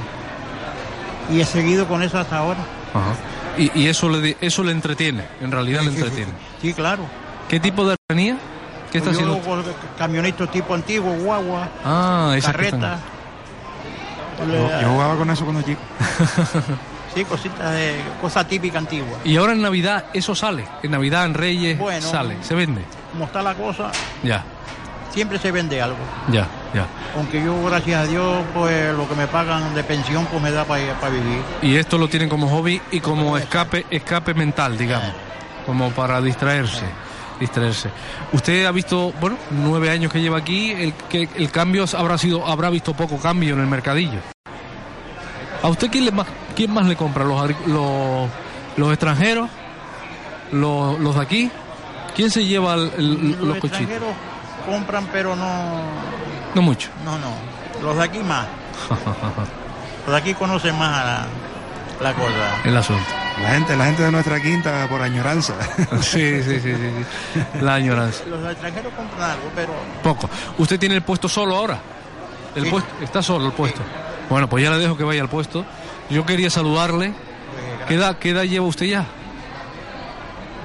[1.30, 2.60] Y he seguido con eso hasta ahora.
[2.94, 3.14] Ajá.
[3.58, 6.32] Y, y eso le di- eso le entretiene, en realidad le Sí, sí, entretiene.
[6.62, 7.04] Sí, claro.
[7.50, 8.38] ¿Qué tipo de artesanía?
[8.92, 9.40] ¿Qué está yo haciendo?
[9.40, 9.64] con
[9.98, 13.00] camionetos tipo antiguo, guagua, Ah, carreta.
[14.48, 15.82] Le- Yo jugaba con eso cuando chico.
[17.16, 19.18] Sí, cositas de cosa típica antigua.
[19.24, 20.66] Y ahora en Navidad eso sale.
[20.84, 22.08] En Navidad, en Reyes, Bueno.
[22.08, 22.82] sale, se vende.
[23.12, 23.90] Como está la cosa,
[24.22, 24.44] Ya,
[25.12, 25.98] siempre se vende algo.
[26.32, 26.46] ya,
[26.76, 26.86] ya.
[27.16, 30.64] Aunque yo, gracias a Dios, pues lo que me pagan de pensión, pues me da
[30.66, 31.42] para vivir.
[31.64, 35.10] Y esto lo tienen como hobby y como escape, escape mental, digamos.
[35.66, 36.84] Como para distraerse.
[37.40, 37.90] Distraerse.
[38.34, 42.48] Usted ha visto, bueno, nueve años que lleva aquí, el, que el cambio habrá sido,
[42.48, 44.20] habrá visto poco cambio en el mercadillo.
[45.62, 47.24] ¿A usted quién, le más, quién más le compra?
[47.24, 48.30] ¿Los, los,
[48.76, 49.50] los extranjeros?
[50.52, 51.52] ¿Los, los de aquí?
[52.16, 53.82] ¿Quién se lleva el- el- Los, los cochitos?
[53.82, 54.10] extranjeros
[54.66, 55.82] compran, pero no,
[56.56, 56.90] No mucho.
[57.06, 57.34] no, no.
[57.84, 58.48] Los de aquí más.
[60.06, 61.26] Los de aquí conocen más a la,
[62.02, 62.62] la cosa.
[62.64, 63.04] el asunto.
[63.42, 65.54] La gente, la gente de nuestra quinta por añoranza.
[66.02, 67.62] Sí, sí, sí, sí, sí.
[67.62, 68.24] La añoranza.
[68.28, 70.30] Los extranjeros compran algo, pero Poco.
[70.58, 71.80] ¿Usted tiene el puesto solo ahora?
[72.56, 72.70] El Sí.
[72.72, 73.82] puesto, está solo el puesto.
[74.30, 75.66] Bueno, pues ya le dejo que vaya al puesto.
[76.10, 77.14] Yo quería saludarle.
[77.88, 79.06] ¿Qué edad, qué edad lleva usted ya?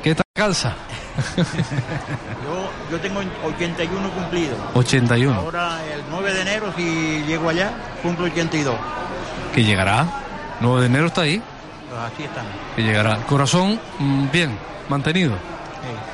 [0.02, 0.74] ¿Qué tal calza?
[1.36, 4.59] yo, yo tengo 81 cumplidos.
[4.74, 5.34] 81.
[5.34, 7.70] Ahora, el 9 de enero, si llego allá,
[8.02, 8.74] cumplo 82.
[9.54, 10.06] Que llegará.
[10.62, 11.43] 9 de enero está ahí.
[12.06, 12.47] Así están.
[12.74, 13.16] Que llegará.
[13.26, 14.56] Corazón, mm, bien,
[14.89, 15.32] mantenido.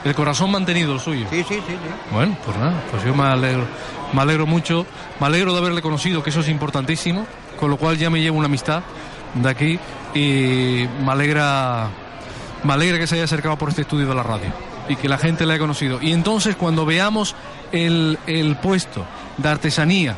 [0.04, 1.26] El corazón mantenido, el suyo.
[1.30, 1.76] Sí, sí, sí, sí.
[2.12, 3.66] Bueno, pues nada, pues yo me alegro,
[4.12, 4.86] me alegro mucho,
[5.20, 7.26] me alegro de haberle conocido, que eso es importantísimo,
[7.58, 8.82] con lo cual ya me llevo una amistad
[9.34, 9.78] de aquí
[10.14, 11.88] y me alegra,
[12.64, 14.50] me alegra que se haya acercado por este estudio de la radio
[14.88, 15.98] y que la gente le haya conocido.
[16.00, 17.34] Y entonces cuando veamos
[17.72, 19.04] el, el puesto
[19.36, 20.14] de artesanía,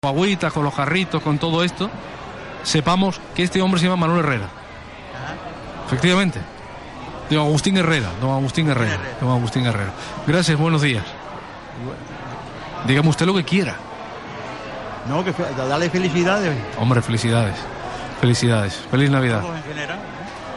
[0.00, 1.90] con agüitas, con los jarritos, con todo esto,
[2.64, 4.48] sepamos que este hombre se llama Manuel Herrera.
[5.86, 6.40] Efectivamente.
[7.30, 9.92] Don Agustín Herrera, don Agustín Herrera, don Agustín Herrera.
[10.26, 11.04] Gracias, buenos días.
[12.86, 13.76] Dígame usted lo que quiera.
[15.08, 16.54] No, que dale felicidades.
[16.78, 17.56] Hombre, felicidades.
[18.20, 18.74] Felicidades.
[18.90, 19.42] Feliz Navidad.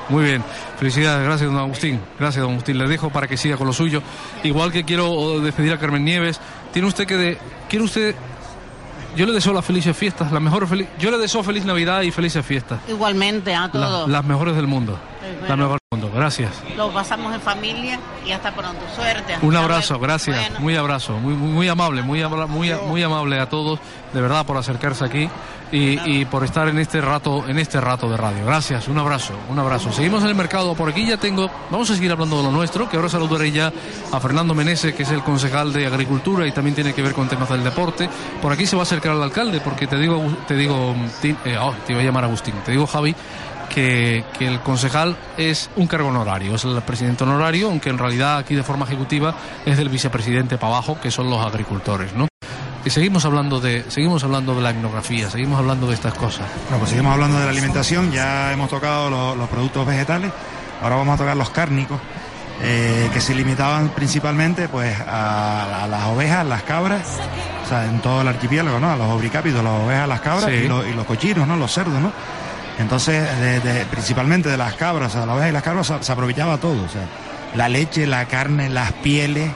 [0.10, 0.44] Muy bien.
[0.78, 1.26] Felicidades.
[1.26, 2.02] Gracias, don Agustín.
[2.20, 2.78] Gracias, don Agustín.
[2.78, 4.02] Le dejo para que siga con lo suyo.
[4.44, 6.40] Igual que quiero despedir a Carmen Nieves.
[6.72, 7.16] Tiene usted que...
[7.18, 7.38] De...
[7.70, 8.16] ¿Quiere usted...?
[9.18, 10.88] Yo le deseo las felices fiestas, las mejores feliz...
[11.00, 12.80] Yo le deseo feliz Navidad y felices fiestas.
[12.88, 14.10] Igualmente a La- todos.
[14.10, 14.98] las mejores del mundo.
[15.40, 15.58] Bueno.
[15.58, 16.12] Mejores del mundo.
[16.18, 16.52] Gracias.
[16.76, 18.82] Lo pasamos en familia y hasta pronto.
[18.96, 19.36] Suerte.
[19.42, 20.04] Un abrazo, luego.
[20.04, 20.60] gracias, Bueno.
[20.60, 23.80] muy abrazo, muy, muy, muy amable, muy, muy, muy amable a todos,
[24.14, 25.30] de verdad, por acercarse aquí.
[25.70, 28.46] y, y por estar en este rato en este rato de radio.
[28.46, 29.92] Gracias, un abrazo, un abrazo.
[29.92, 32.88] Seguimos en el mercado, por aquí ya tengo, vamos a seguir hablando de lo nuestro,
[32.88, 33.74] que ahora saludaré ya
[34.14, 37.28] a Fernando Menese, que es el concejal de Agricultura y también tiene que ver con
[37.28, 38.10] temas del deporte.
[38.42, 41.58] Por aquí se va a acercar al alcalde, porque te digo, te digo, Tim- eh,
[41.60, 43.14] oh, te iba a llamar Agustín, te digo Javi,
[43.74, 48.38] que, que el concejal es un cargo honorario, es el presidente honorario, aunque en realidad
[48.38, 49.36] aquí de forma ejecutiva
[49.66, 52.28] es del vicepresidente para abajo, que son los agricultores, ¿no?
[52.86, 56.46] Y seguimos hablando de, seguimos hablando de la etnografía, seguimos hablando de estas cosas.
[56.64, 60.32] Bueno, pues seguimos hablando de la alimentación, ya hemos tocado lo- los productos vegetales,
[60.82, 62.00] ahora vamos a tocar los cárnicos,
[62.62, 67.04] eh, que se limitaban principalmente pues a, a las ovejas, las cabras,
[67.66, 68.90] o sea, en todo el archipiélago, ¿no?
[68.92, 70.52] A los obricápidos, las ovejas, las cabras Sí.
[70.64, 71.58] y, los, y los cochinos, ¿no?
[71.58, 72.12] Los cerdos, ¿no?
[72.80, 76.12] Entonces, de- de- principalmente de las cabras, sea, las ovejas y las cabras se, se
[76.12, 77.04] aprovechaba todo, o sea,
[77.56, 79.50] la leche, la carne, las pieles,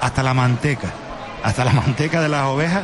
[0.00, 0.88] hasta la manteca,
[1.42, 2.82] hasta la manteca de las ovejas,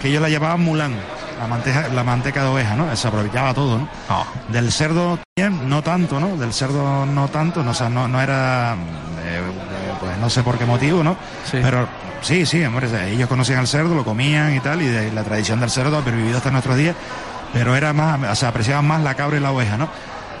[0.00, 0.94] que ellos la llamaban mulán,
[1.38, 2.94] la manteca, la manteca de oveja, ¿no?
[2.96, 3.88] Se aprovechaba todo, ¿no?
[4.48, 6.36] Del cerdo bien, no tanto, ¿no?
[6.38, 8.72] Del cerdo no tanto, no, o sea, no, no era,
[9.22, 9.42] eh,
[10.00, 11.14] pues no sé por qué motivo, ¿no?
[11.60, 11.86] Pero
[12.22, 15.60] sí, sí, hombre, ellos conocían al cerdo, lo comían y tal, y de la tradición
[15.60, 16.96] del cerdo ha pervivido hasta nuestros días,
[17.52, 19.88] pero era más, o sea, apreciaban más la cabra y la oveja, ¿no?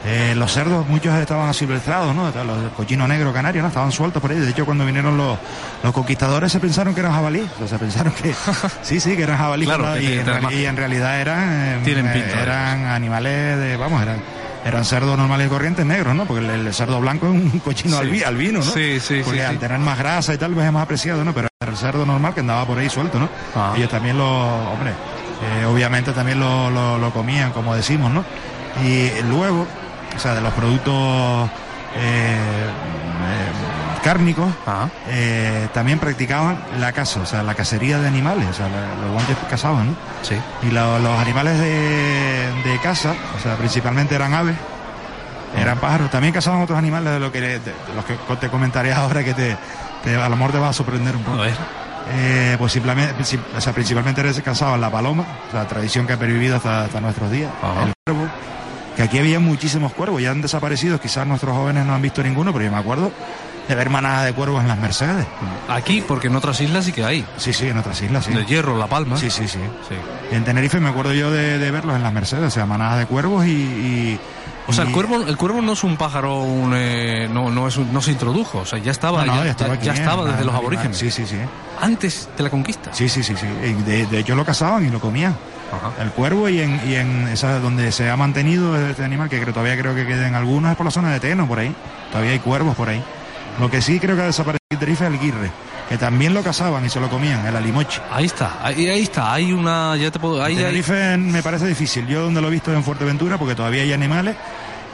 [0.08, 2.30] Eh, los cerdos, muchos estaban asilvestrados, ¿no?
[2.30, 3.68] Los cochinos negros canarios, ¿no?
[3.68, 4.38] Estaban sueltos por ahí.
[4.38, 5.36] De hecho, cuando vinieron los,
[5.82, 7.40] los conquistadores se pensaron que eran jabalí.
[7.56, 8.32] O sea, se pensaron que,
[8.82, 9.64] sí, sí, que eran jabalí.
[9.64, 9.94] Claro, ¿no?
[9.94, 14.18] que y, en y realidad eran, Tienen eh, pinta eran animales de, vamos, eran,
[14.64, 16.24] eran cerdos normales y corrientes negros, ¿no?
[16.24, 18.04] Porque el, el cerdo blanco es un cochino Sí.
[18.06, 18.64] albi- albino, ¿no?
[18.70, 19.58] Sí, sí, Porque sí, al sí.
[19.58, 21.32] tener más grasa y tal, pues es más apreciado, ¿no?
[21.32, 23.28] Pero el cerdo normal que andaba por ahí suelto, ¿no?
[23.56, 23.72] Ah.
[23.76, 24.24] Ellos también lo,
[24.70, 24.92] hombre,
[25.42, 28.24] eh, obviamente también lo, lo- lo comían, como decimos, ¿no?
[28.84, 29.66] Y luego,
[30.14, 31.48] o sea, de los productos
[31.96, 34.48] eh, eh, cárnicos,
[35.08, 39.12] eh, también practicaban la caza, o sea, la cacería de animales, o sea, la- los
[39.12, 39.94] guanches cazaban, ¿no?
[40.22, 40.36] Sí.
[40.62, 44.56] Y lo- los animales de, de caza, o sea, principalmente eran aves,
[45.58, 48.92] eran pájaros, también cazaban otros animales de, lo que, de, de los que te comentaré
[48.92, 49.56] ahora que te,
[50.04, 51.38] te- a lo mejor te va a sorprender un poco.
[52.08, 53.14] Eh, pues simplemente,
[53.56, 57.50] o sea, principalmente cazaban la paloma, sea, tradición que ha pervivido hasta, hasta nuestros días,
[57.84, 58.28] el cuervo,
[58.96, 62.52] que aquí había muchísimos cuervos, ya han desaparecido, quizás nuestros jóvenes no han visto ninguno,
[62.52, 63.10] pero yo me acuerdo
[63.68, 65.26] de ver manadas de cuervos en las Mercedes.
[65.68, 67.26] Aquí, porque en otras islas sí que hay.
[67.36, 68.32] Sí, sí, en otras islas, sí.
[68.32, 69.16] De Hierro, La Palma.
[69.16, 69.58] Sí, sí, sí.
[70.30, 73.06] En Tenerife me acuerdo yo de, de verlos en las Mercedes, o sea, manadas de
[73.06, 73.50] cuervos y...
[73.50, 74.20] y-
[74.68, 77.76] O sea, el cuervo, el cuervo no es un pájaro, un, eh, no, no, es
[77.76, 79.92] un- no se introdujo, o sea, ya estaba, No, no, ya, estaba ya- aquí, ya
[79.94, 80.96] estaba nada, desde los aborígenes.
[80.98, 81.36] Sí, sí, sí.
[81.80, 82.92] Antes de la conquista.
[82.92, 83.46] Sí, sí, sí, sí.
[83.84, 85.36] De, de hecho lo cazaban y lo comían.
[86.00, 89.52] El cuervo y en, y en esa donde se ha mantenido este animal, que creo,
[89.52, 91.74] todavía creo que queden algunos, es por la zona de Teno, por ahí.
[92.10, 93.02] Todavía hay cuervos por ahí.
[93.60, 95.50] Lo que sí creo que ha desaparecido en Tenerife es el guirre,
[95.88, 98.00] que también lo cazaban y se lo comían, el alimoche.
[98.12, 101.66] Ahí está, ahí, ahí está, hay una, ya te puedo, ahí, hay- Tenerife me parece
[101.66, 102.06] difícil.
[102.06, 104.34] Yo donde lo he visto es en Fuerteventura porque todavía hay animales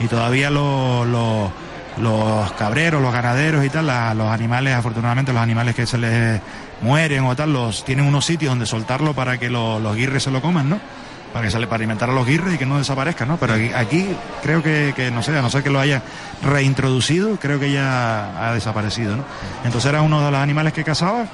[0.01, 1.51] y todavía los, los,
[1.99, 6.41] los cabreros, los ganaderos y tal, la- los animales, afortunadamente los animales que se les
[6.83, 10.31] mueren o tal, los tienen unos sitios donde soltarlo para que lo- los guirres se
[10.31, 10.79] lo coman, ¿no?
[11.33, 13.37] Para que sale para alimentar a los guirres y que no desaparezcan, ¿no?
[13.39, 14.07] Pero aquí, aquí
[14.43, 16.03] creo que, que, no sé, a no ser que lo haya
[16.43, 19.25] reintroducido, creo que ya ha desaparecido, ¿no?
[19.65, 21.25] Entonces era uno de los animales que cazaba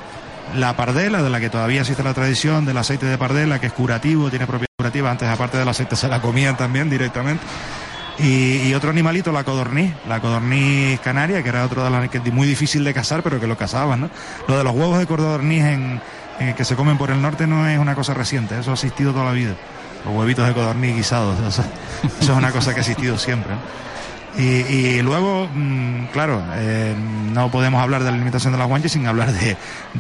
[0.55, 3.73] la pardela, de la que todavía existe la tradición del aceite de pardela, que es
[3.73, 5.11] curativo, tiene propiedades curativas.
[5.13, 7.45] Antes, aparte del aceite, se la comían también directamente.
[8.21, 12.19] Y, y otro animalito, la codorniz, la codorniz canaria, que era otro de las que
[12.19, 14.11] es muy difícil de cazar, pero que lo cazaban, ¿no?
[14.49, 16.01] Lo de los huevos de codorniz en,
[16.41, 19.13] en- que se comen por el norte no es una cosa reciente, eso ha existido
[19.13, 19.55] toda la vida.
[20.13, 21.65] Huevitos de codorniz guisados, eso,
[22.21, 23.53] es una cosa que ha existido siempre.
[24.37, 26.95] Y, luego, mm, claro, eh,
[27.33, 29.57] no podemos hablar de la alimentación de las guanches sin hablar de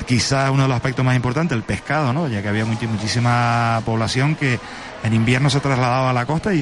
[0.07, 2.29] quizás uno de los aspectos más importantes, el pescado, ¿no?
[2.29, 4.61] Ya que había muchi- muchísima población que
[5.03, 6.61] en invierno se trasladaba a la costa y,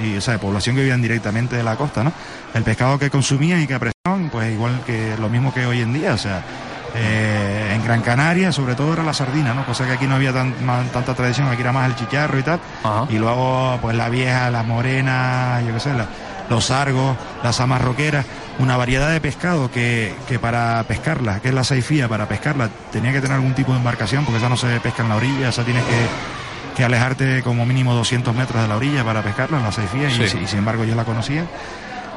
[0.00, 2.12] y, o sea, población que vivían directamente de la costa, ¿no?
[2.54, 5.92] El pescado que consumían y que apreciaban, pues igual que lo mismo que hoy en
[5.92, 6.42] día, o sea,
[6.94, 9.64] eh, en Gran Canaria sobre todo era la sardina, ¿no?
[9.66, 12.42] Cosa que aquí no había tan- más- tanta tradición, aquí era más el chicharro y
[12.42, 12.60] tal.
[13.10, 16.06] Y luego, pues la vieja, las morenas, yo qué sé, la-
[16.50, 18.24] los sargos, las amas roqueras,
[18.58, 23.12] una variedad de pescado que, que para pescarla, que es la saifía, para pescarla tenía
[23.12, 25.62] que tener algún tipo de embarcación, porque esa no se pesca en la orilla, esa
[25.62, 26.06] tienes que,
[26.76, 30.46] que alejarte como mínimo 200 metros de la orilla para pescarla en la saifía, y
[30.46, 31.44] sin embargo yo la conocía.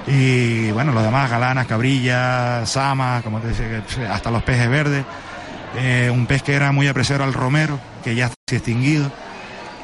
[0.07, 3.83] Y bueno, los demás, galanas, cabrillas, samas, como te decía,
[4.13, 5.05] hasta los peces verdes.
[5.77, 9.11] Eh, un pez que era muy apreciado el romero, que ya está extinguido.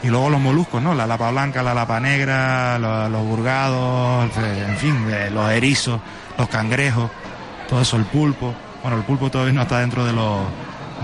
[0.03, 0.93] Y luego los moluscos, ¿no?
[0.93, 5.99] La lapa blanca, la lapa negra, lo- los, burgados, en fin, eh, los erizos,
[6.37, 7.09] los cangrejos,
[7.67, 8.53] todo eso, el pulpo.
[8.83, 10.39] Bueno, el pulpo todavía no está dentro de los,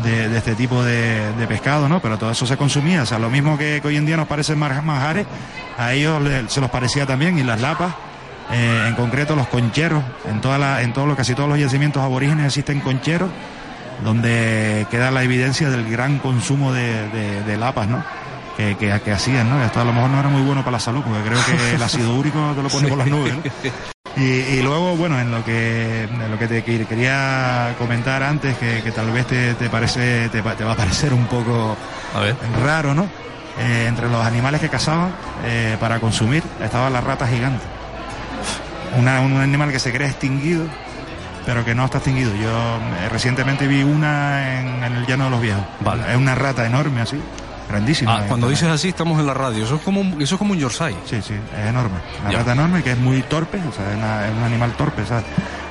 [0.03, 2.02] de, este tipo de, pescado, ¿no?
[2.02, 3.02] Pero todo eso se consumía.
[3.03, 5.26] O sea, lo mismo que, hoy en día nos parecen manjares,
[5.77, 7.40] a ellos se los parecía también.
[7.40, 7.94] Y las lapas,
[8.51, 12.03] eh, en concreto los concheros, en toda la, en todo lo, casi todos los yacimientos
[12.03, 13.29] aborígenes existen concheros,
[14.03, 18.03] donde queda la evidencia del gran consumo de, de- de lapas, ¿no?
[18.57, 19.63] Que, que, que hacían, ¿no?
[19.63, 21.81] Esto a lo mejor no era muy bueno para la salud, porque creo que el
[21.81, 23.41] ácido úrico te lo pone por las nubes, ¿no?
[24.15, 28.55] Y, y luego, bueno, en lo que en lo que te que- quería comentar antes,
[28.57, 31.75] que, que tal vez te, te parece te, va- te va a parecer un poco
[32.63, 33.07] raro, ¿no?
[33.59, 35.09] Eh, entre los animales que cazaban
[35.45, 37.63] eh, para consumir estaba la rata gigante.
[38.97, 40.65] Una- un animal que se cree extinguido,
[41.45, 42.33] pero que no está extinguido.
[42.35, 45.63] Yo eh, recientemente vi una en, en el llano de los viejos.
[46.09, 47.19] Es una rata enorme así,
[47.69, 48.17] grandísima.
[48.17, 49.63] Ah, cuando dices así, estamos en la radio.
[49.65, 50.95] Eso es como un, eso es como un Yorkshire.
[51.05, 51.97] Sí, sí, es enorme.
[52.21, 52.37] Una Ya.
[52.39, 55.01] rata enorme que es muy torpe, o sea, es, una- es un animal torpe.
[55.01, 55.23] o sea,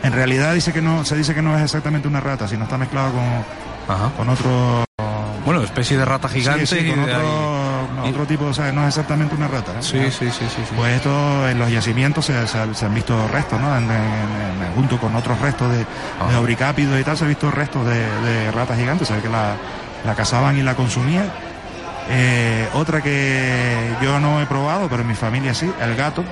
[0.02, 2.76] en realidad dice que no, se dice que no es exactamente una rata, sino está
[2.76, 4.84] mezclado con, con otro.
[5.44, 6.66] Bueno, especie de rata gigante.
[6.66, 9.72] Sí, sí, con otro, otro tipo, o sea, no es exactamente una rata.
[9.74, 9.82] ¿no?
[9.82, 10.74] Sí, sí, sí, sí, sí.
[10.76, 13.76] Pues esto en los yacimientos se, se- se han visto restos, ¿no?
[13.76, 15.84] En- en- en- junto con otros restos de,
[16.20, 16.28] Ah.
[16.30, 16.36] de
[16.98, 19.54] y tal, se han visto restos de, de ratas gigantes, ve que la,
[20.04, 21.30] la cazaban y la consumían.
[22.08, 26.24] Eh, otra que yo no he probado, pero en mi familia sí, el gato.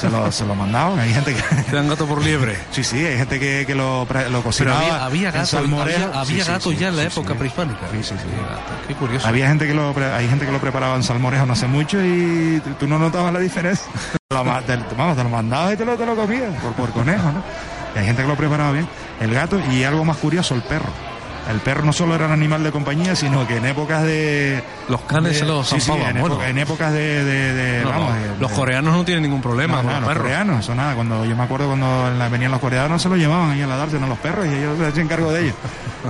[0.00, 1.42] Se, lo, se lo mandaban, hay gente que...
[1.42, 2.56] ¿Te dan gato por liebre?
[2.72, 4.78] Sí, sí, hay gente que, que lo, lo Pero cocinaba.
[4.80, 7.80] había, había gato, había, había Sí, gato sí, ya en la época prehispánica.
[7.92, 8.28] Sí, sí, sí.
[8.88, 9.26] Qué curioso.
[9.26, 12.60] Había gente que lo hay gente que lo preparaba en salmorejo no hace mucho y
[12.78, 13.86] tú- no notabas la diferencia.
[14.32, 17.32] Lo te, vamos, te lo mandabas y te lo, te lo comías por, por conejo,
[17.32, 17.42] ¿no?
[17.96, 18.88] Y hay gente que lo preparaba bien.
[19.20, 20.86] El gato y algo más curioso, el perro.
[21.48, 24.62] El perro no solo era un animal de compañía, sino que en épocas de...
[24.88, 26.26] Los canes se los sí, sí, en, bueno.
[26.34, 27.24] época- en épocas de...
[27.24, 29.92] de- de- No, vamos, no, de- los coreanos no tienen ningún problema no, con no,
[29.92, 30.22] los los perros.
[30.24, 30.94] coreanos, eso nada.
[30.94, 34.04] Cuando yo me acuerdo cuando venían los coreanos se los llevaban ahí a la dárselo
[34.04, 35.54] a los perros y ellos se hacían cargo de ellos.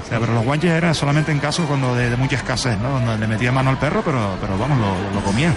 [0.05, 2.91] O sea, pero los guanches eran solamente en casos cuando de, de mucha escasez, ¿no?
[2.91, 5.55] Donde le metían mano al perro, pero, pero vamos, lo, lo comían.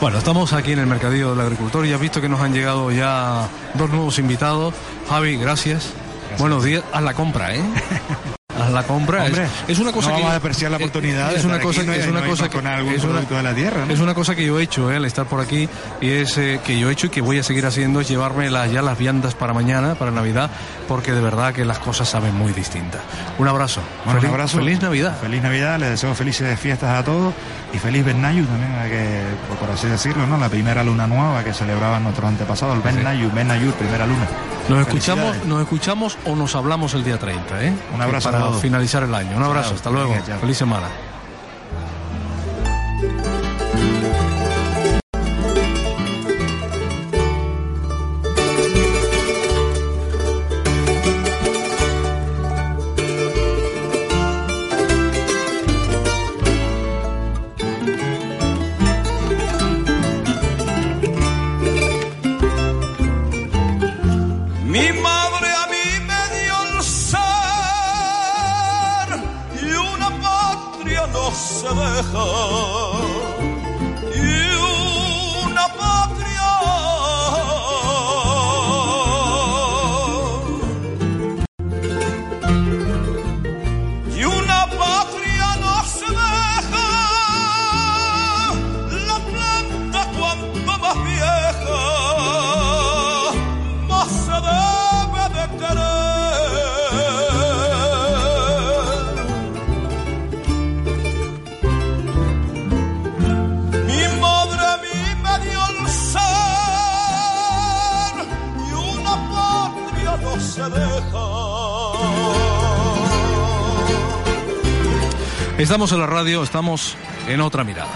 [0.00, 2.90] Bueno, estamos aquí en el Mercadillo del Agricultor y has visto que nos han llegado
[2.92, 4.74] ya dos nuevos invitados.
[5.08, 5.92] Javi, gracias.
[6.38, 6.82] Buenos días.
[6.92, 7.60] Haz la compra, ¿eh?
[8.58, 9.24] La compra.
[9.24, 11.60] Hombre, es, es una cosa no que vamos a despreciar la es- oportunidad Es una
[11.60, 13.92] cosa no es una no cosa que con algún es una- de la tierra, ¿no?
[13.92, 14.96] Es una cosa que yo he hecho, ¿eh?
[14.96, 15.68] al estar por aquí
[16.00, 18.50] y es eh, que yo he hecho y que voy a seguir haciendo es llevarme
[18.50, 20.50] las- ya las viandas para mañana, para Navidad,
[20.88, 23.00] porque de verdad que las cosas saben muy distintas.
[23.38, 23.80] Un abrazo.
[24.04, 24.58] Bueno, feliz, un abrazo.
[24.58, 25.16] Feliz Navidad.
[25.20, 27.32] Feliz Navidad, les deseo felices fiestas a todos
[27.72, 30.36] y feliz Bernayu también, a que, por- por así decirlo, ¿no?
[30.36, 34.26] La primera luna nueva que celebraban nuestros antepasados, el Bernayu, Bernayu, primera luna.
[34.68, 37.72] Nos escuchamos, nos escuchamos o nos hablamos el día 30, ¿eh?
[37.94, 39.36] Un abrazo Para finalizar el año.
[39.36, 40.14] Un abrazo, hasta luego.
[40.40, 40.88] Feliz semana.
[72.18, 72.67] Se
[115.58, 117.90] Estamos en la radio, estamos en otra mirada.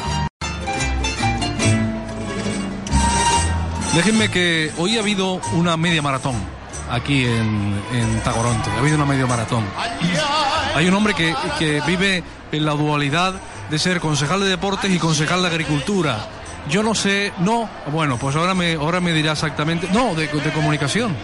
[3.95, 6.35] Déjenme que hoy ha habido una media maratón
[6.91, 8.69] aquí en, Tagoronte.
[8.69, 9.65] Ha habido una media maratón.
[10.75, 13.35] Hay un hombre que, que vive en la dualidad
[13.71, 16.19] de ser concejal de deportes y concejal de agricultura.
[16.69, 21.15] Yo no sé, no, bueno, pues ahora me, ahora me dirá exactamente, no, de comunicación.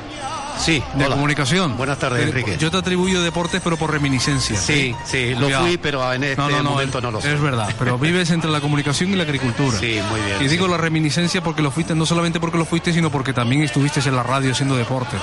[0.58, 1.14] Sí, de hola.
[1.14, 1.76] comunicación.
[1.76, 2.56] Buenas tardes, Eh, Enrique.
[2.58, 4.56] Yo te atribuyo deportes, pero por reminiscencia.
[4.58, 5.60] Sí, sí, lo Ya.
[5.60, 7.32] fui, pero en este momento no lo sé.
[7.34, 9.78] Es verdad, pero vives entre la comunicación y la agricultura.
[9.78, 10.70] Sí, muy bien, Y digo sí.
[10.70, 14.16] la reminiscencia porque lo fuiste, no solamente porque lo fuiste, sino porque también estuviste en
[14.16, 15.16] la radio haciendo deporte.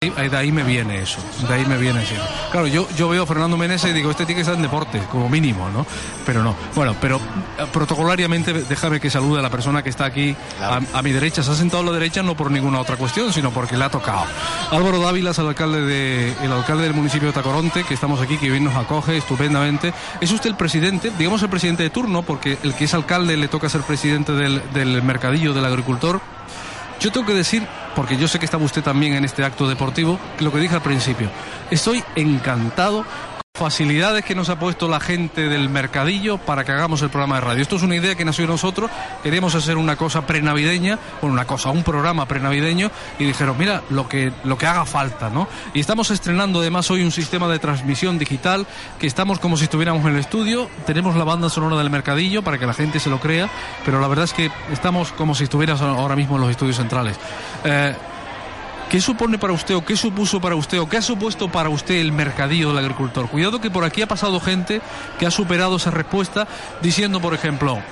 [0.00, 1.18] De ahí me viene eso,
[1.48, 2.14] de ahí me viene eso.
[2.52, 5.02] Claro, yo, yo veo a Fernando Meneses y digo, este tiene que estar en deporte,
[5.10, 5.84] como mínimo, ¿no?
[6.24, 6.54] Pero no.
[6.76, 11.02] Bueno, pero eh, protocolariamente déjame que salude a la persona que está aquí a, a
[11.02, 11.42] mi derecha.
[11.42, 13.90] Se ha sentado a la derecha no por ninguna otra cuestión, sino porque le ha
[13.90, 14.24] tocado.
[14.70, 18.38] Álvaro Dávila es el alcalde, de, el alcalde del municipio de Tacoronte, que estamos aquí,
[18.38, 19.92] que bien nos acoge estupendamente.
[20.20, 23.48] Es usted el presidente, digamos el presidente de turno, porque el que es alcalde le
[23.48, 26.20] toca ser presidente del, del mercadillo del agricultor.
[27.00, 30.18] Yo tengo que decir, porque yo sé que estaba usted también en este acto deportivo,
[30.40, 31.30] lo que dije al principio,
[31.70, 33.04] estoy encantado
[33.58, 37.40] facilidades que nos ha puesto la gente del mercadillo para que hagamos el programa de
[37.40, 37.62] radio.
[37.62, 38.88] Esto es una idea que nació nosotros,
[39.24, 44.08] queríamos hacer una cosa prenavideña, bueno, una cosa, un programa prenavideño, y dijeron, mira, lo
[44.08, 45.48] que, lo que haga falta, ¿no?
[45.74, 48.64] Y estamos estrenando además hoy un sistema de transmisión digital,
[49.00, 52.58] que estamos como si estuviéramos en el estudio, tenemos la banda sonora del mercadillo para
[52.58, 53.50] que la gente se lo crea,
[53.84, 57.16] pero la verdad es que estamos como si estuvieras ahora mismo en los estudios centrales.
[57.64, 57.92] Eh,
[58.90, 61.96] ¿Qué supone para usted o qué supuso para usted o qué ha supuesto para usted
[61.96, 63.28] el mercadillo del agricultor?
[63.28, 64.80] Cuidado que por aquí ha pasado gente
[65.18, 66.48] que ha superado esa respuesta
[66.80, 67.82] diciendo, por ejemplo,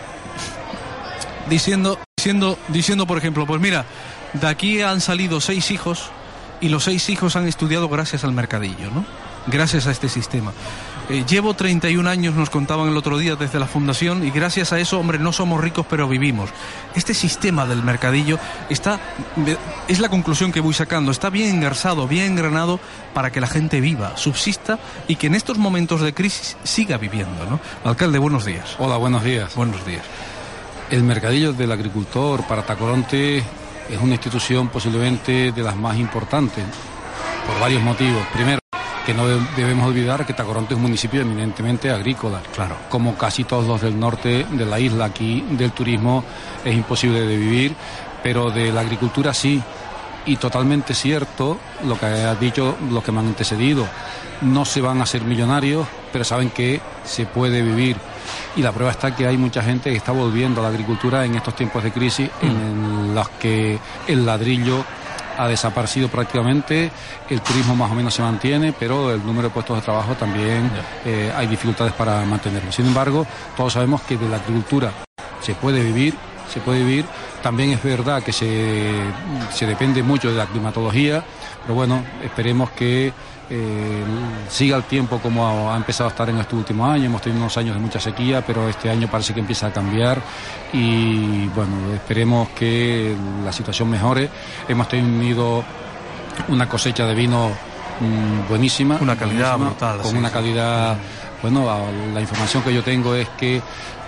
[1.51, 3.85] diciendo, diciendo, diciendo, por ejemplo, pues mira,
[4.33, 6.11] de aquí han salido seis hijos
[6.63, 9.05] y los seis hijos han estudiado gracias al mercadillo, ¿no?
[9.49, 10.53] Gracias a este sistema.
[11.09, 14.81] Eh, llevo 31 años, nos contaban el otro día desde la fundación, y gracias a
[14.81, 16.51] eso, hombre, no somos ricos, pero vivimos.
[16.97, 18.99] Este sistema del mercadillo está,
[19.87, 22.81] es la conclusión que voy sacando, está bien engarzado, bien engranado
[23.15, 27.47] para que la gente viva, subsista y que en estos momentos de crisis siga viviendo,
[27.47, 27.61] ¿no?
[27.85, 28.75] Alcalde, buenos días.
[28.79, 29.55] Hola, buenos días.
[29.55, 30.03] Buenos días.
[30.91, 36.65] El mercadillo del agricultor para Tacoronte es una institución posiblemente de las más importantes
[37.47, 38.27] por varios motivos.
[38.33, 38.59] Primero,
[39.07, 39.25] que no
[39.57, 42.43] debemos olvidar que Tacoronte es un municipio eminentemente agrícola.
[42.53, 42.75] Claro.
[42.89, 46.25] Como casi todos los del norte de la isla, aquí del turismo
[46.65, 47.77] es imposible de vivir,
[48.25, 49.63] pero de la agricultura sí.
[50.27, 53.87] Y totalmente cierto lo que ha dicho los que me han antecedido.
[54.41, 57.97] No se van a hacer millonarios, pero saben que se puede vivir.
[58.57, 61.37] Y la prueba está que hay mucha gente que está volviendo a la agricultura en
[61.37, 63.79] estos tiempos de crisis en los que
[64.09, 64.85] el ladrillo
[65.37, 66.91] ha desaparecido prácticamente,
[67.31, 70.71] el turismo más o menos se mantiene, pero el número de puestos de trabajo también
[71.05, 72.73] eh, hay dificultades para mantenerlo.
[72.73, 73.27] Sin embargo,
[73.57, 74.93] todos sabemos que de la agricultura
[75.41, 76.15] se puede vivir,
[76.53, 77.05] se puede vivir.
[77.43, 78.93] También es verdad que se,
[79.53, 81.23] se depende mucho de la climatología,
[81.63, 83.13] pero bueno, esperemos que
[83.49, 84.05] eh,
[84.49, 87.07] siga el tiempo como ha, ha, empezado a estar en estos últimos años.
[87.07, 90.21] Hemos tenido unos años de mucha sequía, pero este año parece que empieza a cambiar
[90.73, 93.15] y bueno, esperemos que
[93.45, 94.29] la situación mejore.
[94.69, 95.65] Hemos tenido
[96.49, 97.51] una cosecha de vino
[98.01, 98.99] mmm, buenísima.
[99.01, 99.99] Una calidad buenísima, brutal.
[100.03, 100.35] Con sí, una sí.
[100.35, 100.97] calidad,
[101.43, 101.67] bueno,
[102.13, 103.63] la información que yo tengo es que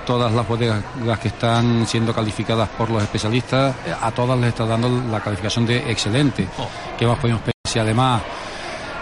[0.07, 4.65] todas las bodegas las que están siendo calificadas por los especialistas, a todas les está
[4.65, 6.67] dando la calificación de excelente, Oh.
[6.97, 7.39] que hemos podido
[7.69, 8.23] si además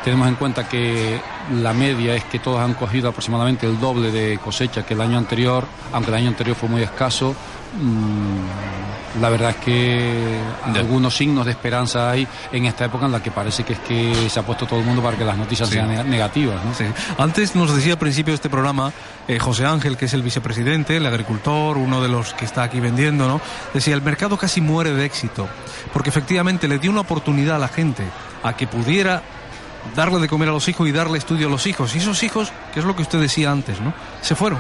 [0.07, 1.21] tenemos en cuenta que
[1.61, 5.19] la media es que todos han cogido aproximadamente el doble de cosecha que el año
[5.19, 7.35] anterior, aunque el año anterior fue muy escaso.
[7.77, 10.39] mmm, la verdad es que
[10.75, 14.29] algunos signos de esperanza hay en esta época en la que parece que es que
[14.29, 15.75] se ha puesto todo el mundo para que las noticias Sí.
[15.77, 16.63] sean neg- negativas.
[16.65, 16.73] ¿no?
[16.75, 16.85] Sí.
[17.19, 18.93] Antes nos decía al principio de este programa
[19.27, 22.79] eh, José Ángel, que es el vicepresidente, el agricultor, uno de los que está aquí
[22.79, 23.41] vendiendo, ¿no?
[23.75, 25.49] Decía, el mercado casi muere de éxito,
[25.95, 28.05] porque efectivamente le dio una oportunidad a la gente
[28.45, 29.23] a que pudiera
[29.95, 31.95] darle de comer a los hijos y darle estudio a los hijos.
[31.95, 33.93] Y esos hijos, que es lo que usted decía antes, ¿no?
[34.23, 34.59] Se fueron.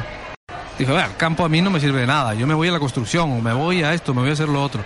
[0.78, 2.72] Dijo, "Vea, el campo a mí no me sirve de nada, yo me voy a
[2.72, 4.84] la construcción, o me voy a esto, me voy a hacer lo otro.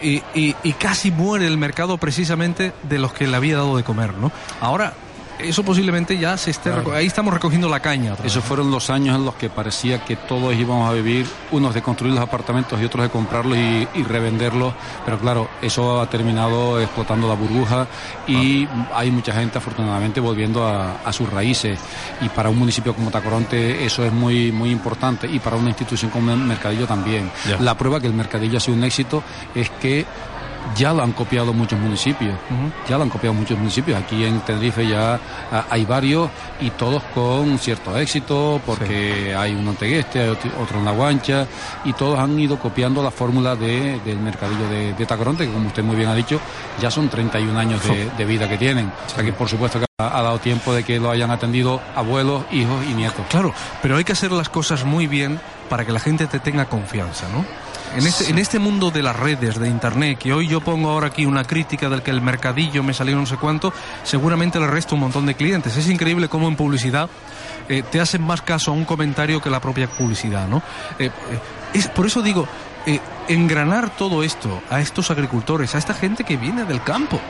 [0.00, 4.14] Y- y casi muere el mercado precisamente de los que le había dado de comer,
[4.14, 4.30] ¿no?
[4.60, 4.94] Ahora,
[5.42, 6.70] eso posiblemente ya se esté...
[6.70, 6.92] Claro.
[6.92, 8.14] Ahí estamos recogiendo la caña.
[8.24, 11.82] Esos fueron los años en los que parecía que todos íbamos a vivir, unos de
[11.82, 14.74] construir los apartamentos y otros de comprarlos y, y revenderlos,
[15.04, 17.86] pero claro, eso ha terminado explotando la burbuja
[18.26, 21.78] y hay mucha gente afortunadamente volviendo a, a sus raíces
[22.20, 26.10] y para un municipio como Tacoronte eso es muy, muy importante y para una institución
[26.10, 27.30] como el Mercadillo también.
[27.48, 27.60] Ya.
[27.60, 29.22] La prueba que el Mercadillo ha sido un éxito
[29.54, 30.06] es que
[30.76, 32.34] ya lo han copiado muchos municipios,
[32.88, 34.00] ya lo han copiado muchos municipios.
[34.00, 35.18] Aquí en Tenerife ya
[35.52, 36.30] ah, hay varios
[36.60, 41.46] y todos con cierto éxito, porque hay uno en Tegueste, hay otro en La Guancha,
[41.84, 45.68] y todos han ido copiando la fórmula de- del mercadillo de, de Tacoronte, que como
[45.68, 46.40] usted muy bien ha dicho,
[46.80, 48.92] ya son 31 años de, de vida que tienen.
[49.06, 52.44] O sea que por supuesto que ha dado tiempo de que lo hayan atendido abuelos,
[52.50, 53.24] hijos y nietos.
[53.28, 53.52] Claro,
[53.82, 57.26] pero hay que hacer las cosas muy bien para que la gente te tenga confianza,
[57.32, 57.44] ¿no?
[57.94, 61.08] En este, en este mundo de las redes, de internet, que hoy yo pongo ahora
[61.08, 64.94] aquí una crítica del que el mercadillo me salió no sé cuánto, seguramente le resto
[64.94, 65.76] un montón de clientes.
[65.76, 67.10] Es increíble cómo en publicidad
[67.68, 70.62] eh, te hacen más caso a un comentario que la propia publicidad, ¿no?
[70.98, 71.10] Eh, eh,
[71.74, 72.48] es, por eso digo,
[72.86, 72.98] eh,
[73.28, 77.20] engranar todo esto a estos agricultores, a esta gente que viene del campo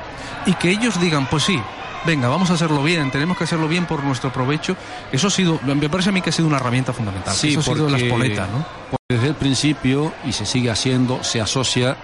[0.47, 1.60] y que ellos digan, pues sí,
[2.06, 4.76] venga, vamos a hacerlo bien, tenemos que hacerlo bien por nuestro provecho.
[5.10, 7.34] Eso ha sido, me parece a mí que ha sido una herramienta fundamental.
[7.34, 8.64] Sí, Eso ha sido de las poletas, ¿no?
[8.90, 11.96] porque Desde el principio, y se sigue haciendo, se asocia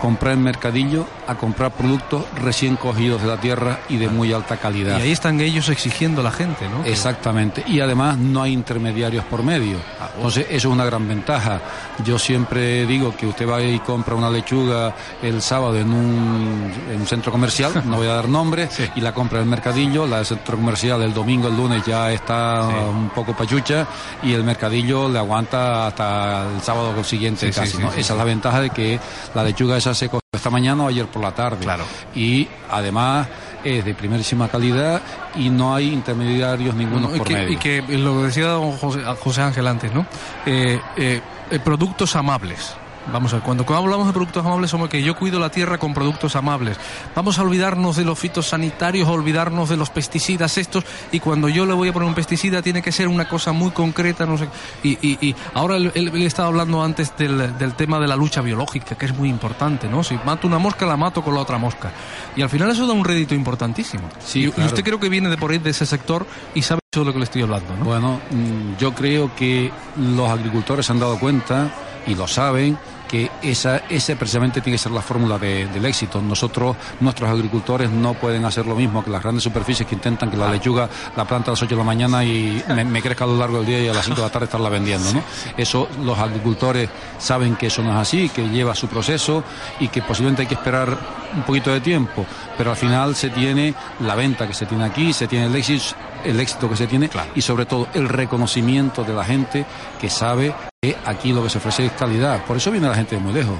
[0.00, 4.56] comprar en mercadillo a comprar productos recién cogidos de la tierra y de muy alta
[4.56, 4.98] calidad.
[4.98, 6.84] Y ahí están ellos exigiendo a la gente, ¿no?
[6.84, 7.62] Exactamente.
[7.66, 9.78] Y además no hay intermediarios por medio.
[10.16, 11.60] Entonces, eso es una gran ventaja.
[12.04, 17.00] Yo siempre digo que usted va y compra una lechuga el sábado en un, en
[17.00, 20.16] un centro comercial, no voy a dar nombre, y la compra en el mercadillo, la
[20.18, 23.86] del centro comercial el domingo, el lunes ya está un poco pachucha
[24.22, 27.76] y el mercadillo le aguanta hasta el sábado siguiente Sí, sí, casi.
[27.76, 27.90] sí, ¿no?
[27.92, 28.12] sí, Esa sí.
[28.12, 28.98] es la ventaja de que
[29.34, 31.64] la lechuga esa se cogió esta mañana o ayer por la tarde.
[31.64, 31.84] Claro.
[32.14, 33.28] Y además
[33.64, 35.02] es de primerísima calidad
[35.36, 37.52] y no hay intermediarios ninguno y, por que, medio.
[37.52, 40.06] y que lo decía don José, a José Ángel antes, ¿no?
[40.46, 42.74] Eh, eh, eh, productos amables.
[43.12, 45.94] Vamos a ver, cuando hablamos de productos amables, somos que yo cuido la tierra con
[45.94, 46.76] productos amables.
[47.14, 51.72] Vamos a olvidarnos de los fitosanitarios, olvidarnos de los pesticidas estos, y cuando yo le
[51.74, 54.48] voy a poner un pesticida tiene que ser una cosa muy concreta, no sé.
[54.82, 58.40] Y, y, y ahora él, él- estaba hablando antes del, del tema de la lucha
[58.40, 60.02] biológica, que es muy importante, ¿no?
[60.04, 61.90] Si mato una mosca, la mato con la otra mosca.
[62.36, 64.08] Y al final eso da un rédito importantísimo.
[64.24, 67.04] Sí, y, usted creo que viene de por ahí, de ese sector, y sabe de
[67.04, 67.84] lo que le estoy hablando, ¿no?
[67.84, 71.70] Bueno, mm, yo creo que los agricultores se han dado cuenta
[72.06, 72.76] y lo saben
[73.10, 76.22] que esa, ese precisamente tiene que ser la fórmula de- del éxito.
[76.22, 80.36] Nosotros, nuestros agricultores no pueden hacer lo mismo que las grandes superficies que intentan que
[80.36, 83.26] la lechuga la planta a las 8 de la mañana y me, me crezca a
[83.26, 85.12] lo largo del día y a las 5 de la tarde estarla vendiendo.
[85.12, 85.22] ¿no?
[85.56, 86.88] Eso los agricultores
[87.18, 89.42] saben que eso no es así, que lleva su proceso
[89.80, 90.96] y que posiblemente hay que esperar
[91.34, 92.24] un poquito de tiempo,
[92.58, 95.94] pero al final se tiene la venta que se tiene aquí, se tiene el éxito,
[96.24, 99.64] el éxito que se tiene y sobre todo el reconocimiento de la gente
[100.00, 102.42] que sabe que aquí lo que se ofrece es calidad.
[102.46, 103.58] Por eso viene la gente de muy lejos.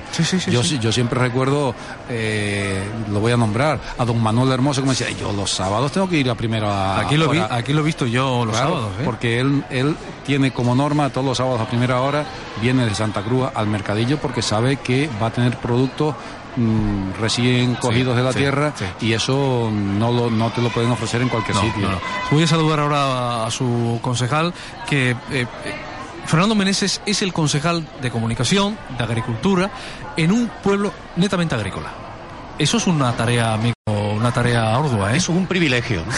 [0.49, 0.79] yo, sí.
[0.79, 1.75] yo siempre recuerdo,
[2.09, 5.93] eh, lo voy a nombrar, a don Manuel Hermoso que me decía, yo los sábados
[5.93, 7.55] tengo que ir a primera Aquí lo, vi- hora".
[7.55, 9.03] aquí lo he visto yo los Claro, sábados, ¿eh?
[9.05, 12.25] Porque él, él tiene como norma todos los sábados a primera hora,
[12.63, 16.15] viene de Santa Cruz al mercadillo porque sabe que va a tener productos
[16.57, 18.85] mm, recién cogidos de la sí, tierra sí.
[19.01, 21.83] y eso no, lo, no te lo pueden ofrecer en cualquier No, sitio.
[21.83, 22.01] no, no.
[22.31, 24.53] Voy a saludar ahora a, su concejal,
[24.89, 25.47] que eh, eh,
[26.27, 29.71] Fernando Meneses es el concejal de comunicación, de agricultura,
[30.17, 31.91] en un pueblo netamente agrícola.
[32.59, 33.75] Eso es una tarea, amigo,
[34.15, 35.17] una tarea ardua, ¿eh?
[35.17, 36.03] Eso es un privilegio.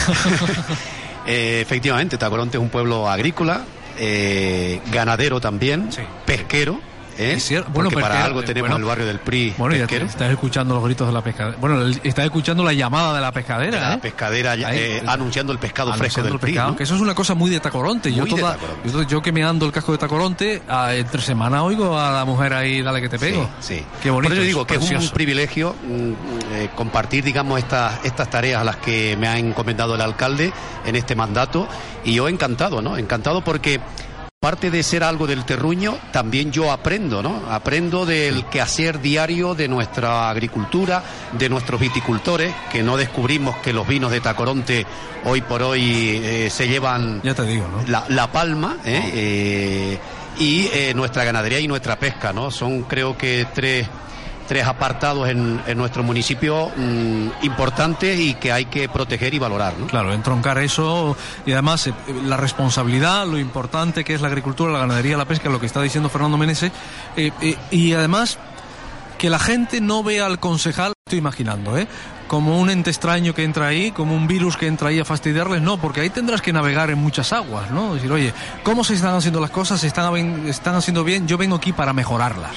[1.25, 3.63] Eh, efectivamente, Tacoronte es un pueblo agrícola,
[3.97, 5.89] eh, ganadero también,
[6.27, 6.81] pesquero.
[7.19, 7.39] ¿Eh?
[7.73, 8.85] bueno, porque para algo tenemos bueno.
[8.85, 11.57] el barrio del PRI Bueno, ya te- estás escuchando los gritos de la pescadera.
[11.61, 13.99] Bueno, estás escuchando la llamada de la pescadera, La ¿eh?
[13.99, 16.55] pescadera Ahí, eh, anunciando el pescado fresco del el PRI.
[16.55, 16.77] ¿no?
[16.77, 18.13] que eso es una cosa muy de Tacoronte.
[18.13, 18.91] Yo, de Tacoronte.
[18.91, 22.25] yo, yo que me ando el casco de Tacoronte, a- entre semana oigo a la
[22.25, 23.49] mujer ahí, dale que te pego.
[23.61, 23.85] Sí, sí.
[24.03, 24.29] Qué bonito.
[24.31, 26.13] Por eso digo que es un privilegio mm,
[26.55, 30.53] eh, compartir, digamos, estas, estas tareas a las que me ha encomendado el alcalde
[30.85, 31.69] en este mandato.
[32.05, 32.97] Y yo encantado, ¿no?
[32.97, 33.81] Encantado porque
[34.43, 37.45] parte de ser algo del terruño, también yo aprendo, ¿no?
[37.49, 41.01] Aprendo del quehacer diario de nuestra agricultura,
[41.39, 44.85] de nuestros viticultores, que no descubrimos que los vinos de Tacoronte
[45.27, 47.85] hoy por hoy eh, se llevan Ya te digo, ¿no?
[47.87, 49.11] la, la palma ¿eh?
[49.15, 49.99] Eh,
[50.41, 52.51] y eh, nuestra ganadería y nuestra pesca, ¿no?
[52.51, 53.87] Son creo que tres,
[54.53, 59.73] tres apartados en, nuestro municipio mm, importantes y que hay que proteger y valorar.
[59.89, 61.17] Claro, entroncar eso
[61.47, 61.95] y además eh,
[62.27, 65.81] la responsabilidad, lo importante que es la agricultura, la ganadería, la pesca, lo que está
[65.81, 66.71] diciendo Fernando Meneses,
[67.17, 68.37] eh, eh, y además
[69.17, 71.89] que la gente no vea al concejal, estoy imaginando, ¿eh?
[72.29, 75.63] como un ente extraño que entra ahí, como un virus que entra ahí a fastidiarles,
[75.63, 77.95] no, porque ahí tendrás que navegar en muchas aguas, ¿no?
[77.95, 79.81] Decir, oye, ¿cómo se están haciendo las cosas?
[79.81, 81.27] ¿Se están, están haciendo bien?
[81.27, 82.53] Yo vengo aquí para mejorarlas.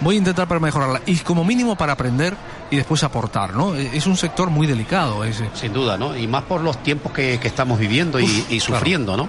[0.00, 1.02] Voy a intentar para mejorarlas.
[1.06, 2.36] Y como mínimo para aprender
[2.70, 3.74] y después aportar, ¿no?
[3.74, 5.48] Eh, Es un sector muy delicado ese.
[5.54, 6.16] Sin duda, ¿no?
[6.16, 9.28] Y más por los tiempos que, que estamos viviendo y, Uf, y sufriendo, ¿no?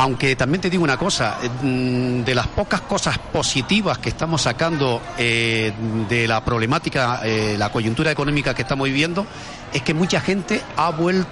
[0.00, 4.42] Aunque también te digo una cosa, eh, mm, de las pocas cosas positivas que estamos
[4.42, 5.72] sacando eh,
[6.08, 9.26] de la problemática, eh, la coyuntura económica que estamos viviendo,
[9.72, 11.28] es que mucha gente ha vuelto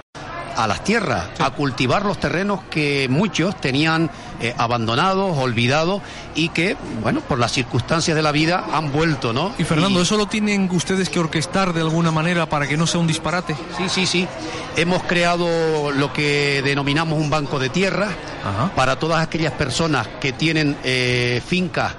[0.57, 4.09] a las tierras, a cultivar los terrenos que muchos tenían
[4.41, 6.01] eh, abandonados, olvidados
[6.33, 9.53] y que, bueno, por las circunstancias de la vida han vuelto, ¿no?
[9.59, 12.99] Y Fernando, ¿eso lo tienen ustedes que orquestar de alguna manera para que no sea
[12.99, 13.55] un disparate?
[13.77, 14.27] Sí, sí, sí.
[14.75, 18.09] Hemos creado lo que denominamos un banco de tierra
[18.75, 21.93] para todas aquellas personas que tienen eh, fincas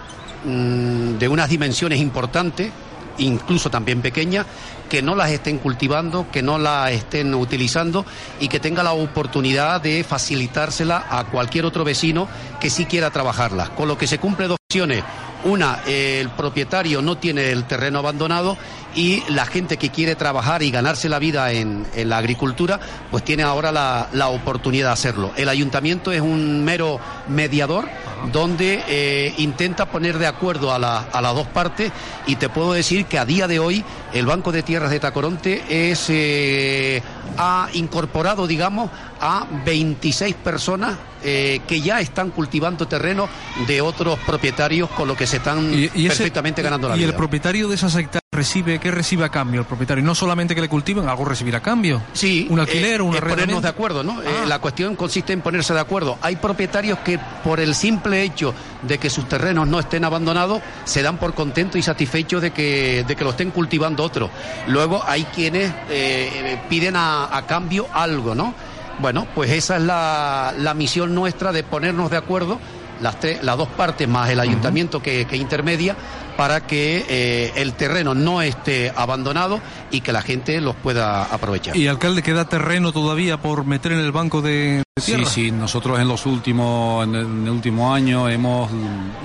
[0.45, 2.73] mm, de unas dimensiones importantes,
[3.19, 4.47] incluso también pequeñas,
[4.89, 8.05] que no las estén cultivando, que no las estén utilizando
[8.41, 12.29] y que tenga la oportunidad de facilitársela a cualquier otro vecino
[12.61, 13.71] que sí quiera trabajarlas.
[13.71, 15.05] Con lo que se cumple dos opciones.
[15.45, 18.57] Una, eh, el propietario no tiene el terreno abandonado
[18.95, 23.23] y la gente que quiere trabajar y ganarse la vida en, en la agricultura, pues
[23.25, 25.31] tiene ahora la, la oportunidad de hacerlo.
[25.37, 26.99] El ayuntamiento es un mero
[27.29, 27.87] mediador
[28.33, 31.93] donde eh, intenta poner de acuerdo a, la- a las dos partes
[32.27, 35.63] y te puedo decir que a día de hoy el Banco de Tierras de Tacoronte
[35.69, 37.01] es, eh,
[37.37, 43.29] ha incorporado, digamos, a 26 personas eh, que ya están cultivando terreno
[43.67, 46.99] de otros propietarios con lo que se están Y, y ese- perfectamente ganando la y
[47.01, 47.09] vida.
[47.09, 50.05] el propietario de esas hectáreas recibe, ¿qué recibe a cambio el propietario?
[50.05, 52.01] No solamente que le cultiven, algo recibirá a cambio.
[52.13, 54.23] Sí, Un alquiler, eh, un ponernos de acuerdo, ¿no?
[54.23, 54.47] Eh, Ah.
[54.47, 56.19] la cuestión consiste en ponerse de acuerdo.
[56.23, 61.03] Hay propietarios que por el simple hecho de que sus terrenos no estén abandonados, se
[61.03, 64.31] dan por contentos y satisfechos de que, de que lo estén cultivando otros.
[64.69, 68.55] Luego hay quienes eh, piden a, a cambio algo, ¿no?
[69.01, 72.59] Bueno, pues esa es la, la misión nuestra de ponernos de acuerdo,
[73.01, 75.97] las, tres, las dos partes más el ayuntamiento que, que intermedia,
[76.39, 79.61] para que eh, el terreno no esté abandonado
[79.91, 81.77] y que la gente los pueda aprovechar.
[81.77, 85.27] Y alcalde, ¿queda terreno todavía por meter en el banco de Sí, tierra?
[85.31, 88.71] sí, nosotros en los últimos, en el, en el último año hemos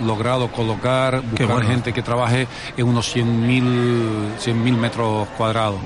[0.03, 1.69] logrado colocar, buscar bueno.
[1.69, 5.79] gente que trabaje en unos 100.000 100.000 metros cuadrados.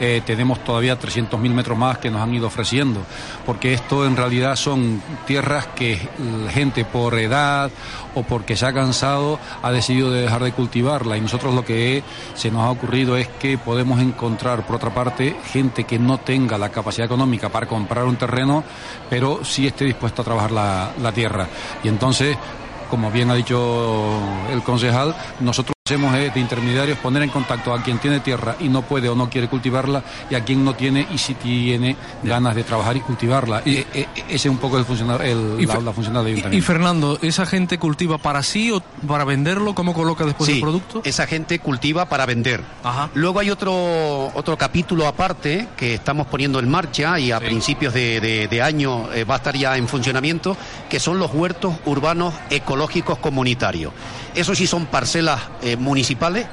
[0.00, 3.00] Eh, tenemos todavía 300.000 metros más que nos han ido ofreciendo,
[3.46, 6.08] porque esto en realidad son tierras que
[6.44, 7.70] la gente por edad
[8.14, 12.02] o porque se ha cansado ha decidido de dejar de cultivarla y nosotros lo que
[12.34, 16.56] se nos ha ocurrido es que podemos encontrar por otra parte gente que no tenga
[16.56, 18.64] la capacidad económica para comprar un terreno,
[19.10, 21.46] pero sí esté dispuesto a trabajar la, la tierra.
[21.84, 22.38] Y entonces,
[22.88, 24.18] como bien ha dicho
[24.50, 28.68] el concejal, nosotros hacemos es de intermediarios poner en contacto a quien tiene tierra y
[28.68, 32.54] no puede o no quiere cultivarla y a quien no tiene y si tiene ganas
[32.54, 33.60] de trabajar y cultivarla.
[33.66, 36.54] Y, eh, eh, ese es un poco el funcionar, el, Y la, la funcional del
[36.54, 36.60] Y.
[36.62, 39.74] Fernando, ¿esa gente cultiva para sí o para venderlo?
[39.74, 41.02] ¿Cómo coloca después Sí, el producto?
[41.04, 42.62] Esa gente cultiva para vender.
[43.12, 48.18] Luego hay otro, otro capítulo aparte que estamos poniendo en marcha y a principios de,
[48.20, 50.56] de- de año eh, va a estar ya en funcionamiento,
[50.88, 53.92] que son los huertos urbanos ecológicos comunitarios.
[54.34, 56.46] Eso sí son parcelas eh, municipales,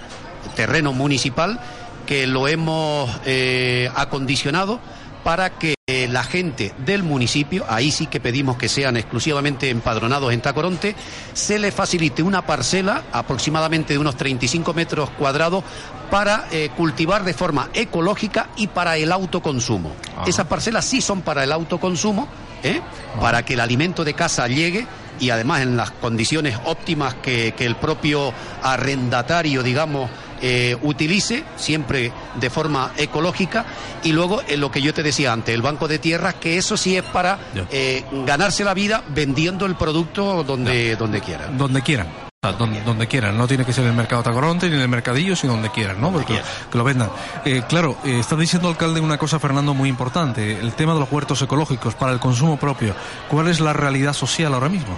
[0.56, 1.60] terreno municipal,
[2.06, 4.80] que lo hemos eh, acondicionado
[5.24, 5.76] para que
[6.10, 10.96] la gente del municipio, ahí sí que pedimos que sean exclusivamente empadronados en Tacoronte,
[11.34, 15.64] se le facilite una parcela aproximadamente de unos 35 metros cuadrados
[16.12, 19.92] para eh, cultivar de forma ecológica y para el autoconsumo.
[20.26, 22.28] Esas parcelas sí son para el autoconsumo,
[22.64, 22.82] ¿eh?
[23.20, 24.88] para que el alimento de casa llegue
[25.20, 28.34] y además en las condiciones óptimas que, que el propio
[28.64, 30.10] arrendatario, digamos,
[30.41, 33.66] eh, utilice, siempre de forma ecológica,
[34.04, 36.78] y luego en lo que yo te decía antes, el banco de tierras, que eso
[36.78, 37.40] sí es para
[37.72, 41.48] eh, ganarse la vida vendiendo el producto donde, donde quiera.
[41.48, 42.29] Donde quieran.
[42.41, 45.36] Donde, donde quieran, no tiene que ser en el mercado Tacoronte ni en el mercadillo,
[45.36, 46.10] sino donde quieran, ¿no?
[46.10, 46.41] Porque,
[46.72, 47.10] que lo vendan.
[47.44, 51.11] Eh, claro, eh, está diciendo alcalde una cosa, Fernando, muy importante, el tema de los
[51.11, 52.95] huertos ecológicos para el consumo propio.
[53.28, 54.98] ¿Cuál es la realidad social ahora mismo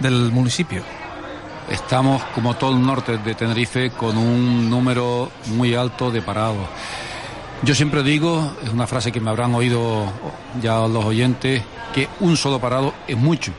[0.00, 0.82] del municipio?
[1.70, 6.66] Estamos, como todo el norte de Tenerife, con un número muy alto de parados.
[7.62, 10.12] Yo siempre digo, es una frase que me habrán oído
[10.60, 11.62] ya los oyentes,
[11.94, 13.52] que un solo parado es mucho.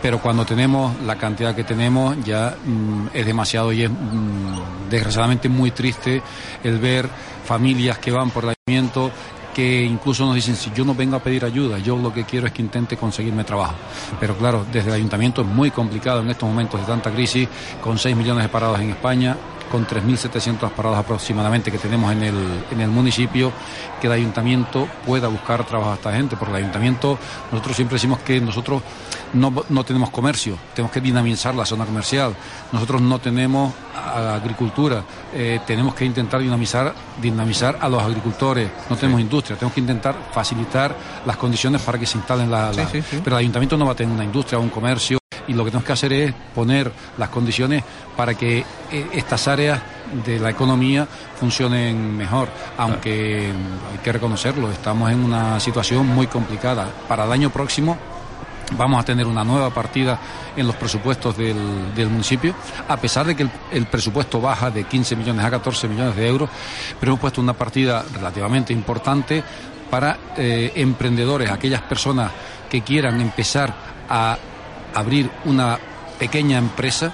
[0.00, 5.48] Pero cuando tenemos la cantidad que tenemos ya mm, es demasiado y es mm, desgraciadamente
[5.48, 6.22] muy triste
[6.62, 7.08] el ver
[7.44, 9.10] familias que van por el ayuntamiento
[9.58, 12.46] que incluso nos dicen si yo no vengo a pedir ayuda, yo lo que quiero
[12.46, 13.74] es que intente conseguirme trabajo.
[14.20, 17.48] Pero claro, desde el ayuntamiento es muy complicado en estos momentos de tanta crisis,
[17.82, 19.36] con 6 millones de parados en España,
[19.68, 22.36] con 3.700 parados aproximadamente que tenemos en el,
[22.70, 23.52] en el municipio,
[24.00, 27.18] que el ayuntamiento pueda buscar trabajo a esta gente, porque el ayuntamiento,
[27.50, 28.82] nosotros siempre decimos que nosotros
[29.34, 32.34] no, no tenemos comercio, tenemos que dinamizar la zona comercial,
[32.72, 35.02] nosotros no tenemos agricultura,
[35.34, 40.16] eh, tenemos que intentar dinamizar, dinamizar a los agricultores, no tenemos industria, tenemos que intentar
[40.32, 40.94] facilitar
[41.26, 42.50] las condiciones para que se instalen
[42.90, 43.20] sí, sí.
[43.22, 45.70] Pero el ayuntamiento no va a tener una industria o un comercio y lo que
[45.70, 47.82] tenemos que hacer es poner las condiciones
[48.16, 49.80] para que eh, estas áreas
[50.24, 51.06] de la economía
[51.38, 53.52] funcionen mejor, aunque
[53.92, 56.88] hay que reconocerlo, estamos en una situación muy complicada.
[57.08, 57.96] Para el año próximo
[58.76, 60.18] vamos a tener una nueva partida
[60.56, 62.54] en los presupuestos del, del municipio,
[62.86, 66.26] a pesar de que el, el presupuesto baja de 15 millones a 14 millones de
[66.28, 66.50] euros,
[66.98, 69.42] pero hemos puesto una partida relativamente importante
[69.90, 72.30] para eh, emprendedores, aquellas personas
[72.68, 73.74] que quieran empezar
[74.08, 74.36] a
[74.94, 75.78] abrir una
[76.18, 77.12] pequeña empresa,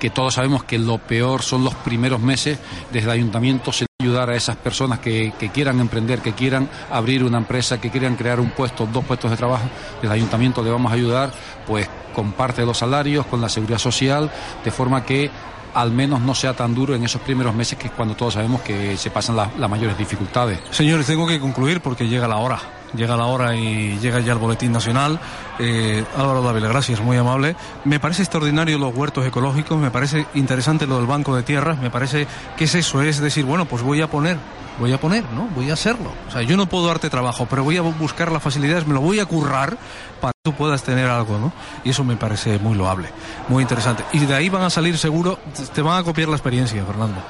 [0.00, 2.58] que todos sabemos que lo peor son los primeros meses,
[2.90, 7.38] desde el ayuntamiento se ayudar a esas personas que, quieran emprender, que quieran abrir una
[7.38, 9.64] empresa, que quieran crear un puesto, dos puestos de trabajo,
[10.02, 11.32] el ayuntamiento le vamos a ayudar
[11.66, 14.30] pues con parte de los salarios, con la seguridad social,
[14.64, 15.30] de forma que
[15.74, 18.60] al menos no sea tan duro en esos primeros meses que es cuando todos sabemos
[18.60, 20.58] que se pasan la, las mayores dificultades.
[20.70, 22.81] Señores, tengo que concluir porque llega la hora.
[22.94, 25.18] Llega la hora y llega ya el boletín nacional.
[25.58, 27.56] Eh, Álvaro Dávila, gracias, muy amable.
[27.84, 31.90] Me parece extraordinario los huertos ecológicos, me parece interesante lo del banco de tierras, me
[31.90, 34.38] parece que es eso, es decir, bueno, pues voy a poner
[34.78, 35.48] voy a poner, ¿no?
[35.54, 36.12] Voy a hacerlo.
[36.28, 39.00] O sea, yo no puedo darte trabajo, pero voy a buscar las facilidades, me lo
[39.00, 39.76] voy a currar
[40.20, 41.52] para que tú puedas tener algo, ¿no?
[41.84, 43.08] Y eso me parece muy loable,
[43.48, 44.04] muy interesante.
[44.12, 45.38] Y de ahí van a salir seguro,
[45.74, 47.22] te van a copiar la experiencia, Fernando.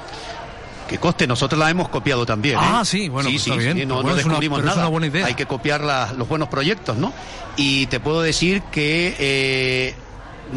[0.87, 2.55] Que coste, nosotros la hemos copiado también.
[2.55, 2.61] ¿eh?
[2.61, 3.77] Ah, sí, bueno, sí, pues sí, está bien.
[3.77, 4.87] sí, no, Bueno, no una- descubrimos pero es nada.
[4.87, 5.25] una buena idea.
[5.25, 7.13] Hay que copiar la- los buenos proyectos, ¿no?
[7.55, 9.95] Y te puedo decir que eh,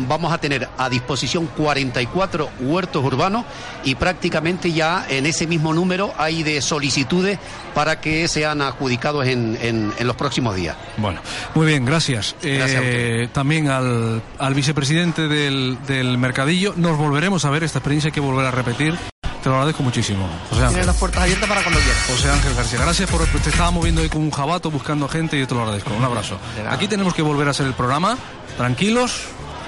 [0.09, 3.45] vamos a tener a disposición 44 huertos urbanos
[3.85, 7.39] y prácticamente ya en ese mismo número hay de solicitudes
[7.75, 10.77] para que sean adjudicados en, en- en los próximos días.
[10.99, 11.21] Bueno,
[11.55, 12.35] muy bien, gracias.
[12.43, 16.75] Gracias Eh, también al, al vicepresidente del, del Mercadillo.
[16.77, 18.99] Nos volveremos a ver, esta experiencia hay que volver a repetir.
[19.47, 20.29] Te lo agradezco muchísimo.
[20.51, 20.71] José Ángel.
[20.71, 22.03] Tienes las puertas abiertas para cuando quieras.
[22.09, 25.41] José Ángel García, gracias por te estaba moviendo ahí con un jabato buscando gente y
[25.43, 25.95] yo te lo agradezco.
[25.95, 26.37] Un abrazo.
[26.69, 28.19] Aquí tenemos que volver a hacer el programa.
[28.57, 29.21] Tranquilos.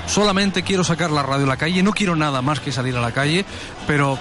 [0.08, 1.80] Solamente quiero sacar la radio a la calle.
[1.84, 3.44] No quiero nada más que salir a la calle,
[3.86, 4.18] pero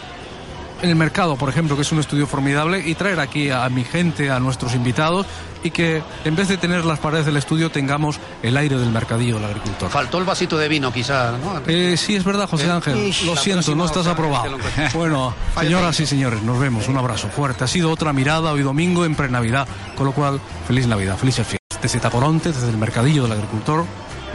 [0.83, 3.83] en el mercado, por ejemplo, que es un estudio formidable, y traer aquí a mi
[3.83, 5.25] gente, a nuestros invitados,
[5.67, 9.35] y que en vez de tener las paredes del estudio tengamos el aire del mercadillo
[9.35, 9.89] del agricultor.
[9.89, 11.61] Faltó el vasito de vino, quizás, ¿no?
[11.67, 13.13] Eh, sí, es verdad, José Eh, Ángel.
[13.25, 14.57] Lo siento, no estás aprobado.
[14.93, 16.87] Bueno, señoras y señores, nos vemos.
[16.87, 17.63] Un abrazo fuerte.
[17.63, 19.67] Ha sido otra mirada hoy domingo en pre-Navidad.
[19.95, 21.81] Con lo cual, feliz Navidad, felices fiestas.
[21.81, 23.85] Desde Tacoronte, desde el mercadillo del agricultor,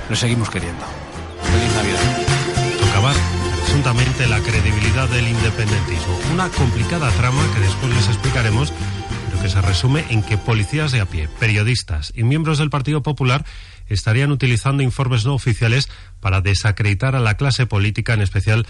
[0.09, 0.85] le seguimos queriendo.
[1.43, 2.87] Feliz Navidad.
[2.87, 3.15] Socavar
[3.63, 6.19] presuntamente la credibilidad del independentismo.
[6.35, 8.73] Una complicada trama que después les explicaremos,
[9.43, 13.45] que se resume en que policías de a pie, periodistas y miembros del Partido Popular
[13.89, 15.91] estarían utilizando informes no oficiales
[16.21, 18.69] para desacreditar a la clase política, en especial